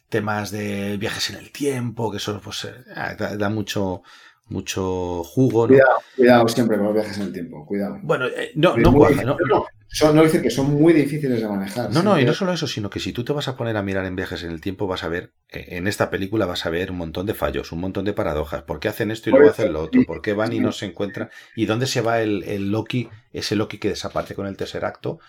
[0.09, 2.73] temas de viajes en el tiempo, que eso pues eh,
[3.17, 4.03] da, da mucho,
[4.49, 5.73] mucho jugo, ¿no?
[5.73, 7.99] Cuidado, cuidado siempre con los viajes en el tiempo, cuidado.
[8.01, 9.37] Bueno, eh, no, Es no ¿no?
[9.47, 11.91] no, son, no decir que son muy difíciles de manejar.
[11.91, 13.81] No, no, y no solo eso, sino que si tú te vas a poner a
[13.81, 16.69] mirar en viajes en el tiempo, vas a ver, eh, en esta película vas a
[16.69, 18.63] ver un montón de fallos, un montón de paradojas.
[18.63, 20.01] ¿Por qué hacen esto y luego hacen lo otro?
[20.05, 21.29] ¿Por qué van y no se encuentran?
[21.55, 25.19] ¿Y dónde se va el, el Loki, ese Loki que desaparece con el tercer acto?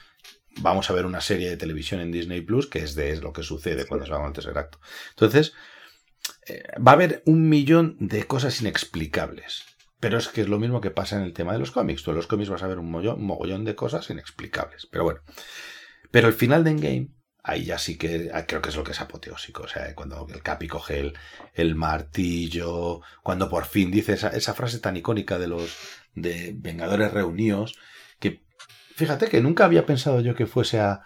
[0.60, 3.44] Vamos a ver una serie de televisión en Disney Plus que es de lo que
[3.44, 4.78] sucede cuando se va con el tercer acto.
[5.10, 5.54] Entonces,
[6.76, 9.64] va a haber un millón de cosas inexplicables.
[10.00, 12.02] Pero es que es lo mismo que pasa en el tema de los cómics.
[12.02, 14.86] Tú en los cómics vas a ver un mogollón de cosas inexplicables.
[14.86, 15.20] Pero bueno.
[16.10, 17.08] Pero el final de Endgame,
[17.42, 19.64] ahí ya sí que ah, creo que es lo que es apoteósico.
[19.64, 21.18] O sea, cuando el Capi coge el,
[21.54, 25.76] el martillo, cuando por fin dice esa, esa frase tan icónica de los
[26.14, 27.76] de Vengadores reunidos,
[28.20, 28.44] que
[28.94, 31.02] fíjate que nunca había pensado yo que fuese a,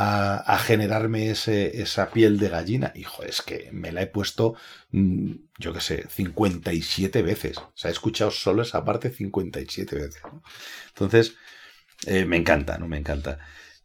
[0.00, 2.92] a, a generarme ese, esa piel de gallina.
[2.94, 4.54] Hijo, es que me la he puesto,
[4.92, 7.58] mm, yo qué sé, 57 veces.
[7.58, 10.22] O sea, he escuchado solo esa parte 57 veces.
[10.24, 10.42] ¿no?
[10.88, 11.34] Entonces,
[12.06, 12.88] eh, me encanta, ¿no?
[12.88, 13.38] Me encanta.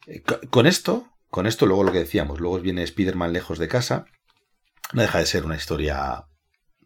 [0.08, 3.68] Eh, co- Con esto, con esto, luego lo que decíamos, luego viene Spider-Man lejos de
[3.68, 4.06] casa.
[4.94, 6.26] No deja de ser una historia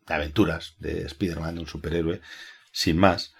[0.07, 2.21] de aventuras de Spider-Man, de un superhéroe,
[2.71, 3.33] sin más.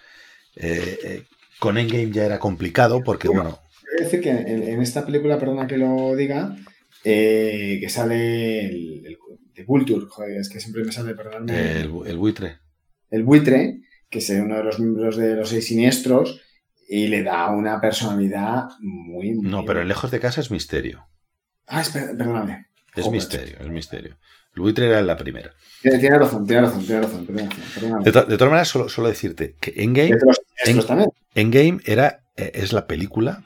[0.56, 1.24] Eh, eh,
[1.60, 3.60] con Endgame ya era complicado porque, bueno,
[4.04, 6.56] decir que en, en esta película, perdona que lo diga,
[7.04, 9.18] eh, que sale el, el,
[9.54, 12.58] de Vulture, joder, es que siempre me sale, perdonadme, el, el buitre.
[13.10, 16.42] el buitre, que es uno de los miembros de los seis siniestros,
[16.90, 19.34] y le da una personalidad muy...
[19.34, 21.06] muy- No, pero en lejos de casa es misterio.
[21.68, 22.68] Ah, espera, perdóname.
[22.96, 23.12] Es Joder.
[23.12, 24.18] misterio, es misterio.
[24.56, 25.52] El buitre era la primera.
[25.82, 28.04] Tiene, tiene razón, tiene razón, tiene razón, perdóname, perdóname.
[28.06, 30.16] De, to- de todas maneras, solo, solo decirte que Endgame,
[30.64, 31.08] Es de.
[31.36, 33.44] Endgame era, eh, es la película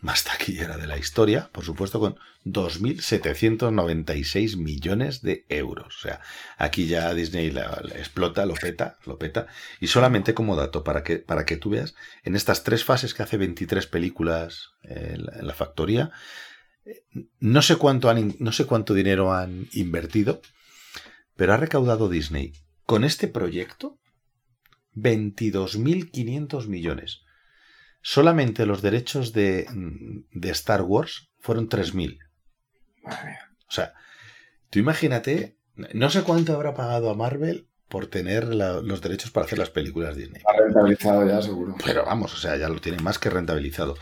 [0.00, 2.16] más taquillera de la historia, por supuesto, con
[2.46, 5.98] 2.796 millones de euros.
[5.98, 6.20] O sea,
[6.56, 9.48] aquí ya Disney la, explota, lo peta, lo peta.
[9.78, 11.94] Y solamente como dato, para que, para que tú veas,
[12.24, 16.12] en estas tres fases que hace 23 películas eh, en, la, factoría,
[16.84, 17.02] eh,
[17.38, 20.40] no sé, cuánto han, no sé cuánto dinero han invertido,
[21.36, 22.54] pero ha recaudado Disney
[22.86, 23.98] con este proyecto
[24.94, 27.20] 22.500 millones.
[28.02, 29.66] Solamente los derechos de,
[30.32, 32.18] de Star Wars fueron 3.000.
[33.02, 33.38] Madre mía.
[33.68, 33.92] O sea,
[34.70, 35.56] tú imagínate,
[35.94, 39.70] no sé cuánto habrá pagado a Marvel por tener la- los derechos para hacer las
[39.70, 40.38] películas Disney.
[40.38, 41.74] Está rentabilizado ya, seguro.
[41.84, 43.96] Pero vamos, o sea, ya lo tienen más que rentabilizado.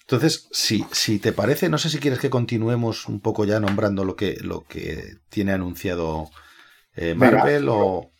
[0.00, 4.04] Entonces, si, si te parece, no sé si quieres que continuemos un poco ya nombrando
[4.04, 6.30] lo que, lo que tiene anunciado
[6.96, 7.38] eh, Venga.
[7.38, 8.10] Marvel o...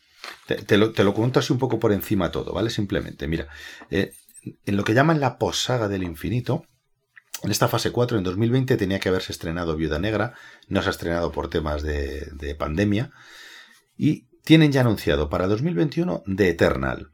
[0.47, 2.69] Te, te lo, te lo cuento así un poco por encima todo, ¿vale?
[2.69, 3.49] Simplemente, mira,
[3.91, 4.13] eh,
[4.43, 6.65] en lo que llaman la possaga del infinito,
[7.43, 10.35] en esta fase 4, en 2020, tenía que haberse estrenado Viuda Negra,
[10.69, 13.13] no se ha estrenado por temas de, de pandemia,
[13.97, 17.11] y tienen ya anunciado para 2021 The Eternal.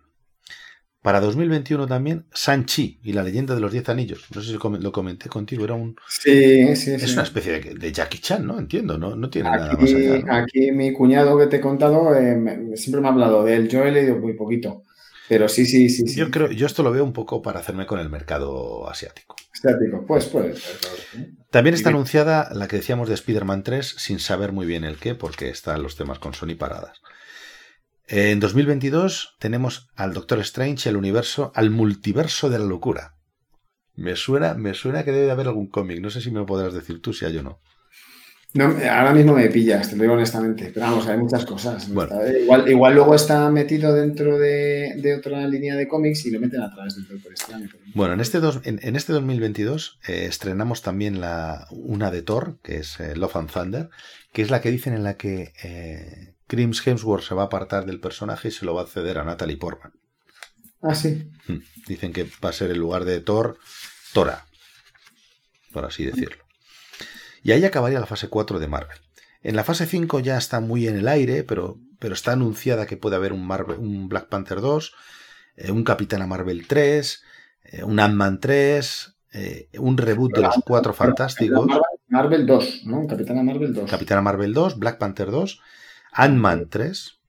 [1.02, 4.24] Para 2021 también Sanchi y la leyenda de los Diez Anillos.
[4.34, 7.12] No sé si lo comenté contigo, era un, Sí, sí, es sí.
[7.12, 8.59] una especie de, de Jackie Chan, ¿no?
[8.59, 10.14] Entiendo, no, no tiene nada más allá.
[10.14, 10.34] Aquí, ¿no?
[10.34, 13.68] aquí mi cuñado que te he contado eh, siempre me ha hablado de él.
[13.68, 14.84] Yo he leído muy poquito.
[15.28, 16.06] Pero sí, sí, sí.
[16.06, 16.18] sí.
[16.18, 19.36] Yo creo, yo esto lo veo un poco para hacerme con el mercado asiático.
[19.52, 20.05] Estático.
[20.06, 20.76] Pues puede ser.
[20.78, 21.36] claro, sí.
[21.51, 25.14] También está anunciada la que decíamos de Spider-Man 3 sin saber muy bien el qué,
[25.14, 27.01] porque están los temas con Sony paradas.
[28.06, 33.16] En 2022 tenemos al Doctor Strange, el universo, al multiverso de la locura.
[33.94, 36.01] Me suena, me suena que debe de haber algún cómic.
[36.01, 37.60] No sé si me lo podrás decir tú, si hay o no.
[38.55, 40.70] No, ahora mismo me pillas, te lo digo honestamente.
[40.72, 41.89] Pero vamos, hay muchas cosas.
[41.93, 42.14] Bueno.
[42.24, 46.60] Igual, igual luego está metido dentro de, de otra línea de cómics y lo meten
[46.62, 47.68] a través del Doctor Strange.
[47.72, 52.22] pero- Bueno, en este, dos- en, en este 2022 eh, estrenamos también la, una de
[52.22, 53.90] Thor, que es eh, Love and Thunder,
[54.32, 57.86] que es la que dicen en la que eh, Crims Hemsworth se va a apartar
[57.86, 59.93] del personaje y se lo va a ceder a Natalie Portman.
[60.81, 61.28] Ah, sí.
[61.48, 61.59] Hmm.
[61.89, 63.59] Dicen que va a ser el lugar de Thor,
[64.12, 64.44] Tora,
[65.72, 66.43] por así decirlo.
[67.44, 68.96] Y ahí acabaría la fase 4 de Marvel.
[69.42, 72.96] En la fase 5 ya está muy en el aire, pero, pero está anunciada que
[72.96, 74.92] puede haber un, Marvel, un Black Panther 2,
[75.56, 77.22] eh, un Capitana Marvel 3,
[77.64, 83.06] eh, un Ant-Man 3, eh, un reboot de los Cuatro Fantásticos, Marvel, Marvel 2, ¿no?
[83.06, 83.90] Capitana Marvel 2.
[83.90, 85.60] Capitana Marvel 2, Black Panther 2,
[86.12, 87.20] Ant-Man 3,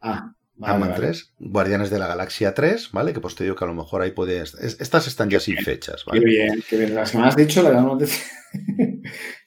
[0.00, 1.00] ah, vale, Ant-Man vale.
[1.06, 3.12] 3, Guardianes de la Galaxia 3, ¿vale?
[3.12, 4.54] Que pues te digo que a lo mejor ahí puedes...
[4.54, 6.24] es- Estas están ya sin fechas, Qué ¿vale?
[6.24, 6.94] bien, qué bien.
[6.96, 8.24] Las que me has dicho, las vamos a decir.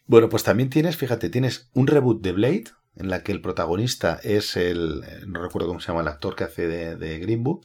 [0.06, 2.64] Bueno, pues también tienes, fíjate, tienes un reboot de Blade,
[2.98, 6.44] en la que el protagonista es el, no recuerdo cómo se llama el actor que
[6.44, 7.64] hace de, de Green Book.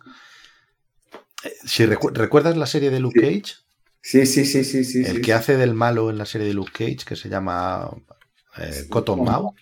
[1.45, 3.27] Eh, Si recu- recuerdas la serie de Luke Sí.
[3.27, 3.55] Cage,
[4.03, 4.99] Sí, sí, sí, sí, sí.
[5.01, 5.31] el sí, que sí.
[5.33, 7.91] hace del malo en la serie de Luke Cage, que se llama
[8.59, 9.55] eh, Cotton Mouth,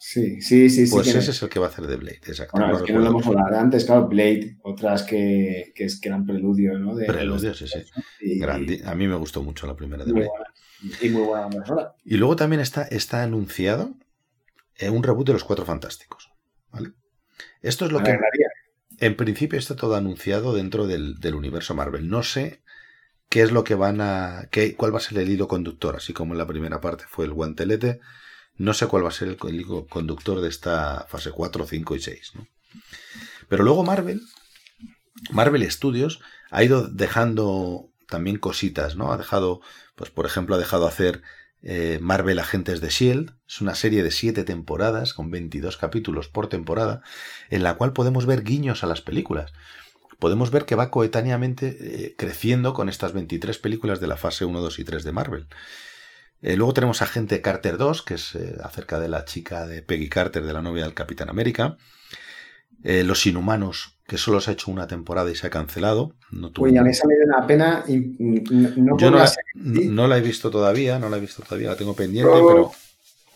[0.00, 0.86] Sí, sí, sí.
[0.86, 2.52] sí, pues ese es el que va a hacer de Blade, exacto.
[2.52, 5.84] Bueno, no es que no lo hemos hablado de antes, claro, Blade, otras que, que,
[5.84, 6.94] es, que eran preludio, ¿no?
[6.94, 7.80] De, Preludio, sí, sí.
[8.20, 10.28] Y, Grandi- A mí me gustó mucho la primera de Blade.
[11.00, 11.94] Y muy buena banda sonora.
[12.04, 13.94] Y luego también está, está anunciado
[14.76, 16.30] eh, un reboot de los Cuatro Fantásticos.
[16.70, 16.92] ¿vale?
[17.62, 18.18] Esto es lo Me que.
[19.00, 22.08] En principio está todo anunciado dentro del, del universo Marvel.
[22.08, 22.62] No sé
[23.28, 24.48] qué es lo que van a.
[24.50, 27.24] Qué, cuál va a ser el hilo conductor, así como en la primera parte fue
[27.24, 28.00] el guantelete.
[28.56, 31.96] No sé cuál va a ser el, el hilo conductor de esta fase 4, 5
[31.96, 32.32] y 6.
[32.34, 32.48] ¿no?
[33.48, 34.20] Pero luego Marvel,
[35.30, 39.12] Marvel Studios, ha ido dejando también cositas, ¿no?
[39.12, 39.60] Ha dejado,
[39.98, 41.22] pues por ejemplo, ha dejado hacer
[41.60, 43.34] eh, Marvel Agentes de Shield.
[43.46, 47.02] Es una serie de 7 temporadas, con 22 capítulos por temporada,
[47.50, 49.52] en la cual podemos ver guiños a las películas.
[50.20, 54.60] Podemos ver que va coetáneamente eh, creciendo con estas 23 películas de la fase 1,
[54.60, 55.46] 2 y 3 de Marvel.
[56.42, 60.44] Eh, luego tenemos Agente Carter 2, que es acerca de la chica de Peggy Carter,
[60.44, 61.76] de la novia del Capitán América.
[62.84, 66.14] Eh, Los Inhumanos, que solo se ha hecho una temporada y se ha cancelado.
[66.30, 67.84] No tuvo- Uy, a mí esa me dio una pena.
[67.88, 68.44] y, mm,
[68.84, 69.30] no, Yo no la
[69.64, 72.70] no he visto todavía, no la he visto todavía, la tengo pendiente, pero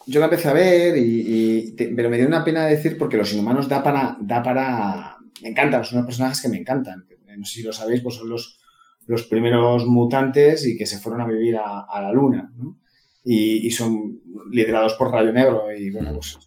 [0.07, 3.17] Yo la empecé a ver, y, y te- pero me dio una pena decir porque
[3.17, 4.17] los inhumanos da para.
[4.21, 7.05] Da para me encantan, son unos personajes que me encantan.
[7.37, 8.59] No sé si lo sabéis, pues son los,
[9.07, 12.53] los primeros mutantes y que se fueron a vivir a, a la luna.
[12.57, 12.79] ¿no?
[13.25, 14.21] Y, y son
[14.51, 15.65] liderados por Rayo Negro.
[15.77, 16.43] Y bueno, pues un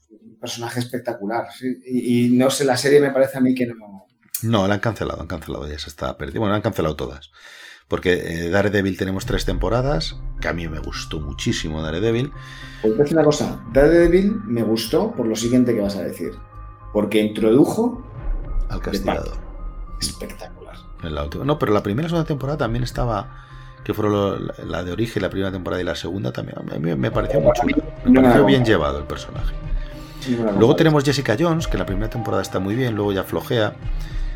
[0.45, 1.45] personaje espectacular.
[1.85, 4.05] Y, y no sé, la serie me parece a mí que no.
[4.43, 6.41] no, la han cancelado, han cancelado, ya se está perdiendo.
[6.41, 7.31] Bueno, la han cancelado todas.
[7.87, 12.31] Porque eh, Daredevil tenemos tres temporadas, que a mí me gustó muchísimo Daredevil.
[12.81, 16.31] Pues decir una cosa, Daredevil me gustó por lo siguiente que vas a decir.
[16.93, 18.03] Porque introdujo
[18.69, 19.37] al castigador.
[20.01, 20.75] espectacular.
[21.03, 21.45] En la última.
[21.45, 23.43] No, pero la primera y segunda temporada también estaba.
[23.83, 26.57] Que fueron lo- la, la de origen, la primera temporada y la segunda también.
[26.57, 27.77] A mí me pareció muy chula.
[28.05, 29.53] Me pareció bien llevado el personaje.
[30.57, 33.73] Luego tenemos Jessica Jones, que la primera temporada está muy bien, luego ya flojea.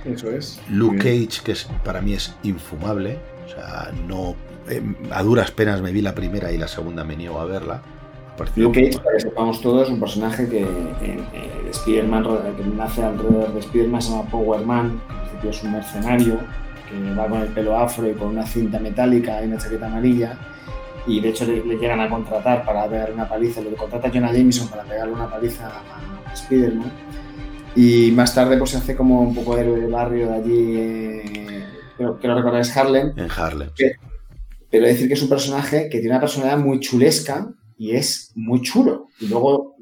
[0.06, 0.60] Eso es.
[0.70, 0.98] Luke.
[0.98, 3.20] Cage, que es, para mí es infumable.
[3.46, 4.36] O sea, no.
[4.70, 7.82] eh, a duras penas me vi la primera y la segunda me niego a verla.
[8.56, 12.24] Luke Cage, para que sepamos todos, un personaje que en, en Spider-Man,
[12.56, 15.02] que nace alrededor de Spider-Man, se llama Power Man.
[15.08, 16.40] Principio es un mercenario
[16.90, 20.38] que va con el pelo afro y con una cinta metálica y una chaqueta amarilla.
[21.10, 23.62] Y de hecho le, le llegan a contratar para pegar una paliza.
[23.62, 26.92] Le contrata Jonah Jameson para pegarle una paliza a Spider-Man.
[27.76, 30.76] Y más tarde pues se hace como un poco héroe de barrio de allí.
[30.78, 31.64] eh,
[31.98, 33.14] creo que lo recordáis Harlem.
[33.18, 33.70] En Harlem.
[33.76, 33.86] Sí.
[34.70, 38.62] pero decir que es un personaje que tiene una personalidad muy chulesca y es muy
[38.62, 39.08] chulo.
[39.20, 39.76] Y luego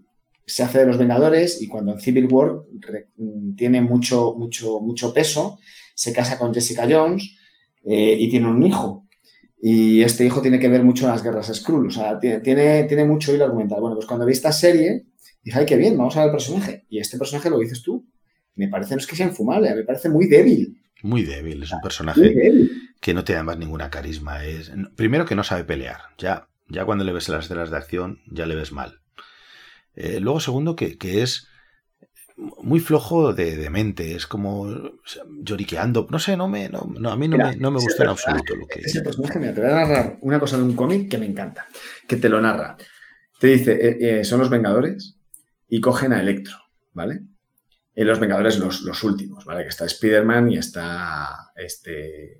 [0.45, 4.80] se hace de los Vengadores y cuando en Civil War re- mm, tiene mucho, mucho,
[4.80, 5.60] mucho peso,
[5.94, 7.36] se casa con Jessica Jones
[7.86, 9.06] eh, y tiene un hijo.
[9.59, 11.88] Y este hijo tiene que ver mucho en las guerras Skrull.
[11.88, 13.81] O sea, tiene, tiene, mucho hilo argumental.
[13.81, 15.05] Bueno, pues cuando vi esta serie,
[15.43, 16.85] dije, ay, qué bien, vamos a ver el personaje.
[16.89, 18.05] Y este personaje lo dices tú.
[18.55, 20.81] Me parece, no es que sea infumable, me parece muy débil.
[21.03, 22.34] Muy débil, es un personaje
[22.99, 24.43] que no tiene además ninguna carisma.
[24.43, 25.99] Es, primero que no sabe pelear.
[26.17, 28.99] Ya, ya cuando le ves en las escenas de acción, ya le ves mal.
[29.95, 31.47] Eh, luego, segundo, que, que es
[32.38, 34.15] muy flojo de, de mente.
[34.15, 36.07] Es como o sea, lloriqueando.
[36.09, 38.03] No sé, no me, no, no, a mí no Mira, me, no me ese gustó
[38.03, 40.76] en absoluto lo que Ese personaje, mira, te voy a narrar una cosa de un
[40.76, 41.68] cómic que me encanta,
[42.07, 42.77] que te lo narra.
[43.39, 45.18] Te dice, eh, eh, son los Vengadores
[45.68, 46.57] y cogen a Electro,
[46.93, 47.22] ¿vale?
[47.95, 49.64] En los Vengadores los, los últimos, ¿vale?
[49.64, 52.34] Que está Spider-Man y está este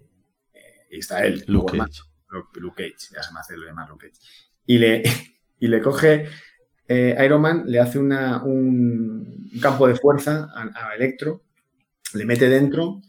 [0.54, 1.78] eh, y está él, Luke.
[1.78, 2.02] Cage.
[2.30, 4.20] Luke, Luke Cage, ya se me hace lo llamar Luke Cage.
[4.66, 5.04] Y le,
[5.60, 6.28] y le coge
[6.88, 11.44] eh, Iron Man, le hace un, campo de fuerza a, Electro,
[12.14, 13.02] le mete dentro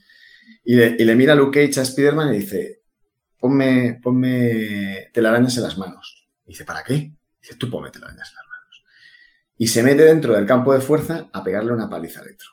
[0.65, 2.83] y le, y mira a Luke Cage a Spider-Man y dice,
[3.39, 6.29] ponme, telarañas en las manos.
[6.47, 7.13] Y dice, ¿para qué?
[7.41, 8.85] Dice, tú ponme telarañas en las manos.
[9.57, 12.49] Y se mete dentro del campo de fuerza a pegarle una paliza a Electro.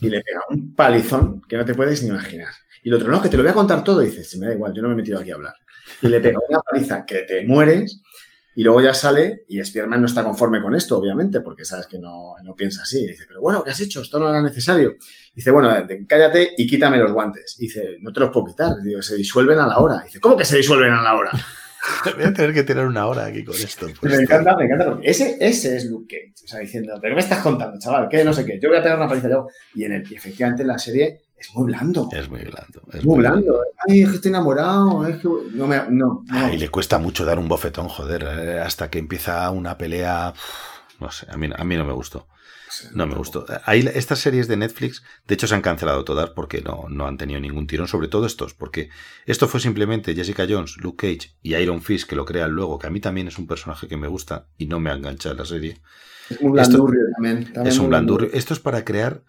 [0.00, 2.52] Y le pega un palizón que no te puedes ni imaginar.
[2.82, 4.02] Y el otro, no, que te lo voy a contar todo.
[4.02, 5.54] Y dice, si me da igual, yo no me he metido aquí a hablar.
[6.02, 8.02] Y le pega una paliza que te mueres.
[8.56, 11.98] Y luego ya sale y Spider-Man no está conforme con esto, obviamente, porque sabes que
[11.98, 13.04] no, no piensa así.
[13.04, 14.00] Y dice, pero bueno, ¿qué has hecho?
[14.00, 14.94] Esto no era necesario.
[15.34, 15.70] Dice, bueno,
[16.06, 17.56] cállate y quítame los guantes.
[17.58, 18.76] Y dice, no te los puedo quitar.
[18.82, 20.02] Digo, se disuelven a la hora.
[20.04, 21.30] Dice, ¿cómo que se disuelven a la hora?
[22.16, 23.86] Voy a tener que tirar una hora aquí con esto.
[24.00, 24.16] pues.
[24.16, 24.86] me encanta, me encanta.
[24.86, 26.44] Porque ese, ese es Luke Cage.
[26.44, 28.08] O sea, diciendo, ¿pero qué me estás contando, chaval?
[28.08, 28.24] ¿Qué?
[28.24, 28.58] No sé qué.
[28.60, 29.48] Yo voy a pegar una paliza yo.
[29.74, 32.08] Y, en el, y efectivamente en la serie es muy blando.
[32.12, 32.82] Es muy blando.
[32.92, 33.60] Es muy blando.
[33.88, 35.06] Ay, es que estoy enamorado.
[35.06, 35.28] Es que...
[35.52, 36.24] No, me, no, no.
[36.30, 40.32] Ay, le cuesta mucho dar un bofetón, joder, eh, hasta que empieza una pelea.
[40.34, 42.26] uf, No sé, a mí, a mí no me gustó.
[42.92, 43.46] No me gustó.
[43.64, 47.16] Ahí, estas series de Netflix, de hecho, se han cancelado todas porque no, no han
[47.16, 48.88] tenido ningún tirón, sobre todo estos, porque
[49.26, 52.86] esto fue simplemente Jessica Jones, Luke Cage y Iron Fist, que lo crean luego, que
[52.86, 55.44] a mí también es un personaje que me gusta y no me ha enganchado la
[55.44, 55.80] serie.
[56.28, 57.66] Es un blandurrio también, también.
[57.66, 58.30] Es un blandurrio.
[58.32, 59.22] Esto es para crear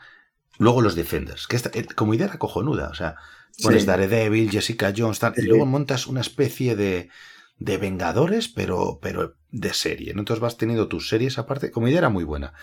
[0.58, 2.90] luego los Defenders, que esta, eh, como idea era cojonuda.
[2.90, 3.16] O sea,
[3.64, 3.88] pones Sí.
[3.88, 7.10] Daredevil, Jessica Jones, tal, y luego montas una especie de,
[7.58, 10.14] de Vengadores, pero, pero de serie.
[10.14, 10.20] ¿no?
[10.22, 11.72] Entonces vas teniendo tus series aparte.
[11.72, 12.54] Como idea era muy buena.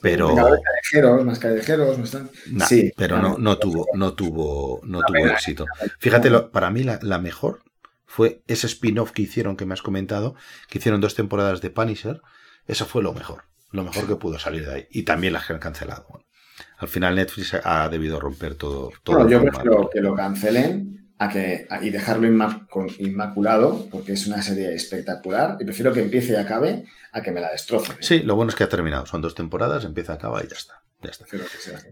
[0.00, 2.30] Pero, Vengadores callejeros, más callejeros, no están.
[2.50, 3.30] nah, Sí, pero claro.
[3.30, 5.32] no, no tuvo, no tuvo, no tuvo pena.
[5.32, 5.66] éxito.
[5.98, 7.62] Fíjate, lo- para mí la, la mejor
[8.06, 10.34] fue ese spin-off que hicieron, que me has comentado,
[10.68, 12.22] que hicieron dos temporadas de Punisher.
[12.66, 14.86] Eso fue lo mejor, lo mejor que pudo salir de ahí.
[14.90, 16.06] Y también las que han cancelado.
[16.08, 16.24] Bueno,
[16.80, 18.90] al final Netflix ha debido romper todo.
[19.04, 23.86] todo Bueno, yo prefiero que lo cancelen a que, a- y dejarlo inma- con- inmaculado,
[23.90, 27.50] porque es una serie espectacular, y prefiero que empiece y acabe a que me la
[27.50, 27.96] destrocen.
[28.00, 29.04] Sí, lo bueno es que ha terminado.
[29.06, 30.82] Son dos temporadas, empieza, acaba y ya está.
[31.02, 31.26] Ya está.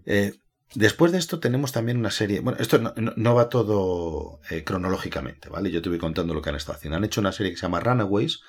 [0.07, 0.35] Eh,
[0.75, 2.41] después de esto tenemos también una serie.
[2.41, 5.71] Bueno, esto no va todo eh, cronológicamente, ¿vale?
[5.71, 6.97] Yo te voy contando lo que han estado haciendo.
[6.97, 8.41] Han hecho una serie que se llama Runaways,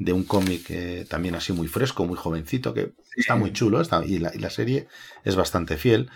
[0.00, 4.02] de un cómic eh, también así muy fresco, muy jovencito, que está muy chulo está-
[4.04, 4.88] y, la, y la serie
[5.24, 6.08] es bastante fiel.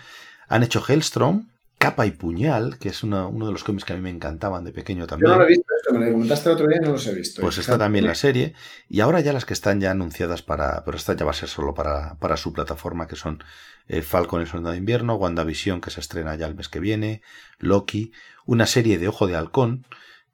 [0.49, 1.47] Han hecho Hellstrom,
[1.77, 4.63] Capa y Puñal, que es una- uno de los cómics que a mí me encantaban
[4.63, 5.31] de pequeño Yo también.
[5.31, 7.13] no lo he visto esto, me lo comentaste el otro día y no los he
[7.13, 7.41] visto.
[7.41, 8.53] Pues está también la serie.
[8.89, 10.83] Y ahora ya las que están ya anunciadas para.
[10.83, 13.43] Pero esta ya va a ser solo para, para su plataforma, que son
[13.87, 17.21] eh, Falcon el Soldado de Invierno, WandaVision, que se estrena ya el mes que viene,
[17.59, 18.11] Loki,
[18.47, 19.85] una serie de Ojo de Halcón,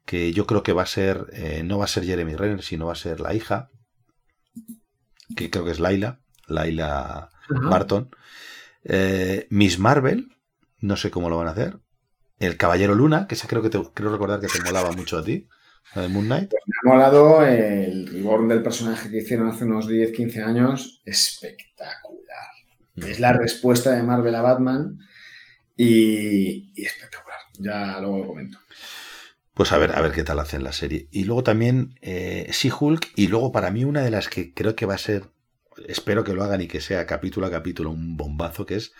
[0.04, 1.26] que yo creo que va a ser.
[1.32, 3.70] eh, no va a ser Jeremy Renner, sino va a ser la hija,
[5.36, 7.28] que creo que es Laila, Laila.
[7.48, 8.08] Barton.
[8.84, 10.28] Eh, Miss Marvel,
[10.80, 11.78] no sé cómo lo van a hacer.
[12.38, 15.24] El Caballero Luna, que esa creo que te, creo recordar que te molaba mucho a
[15.24, 15.46] ti.
[15.94, 16.50] La de Moon Knight.
[16.66, 21.02] Me ha molado el reborn del personaje que hicieron hace unos 10-15 años.
[21.04, 22.48] Espectacular.
[22.96, 24.98] Es la respuesta de Marvel a Batman
[25.76, 27.38] y, y espectacular.
[27.58, 28.58] Ya luego lo comento.
[29.54, 31.08] Pues a ver, a ver qué tal hacen la serie.
[31.10, 33.12] Y luego también eh, She-Hulk.
[33.16, 35.24] Y luego para mí una de las que creo que va a ser,
[35.88, 38.92] espero que lo hagan y que sea capítulo a capítulo un bombazo, que es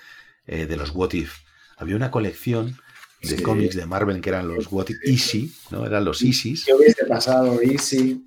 [0.47, 1.39] eh, de los What If.
[1.79, 2.77] Había una colección
[3.23, 3.43] de Sí.
[3.43, 5.87] cómics de Marvel que eran los What If Easy, ¿no?
[5.87, 6.65] Eran los Easys.
[6.67, 8.27] ¿Qué hubiese pasado, Easy?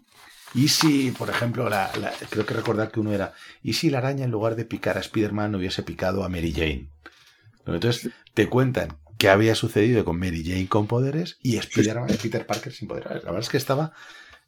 [0.55, 4.31] Easy, por ejemplo, la- la- creo que recordar que uno era Easy la araña en
[4.31, 6.89] lugar de picar a Spider-Man hubiese picado a Mary Jane.
[7.67, 12.45] Entonces te cuentan qué había sucedido con Mary Jane con poderes y Spider-Man y Peter
[12.45, 13.09] Parker sin poderes.
[13.09, 13.93] La verdad es que estaba,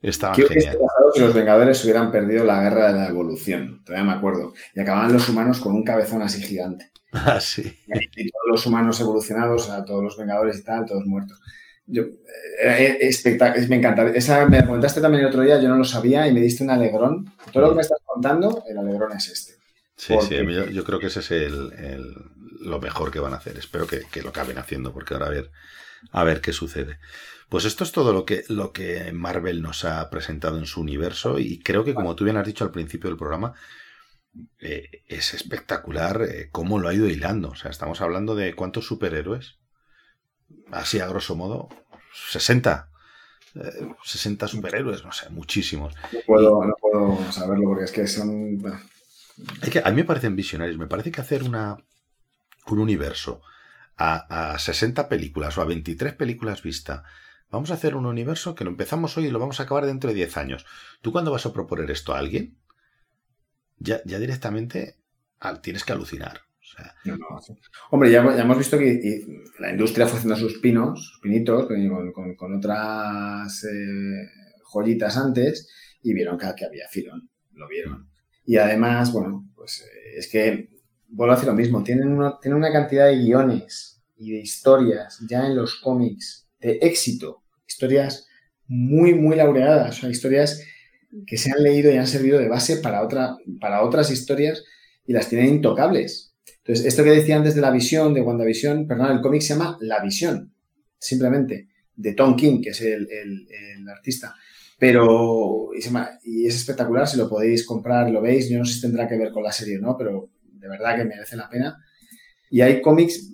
[0.01, 0.77] estaba ¿Qué hubiese genial.
[0.85, 3.81] pasado si los Vengadores hubieran perdido la guerra de la evolución?
[3.85, 4.53] Todavía me acuerdo.
[4.75, 6.91] Y acababan los humanos con un cabezón así gigante.
[7.13, 7.61] Ah, sí.
[7.87, 11.39] Y todos los humanos evolucionados, a todos los Vengadores y tal, todos muertos.
[11.85, 12.03] Yo,
[12.61, 14.05] eh, espectac- es- me encanta.
[14.09, 16.65] Esa me la comentaste también el otro día, yo no lo sabía y me diste
[16.65, 17.31] un alegrón.
[17.53, 19.53] Todo lo que me estás contando, el alegrón es este.
[19.95, 22.13] Sí, Porque- sí, yo, yo creo que ese es el, el-
[22.59, 23.57] lo mejor que van a hacer.
[23.57, 25.51] Espero que, que lo acaben haciendo, porque ahora a ver,
[26.11, 26.99] a ver qué sucede.
[27.49, 31.39] Pues esto es todo lo que, lo que Marvel nos ha presentado en su universo
[31.39, 33.53] y creo que, como tú bien has dicho al principio del programa,
[34.59, 37.49] eh, es espectacular eh, cómo lo ha ido hilando.
[37.49, 39.59] O sea, estamos hablando de cuántos superhéroes,
[40.71, 41.69] así a grosso modo,
[42.29, 42.89] 60.
[43.55, 45.93] eh, 60 superhéroes, no sé, muchísimos.
[46.11, 48.61] No puedo, no puedo saberlo porque es que son.
[49.61, 50.77] Es que a mí me parecen visionarios.
[50.77, 51.77] Me parece que hacer una,
[52.71, 53.41] un universo
[53.97, 57.03] a, a 60 películas o a 23 películas vista.
[57.49, 60.09] Vamos a hacer un universo que lo empezamos hoy y lo vamos a acabar dentro
[60.09, 60.65] de 10 años.
[61.01, 62.57] ¿Tú cuando vas a proponer esto a alguien?
[63.79, 64.97] Ya, ya directamente
[65.39, 66.41] al- tienes que alucinar.
[66.61, 67.53] O sea, no, no, sí.
[67.91, 71.65] Hombre, ya, ya hemos visto que y la industria fue haciendo sus pinos, sus pinitos,
[71.67, 74.27] con, con- con otras eh,
[74.73, 75.69] joyitas antes
[76.01, 77.29] y vieron que, que había filón.
[77.53, 78.09] Lo vieron.
[78.45, 80.69] Y además, bueno, pues eh, es que
[81.09, 81.83] vuelvo a lo mismo.
[81.83, 86.79] Tienen, una- tienen una cantidad de guiones y de historias ya en los cómics de
[86.81, 87.43] éxito.
[87.67, 88.27] Historias
[88.67, 90.03] muy, muy laureadas.
[90.03, 90.61] O historias
[91.25, 94.63] que se han leído y han servido de base para, otra, para otras historias
[95.05, 96.33] y las tienen intocables.
[96.59, 99.77] Entonces, esto que decía antes de la visión, de WandaVision, perdón, el cómic se llama
[99.79, 100.53] La Visión,
[100.99, 103.47] simplemente, de Tom King, que es el, el-
[103.89, 104.35] artista.
[104.77, 105.79] Pero, y,
[106.41, 109.17] y es espectacular, si lo podéis comprar, lo veis, yo no sé si tendrá que
[109.17, 110.29] ver con la serie no, pero
[110.59, 111.77] de verdad que merece la pena.
[112.49, 113.31] Y hay cómics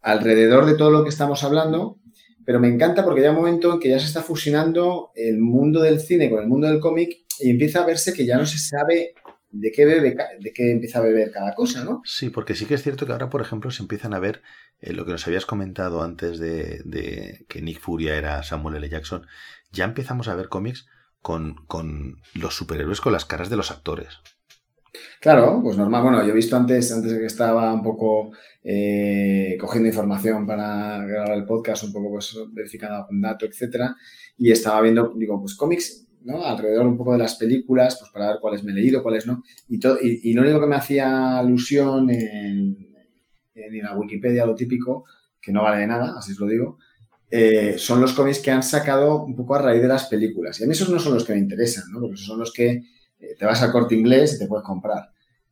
[0.00, 1.98] alrededor de todo lo que estamos hablando,
[2.44, 5.38] pero me encanta porque ya hay un momento en que ya se está fusionando el
[5.38, 8.46] mundo del cine con el mundo del cómic y empieza a verse que ya no
[8.46, 9.14] se sabe
[9.50, 12.02] de qué bebe, de qué empieza a beber cada cosa, ¿no?
[12.04, 14.42] sí, porque sí que es cierto que ahora, por ejemplo, se empiezan a ver
[14.80, 18.88] eh, lo que nos habías comentado antes de, de que Nick Furia era Samuel L.
[18.88, 19.26] Jackson.
[19.72, 20.86] Ya empezamos a ver cómics
[21.20, 24.18] con, con los superhéroes con las caras de los actores.
[25.20, 26.02] Claro, pues normal.
[26.02, 28.32] Bueno, yo he visto antes, antes de que estaba un poco
[28.62, 33.96] eh, cogiendo información para grabar el podcast, un poco pues verificando algún dato, etcétera,
[34.36, 36.44] y estaba viendo, digo, pues cómics, ¿no?
[36.44, 39.42] Alrededor un poco de las películas, pues para ver cuáles me he leído, cuáles no.
[39.68, 42.76] Y, todo, y, lo único que me hacía alusión en,
[43.54, 45.04] en la Wikipedia, lo típico,
[45.40, 46.78] que no vale de nada, así os lo digo,
[47.30, 50.60] eh, son los cómics que han sacado un poco a raíz de las películas.
[50.60, 52.00] Y a mí esos no son los que me interesan, ¿no?
[52.00, 52.82] Porque esos son los que
[53.20, 55.10] eh, te vas al corte inglés y te puedes comprar.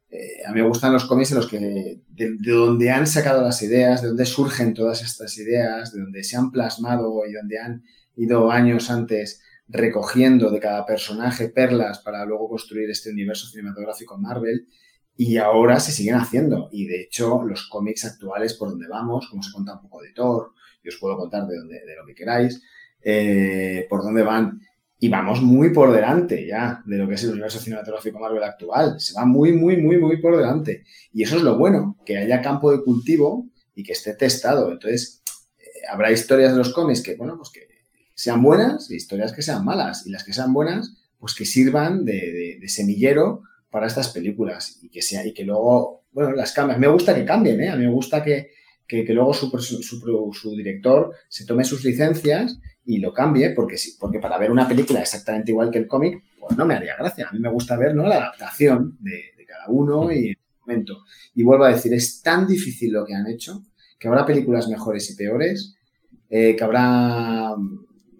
[0.09, 3.60] Eh, a mí me gustan los cómics los que, de, de donde han sacado las
[3.62, 7.82] ideas, de donde surgen todas estas ideas, de donde se han plasmado y donde han
[8.16, 14.68] ido años antes recogiendo de cada personaje perlas para luego construir este universo cinematográfico Marvel
[15.16, 16.68] y ahora se siguen haciendo.
[16.70, 20.12] Y de hecho, los cómics actuales por donde vamos, como se cuenta un poco de
[20.12, 20.52] Thor,
[20.82, 22.62] y os puedo contar de, donde, de lo que queráis,
[23.02, 24.60] eh, por dónde van.
[24.98, 28.98] Y vamos muy por delante ya de lo que es el universo cinematográfico Marvel actual.
[28.98, 30.85] Se va muy, muy, muy, muy por delante.
[31.12, 34.73] Y eso es lo bueno, que haya campo de cultivo y que esté testado.
[34.73, 35.23] Entonces,
[35.59, 37.66] eh, habrá historias de los cómics que, bueno, pues que
[38.14, 40.06] sean buenas y historias que sean malas.
[40.06, 45.02] Y las que sean buenas, pues que sirvan de, semillero para estas películas y que,
[45.02, 46.81] sea, y que luego, bueno, las cambien.
[46.81, 47.68] Me gusta que cambien, ¿eh?
[47.68, 48.51] A mí me gusta que,
[48.86, 49.50] que, que luego su,
[50.56, 55.50] director se tome sus licencias y lo cambie, porque, porque para ver una película exactamente
[55.50, 57.28] igual que el cómic, pues no me haría gracia.
[57.28, 58.06] A mí me gusta ver ¿no?
[58.06, 61.04] la adaptación de, cada uno y el momento.
[61.34, 63.62] Y vuelvo a decir, es tan difícil lo que han hecho,
[63.98, 65.76] que habrá películas mejores y peores,
[66.28, 67.54] eh, que habrá...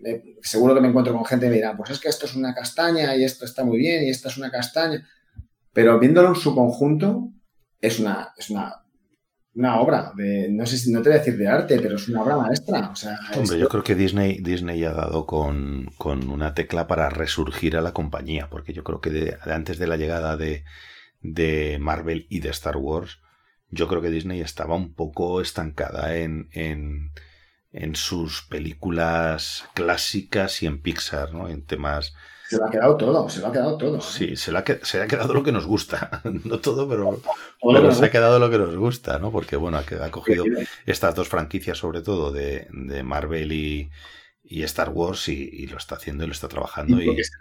[0.05, 2.37] eh, seguro que me encuentro con gente y me dirán, pues es que esto es
[2.37, 5.07] una castaña y esto está muy bien y esta es una castaña.
[5.73, 7.33] Pero viéndolo en su conjunto,
[7.81, 8.33] es una,
[9.57, 12.09] una obra de, no sé si, no te voy a decir de arte, pero es
[12.09, 12.91] una obra maestra.
[12.91, 17.09] O sea, Hombre, yo creo que Disney, Disney ha dado con, con una tecla para
[17.09, 20.65] resurgir a la compañía, porque yo creo que de antes de la llegada de,
[21.23, 23.21] de Marvel y de Star Wars,
[23.71, 27.13] yo creo que Disney estaba un poco estancada en, en,
[27.73, 31.49] en sus películas clásicas y en Pixar, ¿no?
[31.49, 32.15] En temas...
[32.49, 33.99] se lo ha quedado todo, se lo ha quedado todo.
[33.99, 34.01] ¿eh?
[34.01, 36.23] Sí, se le ha, se ha quedado lo que nos gusta.
[36.45, 37.21] No todo, pero,
[37.63, 39.33] lo se ha quedado lo que nos gusta, ¿no?
[39.33, 40.45] Porque, bueno, ha, cogido
[40.85, 43.91] estas dos franquicias, sobre todo de, de Marvel y,
[44.45, 47.01] y Star Wars, y, y lo está haciendo y lo está trabajando.
[47.01, 47.33] Y Y, se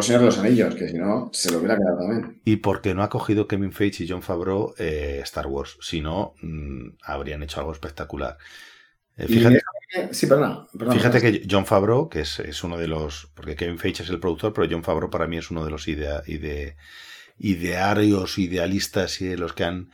[0.00, 2.40] Señor de los Anillos, que si no, se lo hubiera quedado también.
[2.44, 6.34] y porque no ha cogido Kevin Feige y John Favreau eh, Star Wars, si no,
[6.40, 8.38] mm, habrían hecho algo espectacular.
[9.16, 9.62] Eh, fíjate,
[10.10, 10.66] Sí, perdona.
[10.76, 10.94] perdona.
[10.94, 13.30] fíjate que John Favreau, que es, es uno de los.
[13.34, 15.86] Porque Kevin Feige es el productor, pero John Favreau para mí es uno de los
[15.88, 16.76] idea, ide-
[17.38, 19.90] idearios, idealistas y de los que han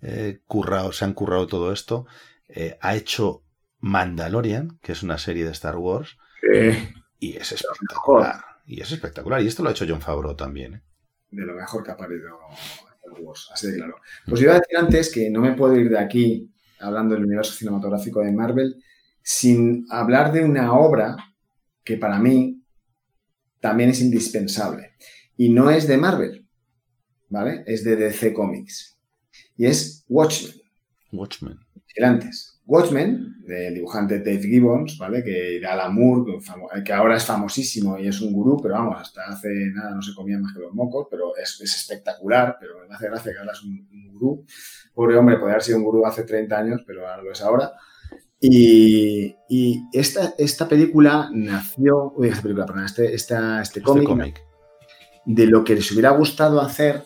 [0.00, 2.06] eh, currado, se han currado todo esto.
[2.48, 3.42] eh, ha hecho
[3.80, 6.16] Mandalorian, que es una serie de Star Wars,
[6.52, 8.40] Eh, y es espectacular.
[8.66, 9.42] Y es espectacular.
[9.42, 10.74] Y esto lo ha hecho John Favreau también.
[10.74, 10.82] ¿eh?
[11.30, 13.96] de lo mejor que ha Star Wars, así de claro.
[14.26, 17.52] Pues iba a decir antes que no me puedo ir de aquí hablando del universo
[17.54, 18.82] cinematográfico de Marvel
[19.22, 21.16] sin hablar de una obra
[21.84, 22.62] que para mí
[23.60, 24.92] también es indispensable.
[25.36, 26.46] Y no es de Marvel,
[27.28, 27.64] ¿vale?
[27.66, 28.98] Es de DC Comics.
[29.56, 30.60] Y es Watchmen.
[31.12, 31.58] Watchmen.
[31.86, 32.60] Vigilantes.
[32.64, 35.22] Watchmen, del dibujante Dave Gibbons, ¿vale?
[35.24, 36.38] Que de Alan Moore,
[36.84, 40.14] que ahora es famosísimo y es un gurú, pero vamos, hasta hace nada no se
[40.14, 43.52] comía más que los mocos, pero es, es espectacular, pero me hace gracia que ahora
[43.52, 44.44] es un, un gurú.
[44.94, 47.72] Pobre hombre, podría haber sido un gurú hace 30 años, pero ahora lo es ahora.
[48.44, 54.06] Y, y esta, esta película nació, uy, esta película, perdón, este, esta- este Este cómic
[54.08, 54.42] cómic.
[55.26, 57.04] de lo que les hubiera gustado hacer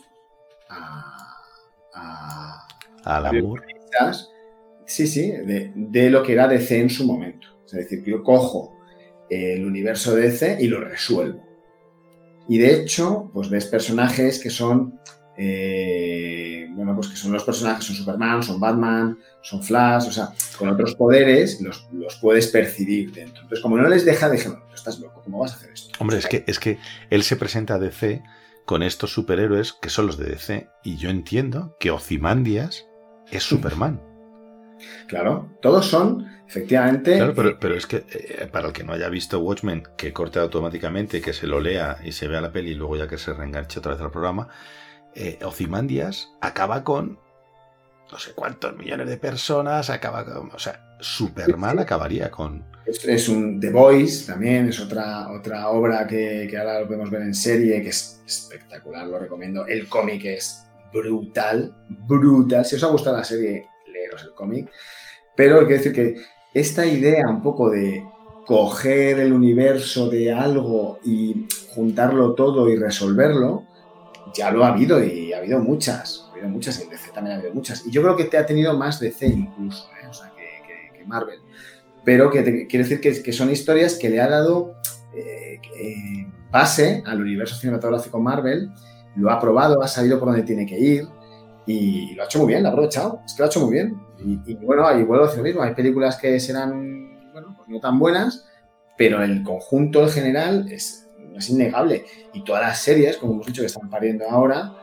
[0.70, 2.66] a,
[3.04, 3.66] a, Moore.
[3.90, 4.30] quizás,
[4.86, 7.48] sí, sí, de, de lo que era DC en su momento.
[7.66, 8.74] Es decir, que yo cojo
[9.28, 11.42] el universo de DC y lo resuelvo.
[12.48, 15.00] Y de hecho, pues ves personajes que son,
[15.36, 20.28] eh, bueno, pues que son los personajes, son Superman, son Batman, son Flash, o sea,
[20.58, 23.42] con otros poderes los, los puedes percibir dentro.
[23.42, 25.96] Entonces, como no les deja, dije, no, estás loco, ¿cómo vas a hacer esto?
[25.98, 26.78] Hombre, es que, es que
[27.08, 28.22] él se presenta a DC
[28.66, 30.68] con estos superhéroes que son los de DC.
[30.84, 32.84] Y yo entiendo que Ozymandias
[33.30, 34.02] es Superman.
[35.08, 38.92] Claro, todos son, efectivamente, Claro, eh, pero, pero es que eh, para el que no
[38.92, 42.72] haya visto Watchmen, que corte automáticamente, que se lo lea y se vea la peli
[42.72, 44.48] y luego ya que se reenganche otra vez al programa,
[45.16, 47.18] eh, Ozymandias acaba con
[48.10, 52.64] no sé cuántos millones de personas, acaba con, o sea, Superman acabaría con...
[52.86, 57.10] Es, es un The Voice también, es otra, otra obra que, que ahora lo podemos
[57.10, 59.66] ver en serie, que es espectacular, lo recomiendo.
[59.66, 62.64] El cómic es brutal, brutal.
[62.64, 64.70] Si os ha gustado la serie, leeros el cómic.
[65.34, 66.14] Pero quiero decir que
[66.54, 68.04] esta idea un poco de
[68.46, 73.64] coger el universo de algo y juntarlo todo y resolverlo,
[74.34, 76.24] ya lo ha habido y ha habido muchas.
[76.28, 77.86] Ha habido muchas y en DC también ha habido muchas.
[77.86, 80.06] Y yo creo que te ha tenido más DC incluso, ¿eh?
[80.08, 81.38] o sea, que, Marvel
[82.04, 84.76] pero que te- quiere decir que, son historias que le ha dado
[85.12, 88.70] eh, eh, base al universo cinematográfico Marvel,
[89.16, 91.08] lo ha probado, ha sabido por dónde tiene que ir
[91.66, 93.72] y lo ha hecho muy bien, lo ha aprovechado, es que lo ha hecho muy
[93.72, 93.96] bien.
[94.24, 97.68] Y, y bueno, ahí vuelvo a decir lo mismo, hay películas que serán, bueno, pues
[97.68, 98.46] no tan buenas,
[98.96, 101.05] pero el conjunto en general es,
[101.38, 102.04] es innegable.
[102.32, 104.74] Y todas las series, como hemos dicho, que están pariendo ahora,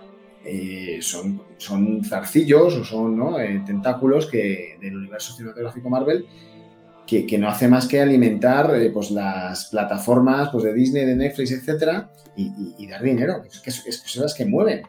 [0.45, 3.13] eh, son, son zarcillos o son.
[3.39, 6.25] Eh, tentáculos que, del universo cinematográfico Marvel
[7.07, 11.15] que, que no hace más que alimentar eh, pues las plataformas pues, de Disney, de
[11.15, 13.43] Netflix, etcétera, y, dar dinero.
[13.45, 14.83] Es que, es son las que mueven.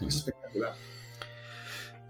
[0.00, 0.72] Es es espectacular.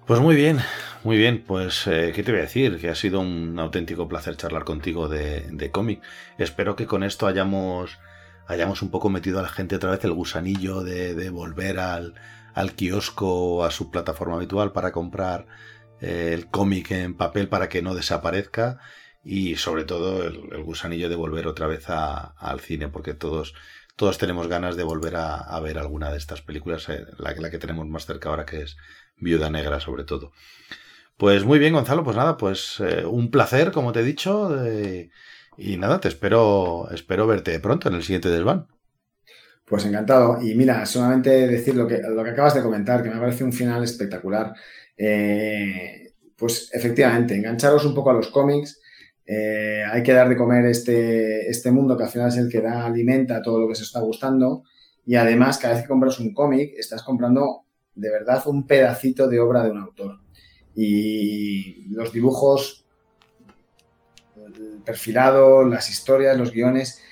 [0.07, 0.59] Pues muy bien,
[1.03, 2.79] muy bien, pues ¿qué te voy a decir?
[2.79, 6.01] Que ha sido un auténtico placer charlar contigo de cómic.
[6.39, 7.99] Espero que con esto hayamos,
[8.47, 12.15] hayamos un poco metido a la gente otra vez el gusanillo de, volver al,
[12.55, 15.47] al kiosco o a su plataforma habitual para comprar
[16.01, 18.79] eh, el cómic en papel para que no desaparezca
[19.25, 23.55] y sobre todo el, gusanillo de volver otra vez al cine porque todos
[23.97, 27.87] todos tenemos ganas de volver a, ver alguna de estas películas eh, la, que tenemos
[27.87, 28.77] más cerca ahora que es
[29.17, 30.33] Viuda Negra sobre todo.
[31.17, 34.55] Pues muy bien Gonzalo pues nada pues eh, un placer como te he dicho
[35.59, 38.67] y nada te espero espero verte pronto en el siguiente desván
[39.65, 40.41] Pues encantado.
[40.41, 43.53] Y mira, solamente decir lo que, lo que acabas de comentar, que me parece un
[43.53, 44.55] final espectacular.
[44.97, 48.81] Eh, pues efectivamente, engancharos un poco a los cómics.
[49.27, 52.61] Eh, hay que dar de comer este, este mundo que al final es el que
[52.61, 54.63] da, alimenta todo lo que se está gustando.
[55.05, 57.65] Y además, cada vez que compras un cómic, estás comprando
[57.95, 60.21] de verdad un pedacito de obra de un autor.
[60.75, 62.86] Y los dibujos,
[64.87, 67.03] perfilado, las historias, los guiones,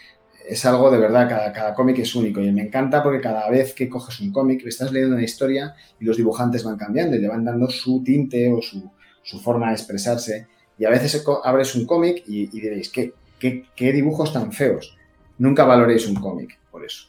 [0.48, 3.74] es algo de verdad, cada, cada cómic es único y me encanta porque cada vez
[3.74, 7.20] que coges un cómic, le estás leyendo una historia y los dibujantes van cambiando y
[7.20, 8.90] le van dando su tinte o su,
[9.22, 10.46] su forma de expresarse.
[10.78, 14.96] Y a veces abres un cómic y, y diréis, ¿qué, qué, qué dibujos tan feos?
[15.38, 17.08] Nunca valoréis un cómic por eso.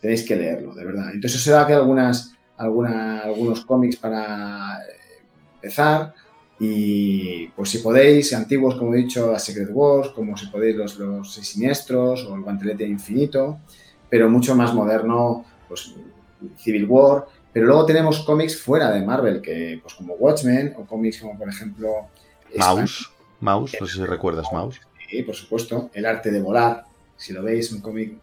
[0.00, 1.10] Tenéis que leerlo, de verdad.
[1.14, 5.22] Entonces dado aquí algunas, alguna- algunos cómics para eh,
[5.54, 6.12] empezar.
[6.60, 10.98] Y pues si podéis, antiguos como he dicho, a Secret Wars, como si podéis los,
[10.98, 13.58] los Seis Siniestros o el Guantelete Infinito,
[14.08, 15.94] pero mucho más moderno, pues
[16.58, 17.26] Civil War.
[17.52, 21.48] Pero luego tenemos cómics fuera de Marvel, que pues como Watchmen o cómics como por
[21.48, 21.88] ejemplo...
[22.56, 23.10] Mouse
[23.40, 25.90] Mouse no sé si recuerdas Mouse Sí, por supuesto.
[25.92, 26.84] El arte de volar,
[27.16, 28.14] si lo veis, un cómic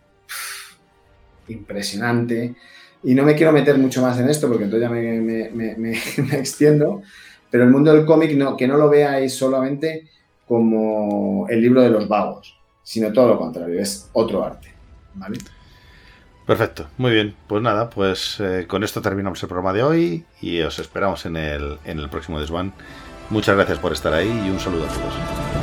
[1.47, 2.55] impresionante.
[3.03, 5.75] Y no me quiero meter mucho más en esto porque entonces ya me- me- me-
[5.77, 5.91] me
[6.37, 7.01] extiendo.
[7.51, 10.09] Pero el mundo del cómic, no, que no lo veáis solamente
[10.47, 14.69] como el libro de los vagos, sino todo lo contrario, es otro arte.
[16.45, 17.35] Perfecto, muy bien.
[17.47, 21.37] Pues nada, pues eh, con esto terminamos el programa de hoy y os esperamos en
[21.37, 22.73] el, en el próximo Desvan.
[23.29, 25.60] Muchas gracias por estar ahí y un saludo a todos.